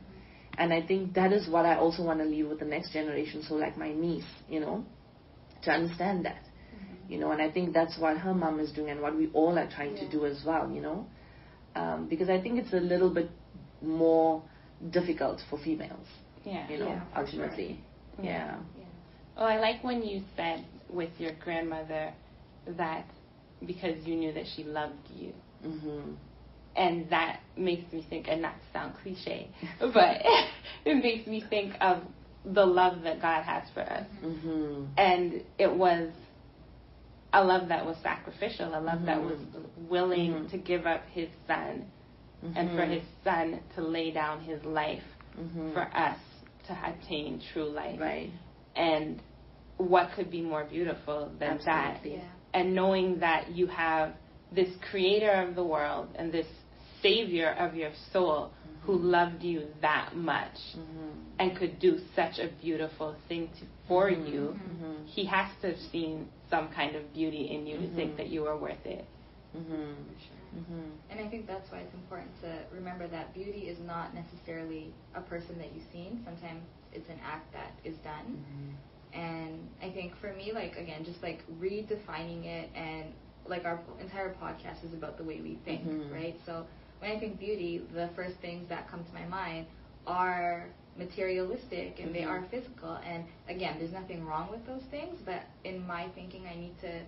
And 0.57 0.73
I 0.73 0.81
think 0.81 1.15
that 1.15 1.33
is 1.33 1.49
what 1.49 1.67
I 1.67 1.77
also 1.77 2.03
want 2.05 2.21
to 2.21 2.25
leave 2.25 2.49
with 2.49 2.61
the 2.61 2.71
next 2.77 2.93
generation, 2.93 3.43
so 3.43 3.55
like 3.55 3.77
my 3.77 3.93
niece, 3.93 4.33
you 4.49 4.61
know, 4.61 4.85
to 5.65 5.71
understand 5.71 6.25
that. 6.25 6.43
You 7.13 7.19
know, 7.19 7.31
and 7.33 7.43
I 7.43 7.51
think 7.51 7.75
that's 7.75 7.99
what 7.99 8.17
her 8.17 8.33
mom 8.33 8.59
is 8.59 8.73
doing 8.73 8.89
and 8.89 9.03
what 9.03 9.15
we 9.15 9.29
all 9.35 9.59
are 9.59 9.69
trying 9.69 9.95
to 9.97 10.11
do 10.11 10.25
as 10.25 10.43
well, 10.47 10.71
you 10.71 10.81
know. 10.81 11.05
Um, 11.77 12.07
because 12.09 12.31
I 12.31 12.41
think 12.41 12.59
it's 12.59 12.73
a 12.73 12.77
little 12.81 13.11
bit 13.11 13.29
more 13.83 14.43
difficult 14.91 15.39
for 15.51 15.59
females, 15.59 16.07
Yeah. 16.43 16.67
you 16.71 16.79
know, 16.79 16.87
Yeah, 16.89 17.01
for 17.01 17.27
sure. 17.31 17.43
ultimately. 17.45 17.81
Yeah. 18.23 18.57
Yeah. 18.79 18.85
Oh, 19.37 19.45
I 19.45 19.59
like 19.59 19.85
when 19.85 20.03
you 20.03 20.23
said 20.37 20.65
with 20.89 21.11
your 21.19 21.33
grandmother 21.45 22.15
that 22.79 23.05
because 23.67 24.07
you 24.07 24.17
knew 24.17 24.33
that 24.33 24.47
she 24.57 24.65
loved 24.65 25.11
you. 25.15 25.35
Mhm. 25.63 26.17
And 26.77 27.11
that 27.11 27.41
makes 27.59 27.93
me 27.93 28.07
think, 28.09 28.27
and 28.29 28.41
not 28.41 28.55
to 28.55 28.67
sound 28.73 28.95
cliche, 29.03 29.51
but 29.81 30.23
it 30.87 30.95
makes 31.03 31.27
me 31.27 31.43
think 31.51 31.75
of 31.83 32.05
the 32.47 32.65
love 32.65 33.03
that 33.03 33.21
God 33.21 33.43
has 33.43 33.65
for 33.75 33.83
us. 33.83 34.07
Mhm. 34.25 34.87
And 34.97 35.43
it 35.59 35.71
was 35.71 36.09
a 37.33 37.43
love 37.43 37.69
that 37.69 37.85
was 37.85 37.97
sacrificial, 38.03 38.69
a 38.75 38.81
love 38.81 39.05
that 39.07 39.19
Mhm. 39.19 39.31
was 39.31 39.41
willing 39.89 40.33
Mhm. 40.33 40.51
to 40.51 40.59
give 40.59 40.87
up 40.87 41.05
his 41.07 41.29
son 41.47 41.91
and 42.43 42.71
for 42.71 42.85
Mhm. 42.85 42.91
his 42.91 43.05
son 43.25 43.61
to 43.75 43.83
lay 43.83 44.11
down 44.11 44.41
his 44.41 44.65
life 44.65 45.05
Mhm. 45.39 45.73
for 45.73 45.89
us 45.95 46.19
to 46.67 46.77
attain 46.85 47.41
true 47.53 47.65
life. 47.65 48.01
Right. 48.01 48.31
And 48.77 49.21
what 49.79 50.13
could 50.13 50.31
be 50.31 50.43
more 50.43 50.65
beautiful 50.65 51.31
than 51.39 51.59
that? 51.65 52.05
Yeah. 52.05 52.21
And 52.53 52.75
knowing 52.75 53.21
that 53.21 53.51
you 53.51 53.67
have 53.69 54.15
this 54.51 54.75
creator 54.91 55.31
of 55.31 55.55
the 55.55 55.65
world 55.65 56.09
and 56.17 56.31
this 56.31 56.47
savior 57.01 57.51
of 57.59 57.75
your 57.75 57.93
soul 58.13 58.53
who 58.85 58.99
loved 58.99 59.43
you 59.43 59.67
that 59.81 60.17
much 60.17 60.57
Mhm. 60.77 61.13
and 61.39 61.57
could 61.57 61.79
do 61.79 61.99
such 62.17 62.39
a 62.39 62.49
beautiful 62.61 63.15
thing 63.29 63.49
to, 63.59 63.65
for 63.87 64.11
Mhm. 64.11 64.29
you, 64.33 64.59
Mhm. 64.59 65.07
he 65.07 65.25
has 65.25 65.49
to 65.61 65.69
have 65.69 65.79
seen 65.79 66.29
some 66.51 66.69
kind 66.71 66.97
of 66.97 67.13
beauty 67.13 67.51
in 67.51 67.67
you 67.67 67.79
to 67.79 67.87
think 67.95 68.13
Mhm. 68.13 68.17
that 68.17 68.29
you 68.29 68.47
are 68.47 68.57
worth 68.57 68.85
it. 68.85 69.05
Mhm. 69.57 69.95
For 69.95 70.21
sure. 70.21 70.63
Mhm. 70.63 70.91
And 71.11 71.21
I 71.21 71.29
think 71.29 71.47
that's 71.47 71.71
why 71.71 71.79
it's 71.79 71.95
important 71.95 72.31
to 72.41 72.65
remember 72.75 73.07
that 73.09 73.33
beauty 73.35 73.69
is 73.69 73.79
not 73.81 74.15
necessarily 74.15 74.93
a 75.15 75.21
person 75.21 75.59
that 75.59 75.73
you've 75.73 75.91
seen. 75.93 76.23
Sometimes 76.25 76.63
it's 76.93 77.09
an 77.09 77.21
act 77.25 77.53
that 77.53 77.73
is 77.85 77.97
done. 77.99 78.45
And 79.13 79.69
I 79.83 79.91
think 79.91 80.17
for 80.17 80.33
me, 80.33 80.53
like 80.53 80.77
again, 80.77 81.05
just 81.05 81.23
like 81.23 81.45
redefining 81.61 82.45
it 82.47 82.71
and 82.75 83.13
like 83.47 83.65
our 83.65 83.81
entire 84.01 84.35
podcast 84.35 84.85
is 84.85 84.93
about 84.95 85.17
the 85.19 85.25
way 85.25 85.41
we 85.41 85.57
think, 85.65 85.83
right? 86.13 86.35
So 86.47 86.67
when 87.03 87.13
I 87.13 87.21
think 87.21 87.41
beauty, 87.41 87.83
the 87.95 88.11
first 88.17 88.37
things 88.41 88.69
that 88.71 88.91
come 88.91 89.05
to 89.05 89.15
my 89.15 89.27
mind 89.27 89.67
are 90.07 90.71
materialistic 90.99 92.01
and 92.01 92.15
they 92.15 92.23
Mhm. 92.23 92.29
are 92.29 92.43
physical. 92.51 92.97
And 93.05 93.27
again, 93.49 93.79
there's 93.79 93.93
nothing 93.93 94.27
wrong 94.27 94.51
with 94.51 94.67
those 94.67 94.85
things, 94.91 95.21
but 95.25 95.43
in 95.65 95.87
my 95.87 96.09
thinking, 96.11 96.47
I 96.47 96.57
need 96.57 96.79
to, 96.81 97.03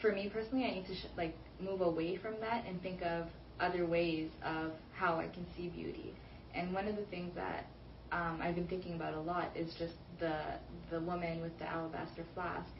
for 0.00 0.12
me 0.12 0.28
personally, 0.28 0.64
I 0.66 0.72
need 0.74 0.86
to 0.86 0.94
sh- 0.94 1.06
like 1.16 1.36
move 1.60 1.82
away 1.82 2.16
from 2.16 2.40
that 2.40 2.64
and 2.66 2.82
think 2.82 3.02
of 3.02 3.28
other 3.60 3.86
ways 3.86 4.30
of 4.44 4.72
how 4.92 5.18
I 5.20 5.28
can 5.28 5.46
see 5.56 5.68
beauty. 5.68 6.14
And 6.54 6.74
one 6.74 6.88
of 6.88 6.96
the 6.96 7.04
things 7.04 7.34
that 7.36 7.66
um, 8.12 8.40
I've 8.42 8.54
been 8.56 8.68
thinking 8.68 8.94
about 8.94 9.14
a 9.14 9.20
lot 9.20 9.50
is 9.56 9.74
just 9.78 9.94
the 10.20 10.58
the 10.90 11.00
woman 11.00 11.40
with 11.42 11.58
the 11.58 11.68
alabaster 11.70 12.24
flask 12.34 12.70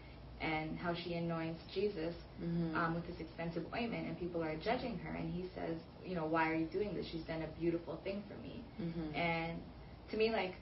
and 0.40 0.78
how 0.78 0.94
she 0.94 1.14
anoints 1.14 1.60
Jesus 1.72 2.14
Mhm. 2.42 2.74
um, 2.74 2.94
with 2.94 3.06
this 3.06 3.20
expensive 3.20 3.64
ointment, 3.74 4.06
and 4.08 4.18
people 4.18 4.42
are 4.42 4.54
judging 4.56 4.98
her. 4.98 5.14
And 5.14 5.32
he 5.32 5.48
says, 5.54 5.76
you 6.04 6.14
know, 6.14 6.26
why 6.26 6.50
are 6.50 6.54
you 6.54 6.66
doing 6.66 6.94
this? 6.94 7.06
She's 7.06 7.22
done 7.22 7.42
a 7.42 7.60
beautiful 7.60 7.96
thing 8.04 8.22
for 8.28 8.34
me. 8.42 8.62
Mhm. 8.80 9.14
And 9.16 9.60
to 10.10 10.16
me, 10.16 10.30
like, 10.30 10.54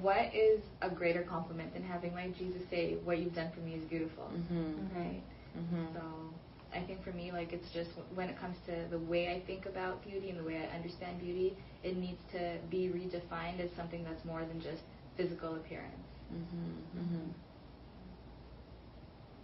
what 0.00 0.34
is 0.34 0.60
a 0.82 0.90
greater 0.90 1.22
compliment 1.22 1.72
than 1.72 1.82
having 1.82 2.12
like 2.14 2.36
Jesus 2.36 2.62
say, 2.68 2.96
"What 3.04 3.18
you've 3.18 3.34
done 3.34 3.50
for 3.52 3.60
me 3.60 3.74
is 3.74 3.84
beautiful," 3.84 4.30
Mhm. 4.30 4.94
right? 4.94 5.22
Mhm. 5.56 5.94
So 5.94 6.00
I 6.74 6.82
think 6.82 7.02
for 7.02 7.12
me, 7.12 7.32
like, 7.32 7.54
it's 7.54 7.70
just 7.72 7.90
when 8.14 8.28
it 8.28 8.36
comes 8.36 8.58
to 8.66 8.86
the 8.90 8.98
way 8.98 9.34
I 9.34 9.40
think 9.40 9.64
about 9.64 10.02
beauty 10.04 10.28
and 10.28 10.38
the 10.38 10.44
way 10.44 10.58
I 10.58 10.66
understand 10.76 11.18
beauty, 11.18 11.56
it 11.82 11.96
needs 11.96 12.22
to 12.32 12.58
be 12.68 12.88
redefined 12.90 13.60
as 13.60 13.70
something 13.72 14.04
that's 14.04 14.22
more 14.26 14.44
than 14.44 14.60
just 14.60 14.82
physical 15.16 15.54
appearance. 15.56 16.04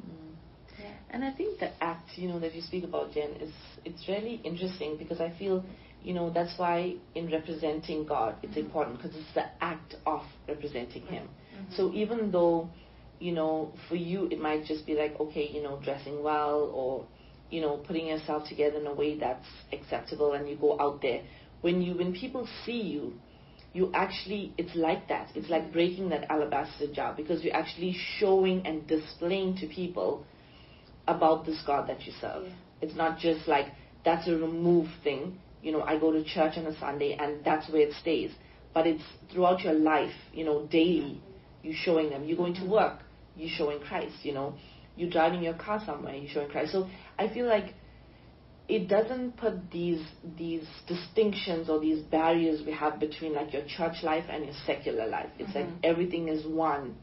Mm. 0.05 0.34
Yeah. 0.78 0.86
And 1.11 1.24
I 1.24 1.30
think 1.32 1.61
the 1.61 1.70
act, 1.82 2.11
you 2.16 2.28
know, 2.28 2.38
that 2.40 2.55
you 2.55 2.62
speak 2.62 2.84
about, 2.84 3.12
Jen, 3.12 3.30
is 3.40 3.52
it's 3.84 4.09
really 4.09 4.40
interesting 4.44 4.96
because 4.98 5.20
I 5.20 5.30
feel, 5.38 5.64
you 6.02 6.14
know, 6.14 6.30
that's 6.30 6.59
why 6.59 6.94
in 7.14 7.30
representing 7.30 8.05
God, 8.07 8.36
it's 8.42 8.55
Mhm. 8.55 8.64
important 8.66 8.96
because 8.98 9.16
it's 9.16 9.32
the 9.34 9.46
act 9.61 9.96
of 10.07 10.22
representing 10.48 11.02
Him. 11.07 11.28
Mhm. 11.28 11.76
So 11.76 11.92
even 11.94 12.30
though, 12.30 12.68
you 13.20 13.32
know, 13.32 13.72
for 13.88 13.96
you 13.96 14.26
it 14.30 14.40
might 14.40 14.64
just 14.64 14.84
be 14.86 14.94
like, 14.94 15.18
okay, 15.20 15.46
you 15.48 15.62
know, 15.62 15.76
dressing 15.82 16.22
well 16.22 16.70
or, 16.74 17.05
you 17.50 17.61
know, 17.61 17.76
putting 17.86 18.07
yourself 18.09 18.48
together 18.48 18.78
in 18.78 18.86
a 18.86 18.92
way 18.94 19.16
that's 19.18 19.46
acceptable 19.72 20.32
and 20.32 20.48
you 20.48 20.57
go 20.57 20.78
out 20.80 21.00
there. 21.00 21.22
When 21.61 21.80
you 21.80 21.94
when 21.94 22.12
people 22.12 22.46
see 22.64 22.80
you, 22.82 23.20
you 23.75 23.91
actually 23.93 24.55
it's 24.57 24.75
like 24.77 25.09
that. 25.09 25.31
It's 25.35 25.51
like 25.51 25.72
breaking 25.72 26.09
that 26.11 26.31
alabaster 26.31 26.87
jar 26.91 27.12
because 27.14 27.43
you're 27.43 27.57
actually 27.57 27.95
showing 28.18 28.64
and 28.66 28.87
displaying 28.87 29.57
to 29.57 29.66
people 29.66 30.25
about 31.07 31.45
this 31.45 31.62
god 31.66 31.89
that 31.89 32.07
you 32.07 32.12
serve. 32.20 32.45
Yeah. 32.47 32.53
it's 32.81 32.95
not 32.95 33.18
just 33.18 33.47
like 33.49 33.66
that's 34.05 34.29
a 34.29 34.37
removed 34.37 34.93
thing. 35.03 35.39
You 35.62 35.72
know 35.72 35.83
i 35.83 35.99
go 35.99 36.12
to 36.12 36.22
church 36.25 36.57
on 36.57 36.66
a 36.66 36.79
sunday 36.79 37.16
and 37.18 37.45
that's 37.45 37.68
where 37.70 37.83
it 37.83 37.95
stays. 38.01 38.31
But 38.72 38.87
it's 38.87 39.03
throughout 39.33 39.61
your 39.62 39.75
life 39.75 40.14
you 40.33 40.45
know 40.45 40.66
daily 40.66 41.20
you're 41.62 41.75
showing 41.77 42.11
them. 42.11 42.25
You're 42.25 42.39
going 42.39 42.55
to 42.55 42.64
work 42.66 43.01
you're 43.37 43.57
showing 43.59 43.81
christ 43.81 44.16
you 44.22 44.33
know. 44.33 44.55
You're 44.97 45.11
driving 45.11 45.43
your 45.43 45.55
car 45.55 45.83
somewhere 45.85 46.14
you're 46.14 46.31
showing 46.31 46.49
christ. 46.49 46.70
So 46.70 46.89
i 47.18 47.29
feel 47.29 47.47
like 47.47 47.75
it 48.68 48.88
doesn't 48.88 49.36
put 49.36 49.70
these 49.70 50.02
these 50.38 50.66
distinctions 50.86 51.68
or 51.68 51.80
these 51.80 52.02
barriers 52.04 52.62
we 52.66 52.72
have 52.72 52.98
between 52.98 53.34
like 53.34 53.52
your 53.52 53.62
church 53.66 54.02
life 54.02 54.24
and 54.30 54.44
your 54.46 54.54
secular 54.66 55.06
life. 55.06 55.28
It's 55.38 55.54
like 55.54 55.66
everything 55.82 56.28
is 56.28 56.46
one. 56.46 56.96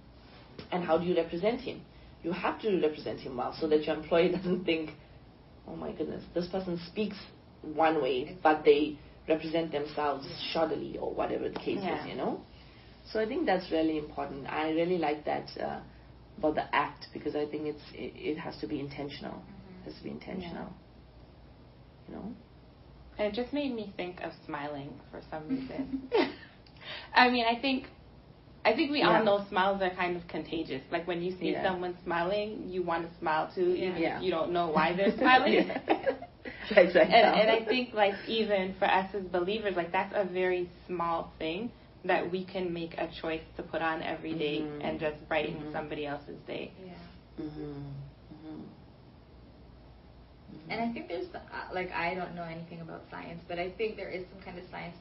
And 0.72 0.84
how 0.84 0.98
do 0.98 1.06
you 1.06 1.16
represent 1.16 1.62
him? 1.62 1.82
You 2.24 2.32
have 2.32 2.60
to 2.62 2.80
represent 2.82 3.20
him 3.20 3.38
well 3.38 3.56
so 3.60 3.68
that 3.68 3.84
your 3.86 3.96
employee 3.96 4.30
doesn't 4.36 4.64
think, 4.66 4.92
oh 5.68 5.76
my 5.76 5.92
goodness, 5.92 6.24
this 6.34 6.48
person 6.48 6.80
speaks 6.88 7.18
one 7.62 8.02
way, 8.02 8.38
but 8.42 8.64
they 8.66 8.98
represent 9.28 9.72
themselves 9.72 10.28
shoddily 10.54 11.00
or 11.02 11.14
whatever 11.14 11.48
the 11.50 11.60
case 11.60 11.80
Yeah. 11.82 12.04
is, 12.04 12.10
you 12.10 12.16
know? 12.16 12.42
So 13.12 13.20
I 13.20 13.26
think 13.28 13.46
that's 13.46 13.72
really 13.72 13.98
important. 13.98 14.48
I 14.48 14.72
really 14.72 14.98
like 14.98 15.26
that 15.26 15.50
uh, 15.60 15.80
about 16.38 16.56
the 16.56 16.76
act 16.76 17.08
because 17.14 17.36
I 17.36 17.46
think 17.46 17.68
it's 17.68 17.82
it, 17.94 18.14
it 18.16 18.38
has 18.38 18.58
to 18.62 18.68
be 18.68 18.80
intentional. 18.80 19.44
It 19.82 19.86
has 19.86 19.96
to 19.98 20.04
be 20.04 20.10
intentional. 20.12 20.66
You 20.66 20.81
know? 22.12 22.34
And 23.18 23.28
it 23.28 23.34
just 23.34 23.54
made 23.54 23.74
me 23.74 23.94
think 23.98 24.22
of 24.22 24.32
smiling 24.46 25.00
for 25.12 25.22
some 25.30 25.48
reason. 25.48 26.10
I 27.16 27.30
mean, 27.30 27.46
I 27.46 27.60
think 27.60 27.88
I 28.64 28.74
think 28.76 28.92
we 28.92 29.00
Yeah. 29.00 29.18
all 29.20 29.24
know 29.26 29.46
smiles 29.50 29.82
are 29.82 29.90
kind 29.96 30.16
of 30.16 30.28
contagious. 30.28 30.84
Like 30.92 31.08
when 31.08 31.22
you 31.22 31.32
see 31.40 31.52
Yeah. 31.52 31.64
someone 31.64 31.98
smiling, 32.04 32.70
you 32.70 32.84
want 32.84 33.10
to 33.12 33.18
smile 33.20 33.52
too, 33.54 33.70
even 33.74 33.98
Yeah. 33.98 34.18
if 34.18 34.24
you 34.24 34.32
don't 34.32 34.52
know 34.52 34.68
why 34.70 34.94
they're 34.96 35.16
smiling. 35.18 35.70
Yeah. 36.72 36.78
Like 36.86 36.96
and, 36.96 37.12
and 37.42 37.52
I 37.52 37.66
think 37.66 37.94
like 37.94 38.14
even 38.28 38.76
for 38.80 38.86
us 38.86 39.14
as 39.14 39.24
believers, 39.26 39.76
like 39.76 39.92
that's 39.92 40.14
a 40.16 40.24
very 40.26 40.70
small 40.88 41.34
thing 41.38 41.72
that 42.06 42.32
we 42.32 42.46
can 42.46 42.72
make 42.74 42.94
a 42.98 43.10
choice 43.22 43.42
to 43.58 43.64
put 43.64 43.82
on 43.82 44.02
every 44.02 44.34
day 44.34 44.62
Mhm. 44.62 44.84
and 44.84 45.00
just 45.00 45.28
brighten 45.28 45.56
Mhm. 45.62 45.72
somebody 45.74 46.06
else's 46.06 46.40
day. 46.48 46.72
Yeah. 46.86 47.44
Mhm. 47.44 47.84
And 50.70 50.82
I 50.82 50.92
think 50.94 51.08
there's 51.08 51.28
uh, 51.34 51.40
like 51.74 51.92
I 51.92 52.16
don't 52.16 52.36
know 52.36 52.44
anything 52.44 52.82
about 52.82 53.04
science, 53.10 53.42
but 53.48 53.60
I 53.60 53.70
think 53.72 53.98
there 53.98 54.10
is 54.10 54.26
some 54.32 54.42
kind 54.42 54.58
of 54.58 54.64
science 54.72 54.96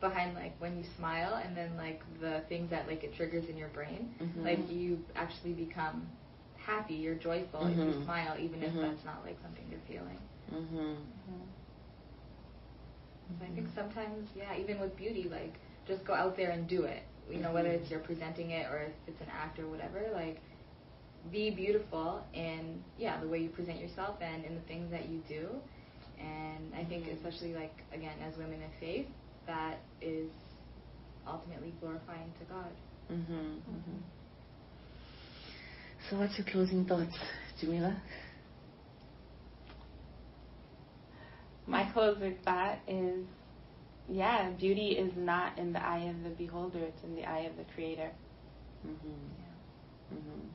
behind 0.00 0.34
like 0.34 0.54
when 0.60 0.76
you 0.76 0.84
smile 0.96 1.40
and 1.42 1.56
then 1.56 1.76
like 1.76 2.02
the 2.20 2.42
things 2.48 2.70
that 2.70 2.86
like 2.88 3.04
it 3.04 3.14
triggers 3.14 3.48
in 3.48 3.56
your 3.56 3.68
brain. 3.68 4.14
Mhm. 4.20 4.44
Like 4.44 4.70
you 4.70 4.98
actually 5.16 5.52
become 5.52 6.06
happy, 6.56 6.94
you're 6.94 7.14
joyful 7.14 7.66
if 7.66 7.76
you 7.76 7.92
Mhm. 7.92 8.04
smile, 8.04 8.36
even 8.38 8.62
if 8.62 8.72
Mhm. 8.72 8.80
that's 8.82 9.04
not 9.04 9.24
like 9.24 9.38
something 9.42 9.64
you're 9.70 9.80
feeling. 9.88 10.18
Mhm. 10.52 10.96
So 13.38 13.44
I 13.44 13.48
think 13.54 13.68
sometimes, 13.74 14.28
yeah, 14.34 14.56
even 14.56 14.80
with 14.80 14.96
beauty, 14.96 15.28
like 15.30 15.54
just 15.86 16.04
go 16.04 16.14
out 16.14 16.36
there 16.36 16.50
and 16.50 16.66
do 16.68 16.84
it. 16.84 17.02
You 17.30 17.38
know, 17.40 17.52
whether 17.52 17.70
it's 17.70 17.90
you're 17.90 18.00
presenting 18.00 18.50
it 18.50 18.66
or 18.70 18.78
if 18.82 18.92
it's 19.06 19.20
an 19.20 19.28
act 19.30 19.58
or 19.58 19.66
whatever, 19.68 20.08
like 20.12 20.42
be 21.32 21.50
beautiful 21.50 22.22
in 22.34 22.82
yeah 22.98 23.20
the 23.20 23.28
way 23.28 23.38
you 23.38 23.48
present 23.50 23.80
yourself 23.80 24.16
and 24.20 24.44
in 24.44 24.54
the 24.54 24.60
things 24.62 24.90
that 24.90 25.08
you 25.08 25.20
do. 25.28 25.48
And 26.18 26.74
I 26.74 26.84
think 26.84 27.04
Mhm. 27.04 27.16
especially 27.16 27.54
like 27.54 27.82
again 27.92 28.18
as 28.20 28.36
women 28.36 28.62
of 28.62 28.72
faith, 28.80 29.06
that 29.46 29.78
is 30.00 30.30
ultimately 31.26 31.72
glorifying 31.80 32.32
to 32.38 32.44
God. 32.44 32.70
Mhm. 33.10 33.60
Mhm. 33.62 34.02
So, 36.10 36.18
what's 36.18 36.36
your 36.38 36.46
closing 36.46 36.84
thoughts, 36.84 37.16
Jamila? 37.60 37.96
My 41.66 41.84
closing 41.92 42.36
thought 42.44 42.78
is 42.86 43.26
yeah, 44.08 44.50
beauty 44.50 44.90
is 44.98 45.12
not 45.16 45.58
in 45.58 45.72
the 45.72 45.82
eye 45.82 46.04
of 46.10 46.22
the 46.22 46.30
beholder, 46.30 46.78
it's 46.80 47.02
in 47.04 47.14
the 47.16 47.24
eye 47.24 47.40
of 47.40 47.56
the 47.56 47.64
creator. 47.74 48.10
Mhm. 48.86 49.30
Mhm. 50.12 50.50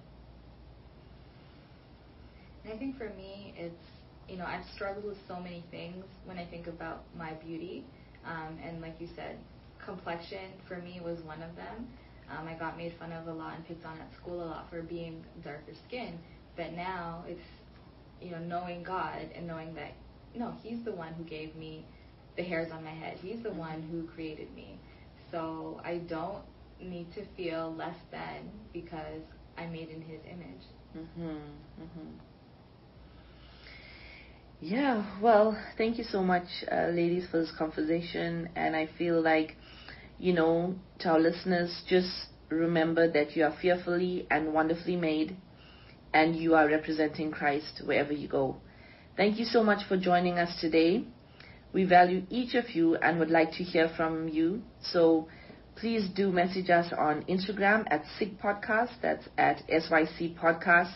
I 2.72 2.78
think 2.78 2.98
for 2.98 3.10
me, 3.10 3.54
it's 3.58 3.84
you 4.28 4.38
know 4.38 4.46
I've 4.46 4.66
struggled 4.76 5.06
with 5.06 5.18
so 5.28 5.40
many 5.40 5.64
things 5.72 6.06
when 6.26 6.38
I 6.38 6.46
think 6.46 6.68
about 6.68 7.04
my 7.16 7.34
beauty, 7.34 7.86
um, 8.26 8.58
and 8.64 8.82
like 8.82 8.96
you 9.00 9.08
said, 9.16 9.38
complexion 9.84 10.54
for 10.68 10.78
me 10.78 11.02
was 11.04 11.20
one 11.22 11.42
of 11.42 11.56
them. 11.56 11.88
Um, 12.30 12.48
I 12.48 12.54
got 12.54 12.78
made 12.78 12.94
fun 13.00 13.12
of 13.12 13.28
a 13.28 13.34
lot 13.34 13.56
and 13.56 13.66
picked 13.66 13.86
on 13.86 13.98
at 14.00 14.14
school 14.22 14.44
a 14.44 14.46
lot 14.46 14.70
for 14.70 14.84
being 14.84 15.26
darker 15.44 15.74
skin, 15.88 16.20
but 16.56 16.74
now 16.74 17.24
it's 17.28 17.42
you 18.22 18.32
know 18.32 18.40
knowing 18.40 18.84
God 18.84 19.30
and 19.36 19.48
knowing 19.48 19.74
that 19.76 19.94
no, 20.36 20.54
He's 20.62 20.84
the 20.86 20.92
one 20.92 21.14
who 21.14 21.24
gave 21.24 21.56
me 21.56 21.86
the 22.38 22.44
hairs 22.44 22.72
on 22.72 22.84
my 22.84 22.92
head. 22.94 23.18
He's 23.22 23.42
the 23.44 23.52
one 23.52 23.82
who 23.82 24.08
created 24.14 24.54
me, 24.56 24.80
so 25.32 25.82
I 25.84 25.98
don't 25.98 26.44
need 26.80 27.14
to 27.16 27.26
feel 27.36 27.74
less 27.76 27.98
than 28.12 28.52
because 28.74 29.24
I'm 29.58 29.72
made 29.72 29.90
in 29.90 30.02
His 30.02 30.22
image. 30.26 30.64
Mhm. 30.96 31.40
Mhm. 31.80 32.29
Yeah, 34.62 35.06
well, 35.22 35.58
thank 35.78 35.98
you 35.98 36.04
so 36.04 36.22
much, 36.22 36.48
uh, 36.72 36.88
ladies, 36.88 37.28
for 37.30 37.40
this 37.40 37.52
conversation. 37.58 38.50
And 38.56 38.76
I 38.76 38.88
feel 38.98 39.22
like, 39.22 39.56
you 40.18 40.34
know, 40.34 40.76
to 41.00 41.10
our 41.10 41.20
listeners, 41.20 41.82
just 41.88 42.12
remember 42.50 43.10
that 43.10 43.36
you 43.36 43.46
are 43.46 43.56
fearfully 43.62 44.28
and 44.30 44.54
wonderfully 44.54 44.98
made, 44.98 45.38
and 46.14 46.36
you 46.36 46.56
are 46.56 46.68
representing 46.68 47.32
Christ 47.32 47.82
wherever 47.86 48.12
you 48.12 48.28
go. 48.28 48.58
Thank 49.16 49.40
you 49.40 49.46
so 49.46 49.64
much 49.64 49.88
for 49.88 49.96
joining 49.98 50.38
us 50.40 50.60
today. 50.60 51.06
We 51.72 51.86
value 51.86 52.24
each 52.30 52.56
of 52.56 52.70
you 52.72 52.96
and 52.96 53.20
would 53.20 53.30
like 53.30 53.52
to 53.54 53.64
hear 53.64 53.88
from 53.96 54.28
you. 54.28 54.64
So 54.82 55.30
please 55.76 56.10
do 56.10 56.32
message 56.32 56.70
us 56.70 56.92
on 56.98 57.24
Instagram 57.30 57.86
at 57.90 58.04
SIG 58.18 58.40
Podcast. 58.40 58.92
That's 59.02 59.28
at 59.38 59.60
SYC 59.70 60.36
Podcast. 60.36 60.94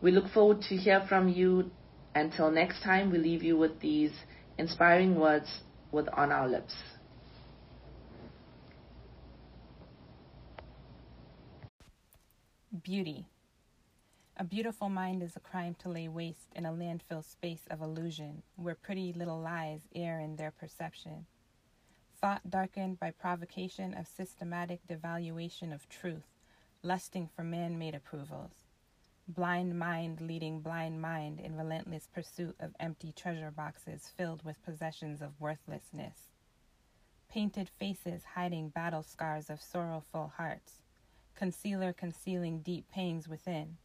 We 0.00 0.10
look 0.12 0.28
forward 0.28 0.62
to 0.68 0.76
hear 0.76 1.04
from 1.08 1.28
you. 1.28 1.72
Until 2.18 2.50
next 2.50 2.82
time, 2.82 3.12
we 3.12 3.18
leave 3.18 3.44
you 3.44 3.56
with 3.56 3.78
these 3.78 4.10
inspiring 4.58 5.14
words 5.14 5.48
with 5.92 6.08
on 6.12 6.32
our 6.32 6.48
lips. 6.48 6.74
Beauty. 12.82 13.24
A 14.36 14.42
beautiful 14.42 14.88
mind 14.88 15.22
is 15.22 15.36
a 15.36 15.40
crime 15.40 15.76
to 15.78 15.88
lay 15.88 16.08
waste 16.08 16.52
in 16.56 16.66
a 16.66 16.72
landfill 16.72 17.22
space 17.24 17.62
of 17.70 17.82
illusion 17.82 18.42
where 18.56 18.74
pretty 18.74 19.12
little 19.12 19.40
lies 19.40 19.82
err 19.94 20.18
in 20.18 20.34
their 20.34 20.50
perception. 20.50 21.24
Thought 22.20 22.50
darkened 22.50 22.98
by 22.98 23.12
provocation 23.12 23.94
of 23.94 24.08
systematic 24.08 24.80
devaluation 24.88 25.72
of 25.72 25.88
truth, 25.88 26.26
lusting 26.82 27.28
for 27.36 27.44
man 27.44 27.78
made 27.78 27.94
approvals. 27.94 28.67
Blind 29.28 29.78
mind 29.78 30.22
leading 30.22 30.60
blind 30.60 31.02
mind 31.02 31.38
in 31.38 31.54
relentless 31.54 32.08
pursuit 32.14 32.56
of 32.60 32.74
empty 32.80 33.12
treasure 33.12 33.50
boxes 33.50 34.10
filled 34.16 34.42
with 34.42 34.64
possessions 34.64 35.20
of 35.20 35.38
worthlessness. 35.38 36.30
Painted 37.28 37.68
faces 37.68 38.24
hiding 38.34 38.70
battle 38.70 39.02
scars 39.02 39.50
of 39.50 39.60
sorrowful 39.60 40.32
hearts 40.36 40.80
concealer 41.38 41.92
concealing 41.92 42.60
deep 42.60 42.90
pains 42.90 43.28
within, 43.28 43.76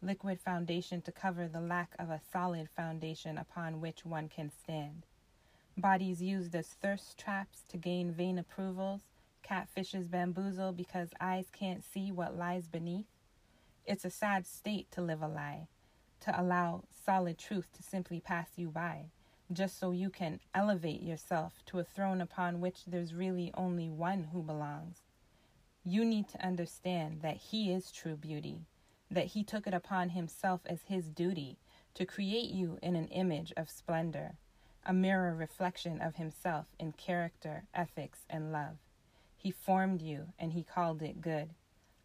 liquid 0.00 0.40
foundation 0.40 1.02
to 1.02 1.12
cover 1.12 1.46
the 1.46 1.60
lack 1.60 1.94
of 1.98 2.08
a 2.08 2.20
solid 2.32 2.68
foundation 2.70 3.36
upon 3.36 3.80
which 3.80 4.06
one 4.06 4.28
can 4.28 4.50
stand. 4.50 5.04
Bodies 5.76 6.22
used 6.22 6.54
as 6.54 6.68
thirst 6.68 7.18
traps 7.18 7.62
to 7.68 7.76
gain 7.76 8.12
vain 8.12 8.38
approvals, 8.38 9.02
catfishes 9.42 10.08
bamboozle 10.08 10.72
because 10.72 11.10
eyes 11.20 11.50
can't 11.52 11.84
see 11.84 12.10
what 12.10 12.38
lies 12.38 12.68
beneath. 12.68 13.04
It's 13.86 14.04
a 14.06 14.10
sad 14.10 14.46
state 14.46 14.90
to 14.92 15.02
live 15.02 15.20
a 15.20 15.28
lie, 15.28 15.68
to 16.20 16.40
allow 16.40 16.84
solid 17.04 17.36
truth 17.36 17.70
to 17.74 17.82
simply 17.82 18.18
pass 18.18 18.48
you 18.56 18.68
by, 18.68 19.10
just 19.52 19.78
so 19.78 19.90
you 19.90 20.08
can 20.08 20.40
elevate 20.54 21.02
yourself 21.02 21.62
to 21.66 21.78
a 21.78 21.84
throne 21.84 22.22
upon 22.22 22.60
which 22.60 22.86
there's 22.86 23.12
really 23.12 23.52
only 23.54 23.90
one 23.90 24.24
who 24.32 24.42
belongs. 24.42 25.02
You 25.84 26.02
need 26.02 26.28
to 26.28 26.42
understand 26.42 27.20
that 27.20 27.36
He 27.36 27.72
is 27.72 27.92
true 27.92 28.16
beauty, 28.16 28.62
that 29.10 29.26
He 29.26 29.44
took 29.44 29.66
it 29.66 29.74
upon 29.74 30.10
Himself 30.10 30.62
as 30.64 30.84
His 30.88 31.10
duty 31.10 31.58
to 31.92 32.06
create 32.06 32.50
you 32.50 32.78
in 32.80 32.96
an 32.96 33.08
image 33.08 33.52
of 33.54 33.68
splendor, 33.68 34.38
a 34.86 34.94
mirror 34.94 35.34
reflection 35.34 36.00
of 36.00 36.16
Himself 36.16 36.66
in 36.78 36.92
character, 36.92 37.64
ethics, 37.74 38.20
and 38.30 38.50
love. 38.50 38.78
He 39.36 39.50
formed 39.50 40.00
you 40.00 40.28
and 40.38 40.54
He 40.54 40.62
called 40.62 41.02
it 41.02 41.20
good. 41.20 41.50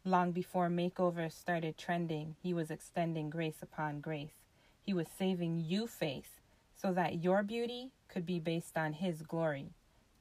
Long 0.06 0.32
before 0.32 0.70
makeovers 0.70 1.34
started 1.34 1.78
trending, 1.78 2.36
He 2.42 2.54
was 2.54 2.72
extending 2.72 3.30
grace 3.30 3.62
upon 3.62 4.02
grace. 4.02 4.46
He 4.82 4.94
was 4.94 5.08
saving 5.08 5.60
you 5.60 5.88
face 5.88 6.40
so 6.76 6.94
that 6.94 7.24
your 7.24 7.44
beauty 7.44 7.92
could 8.08 8.26
be 8.26 8.40
based 8.40 8.78
on 8.78 8.94
His 8.94 9.22
glory. 9.22 9.72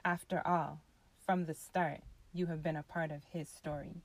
After 0.04 0.46
all, 0.46 0.80
from 1.24 1.44
the 1.44 1.54
start, 1.54 2.00
you 2.32 2.46
have 2.46 2.62
been 2.62 2.76
a 2.76 2.82
part 2.82 3.10
of 3.10 3.22
his 3.32 3.48
story. 3.48 4.02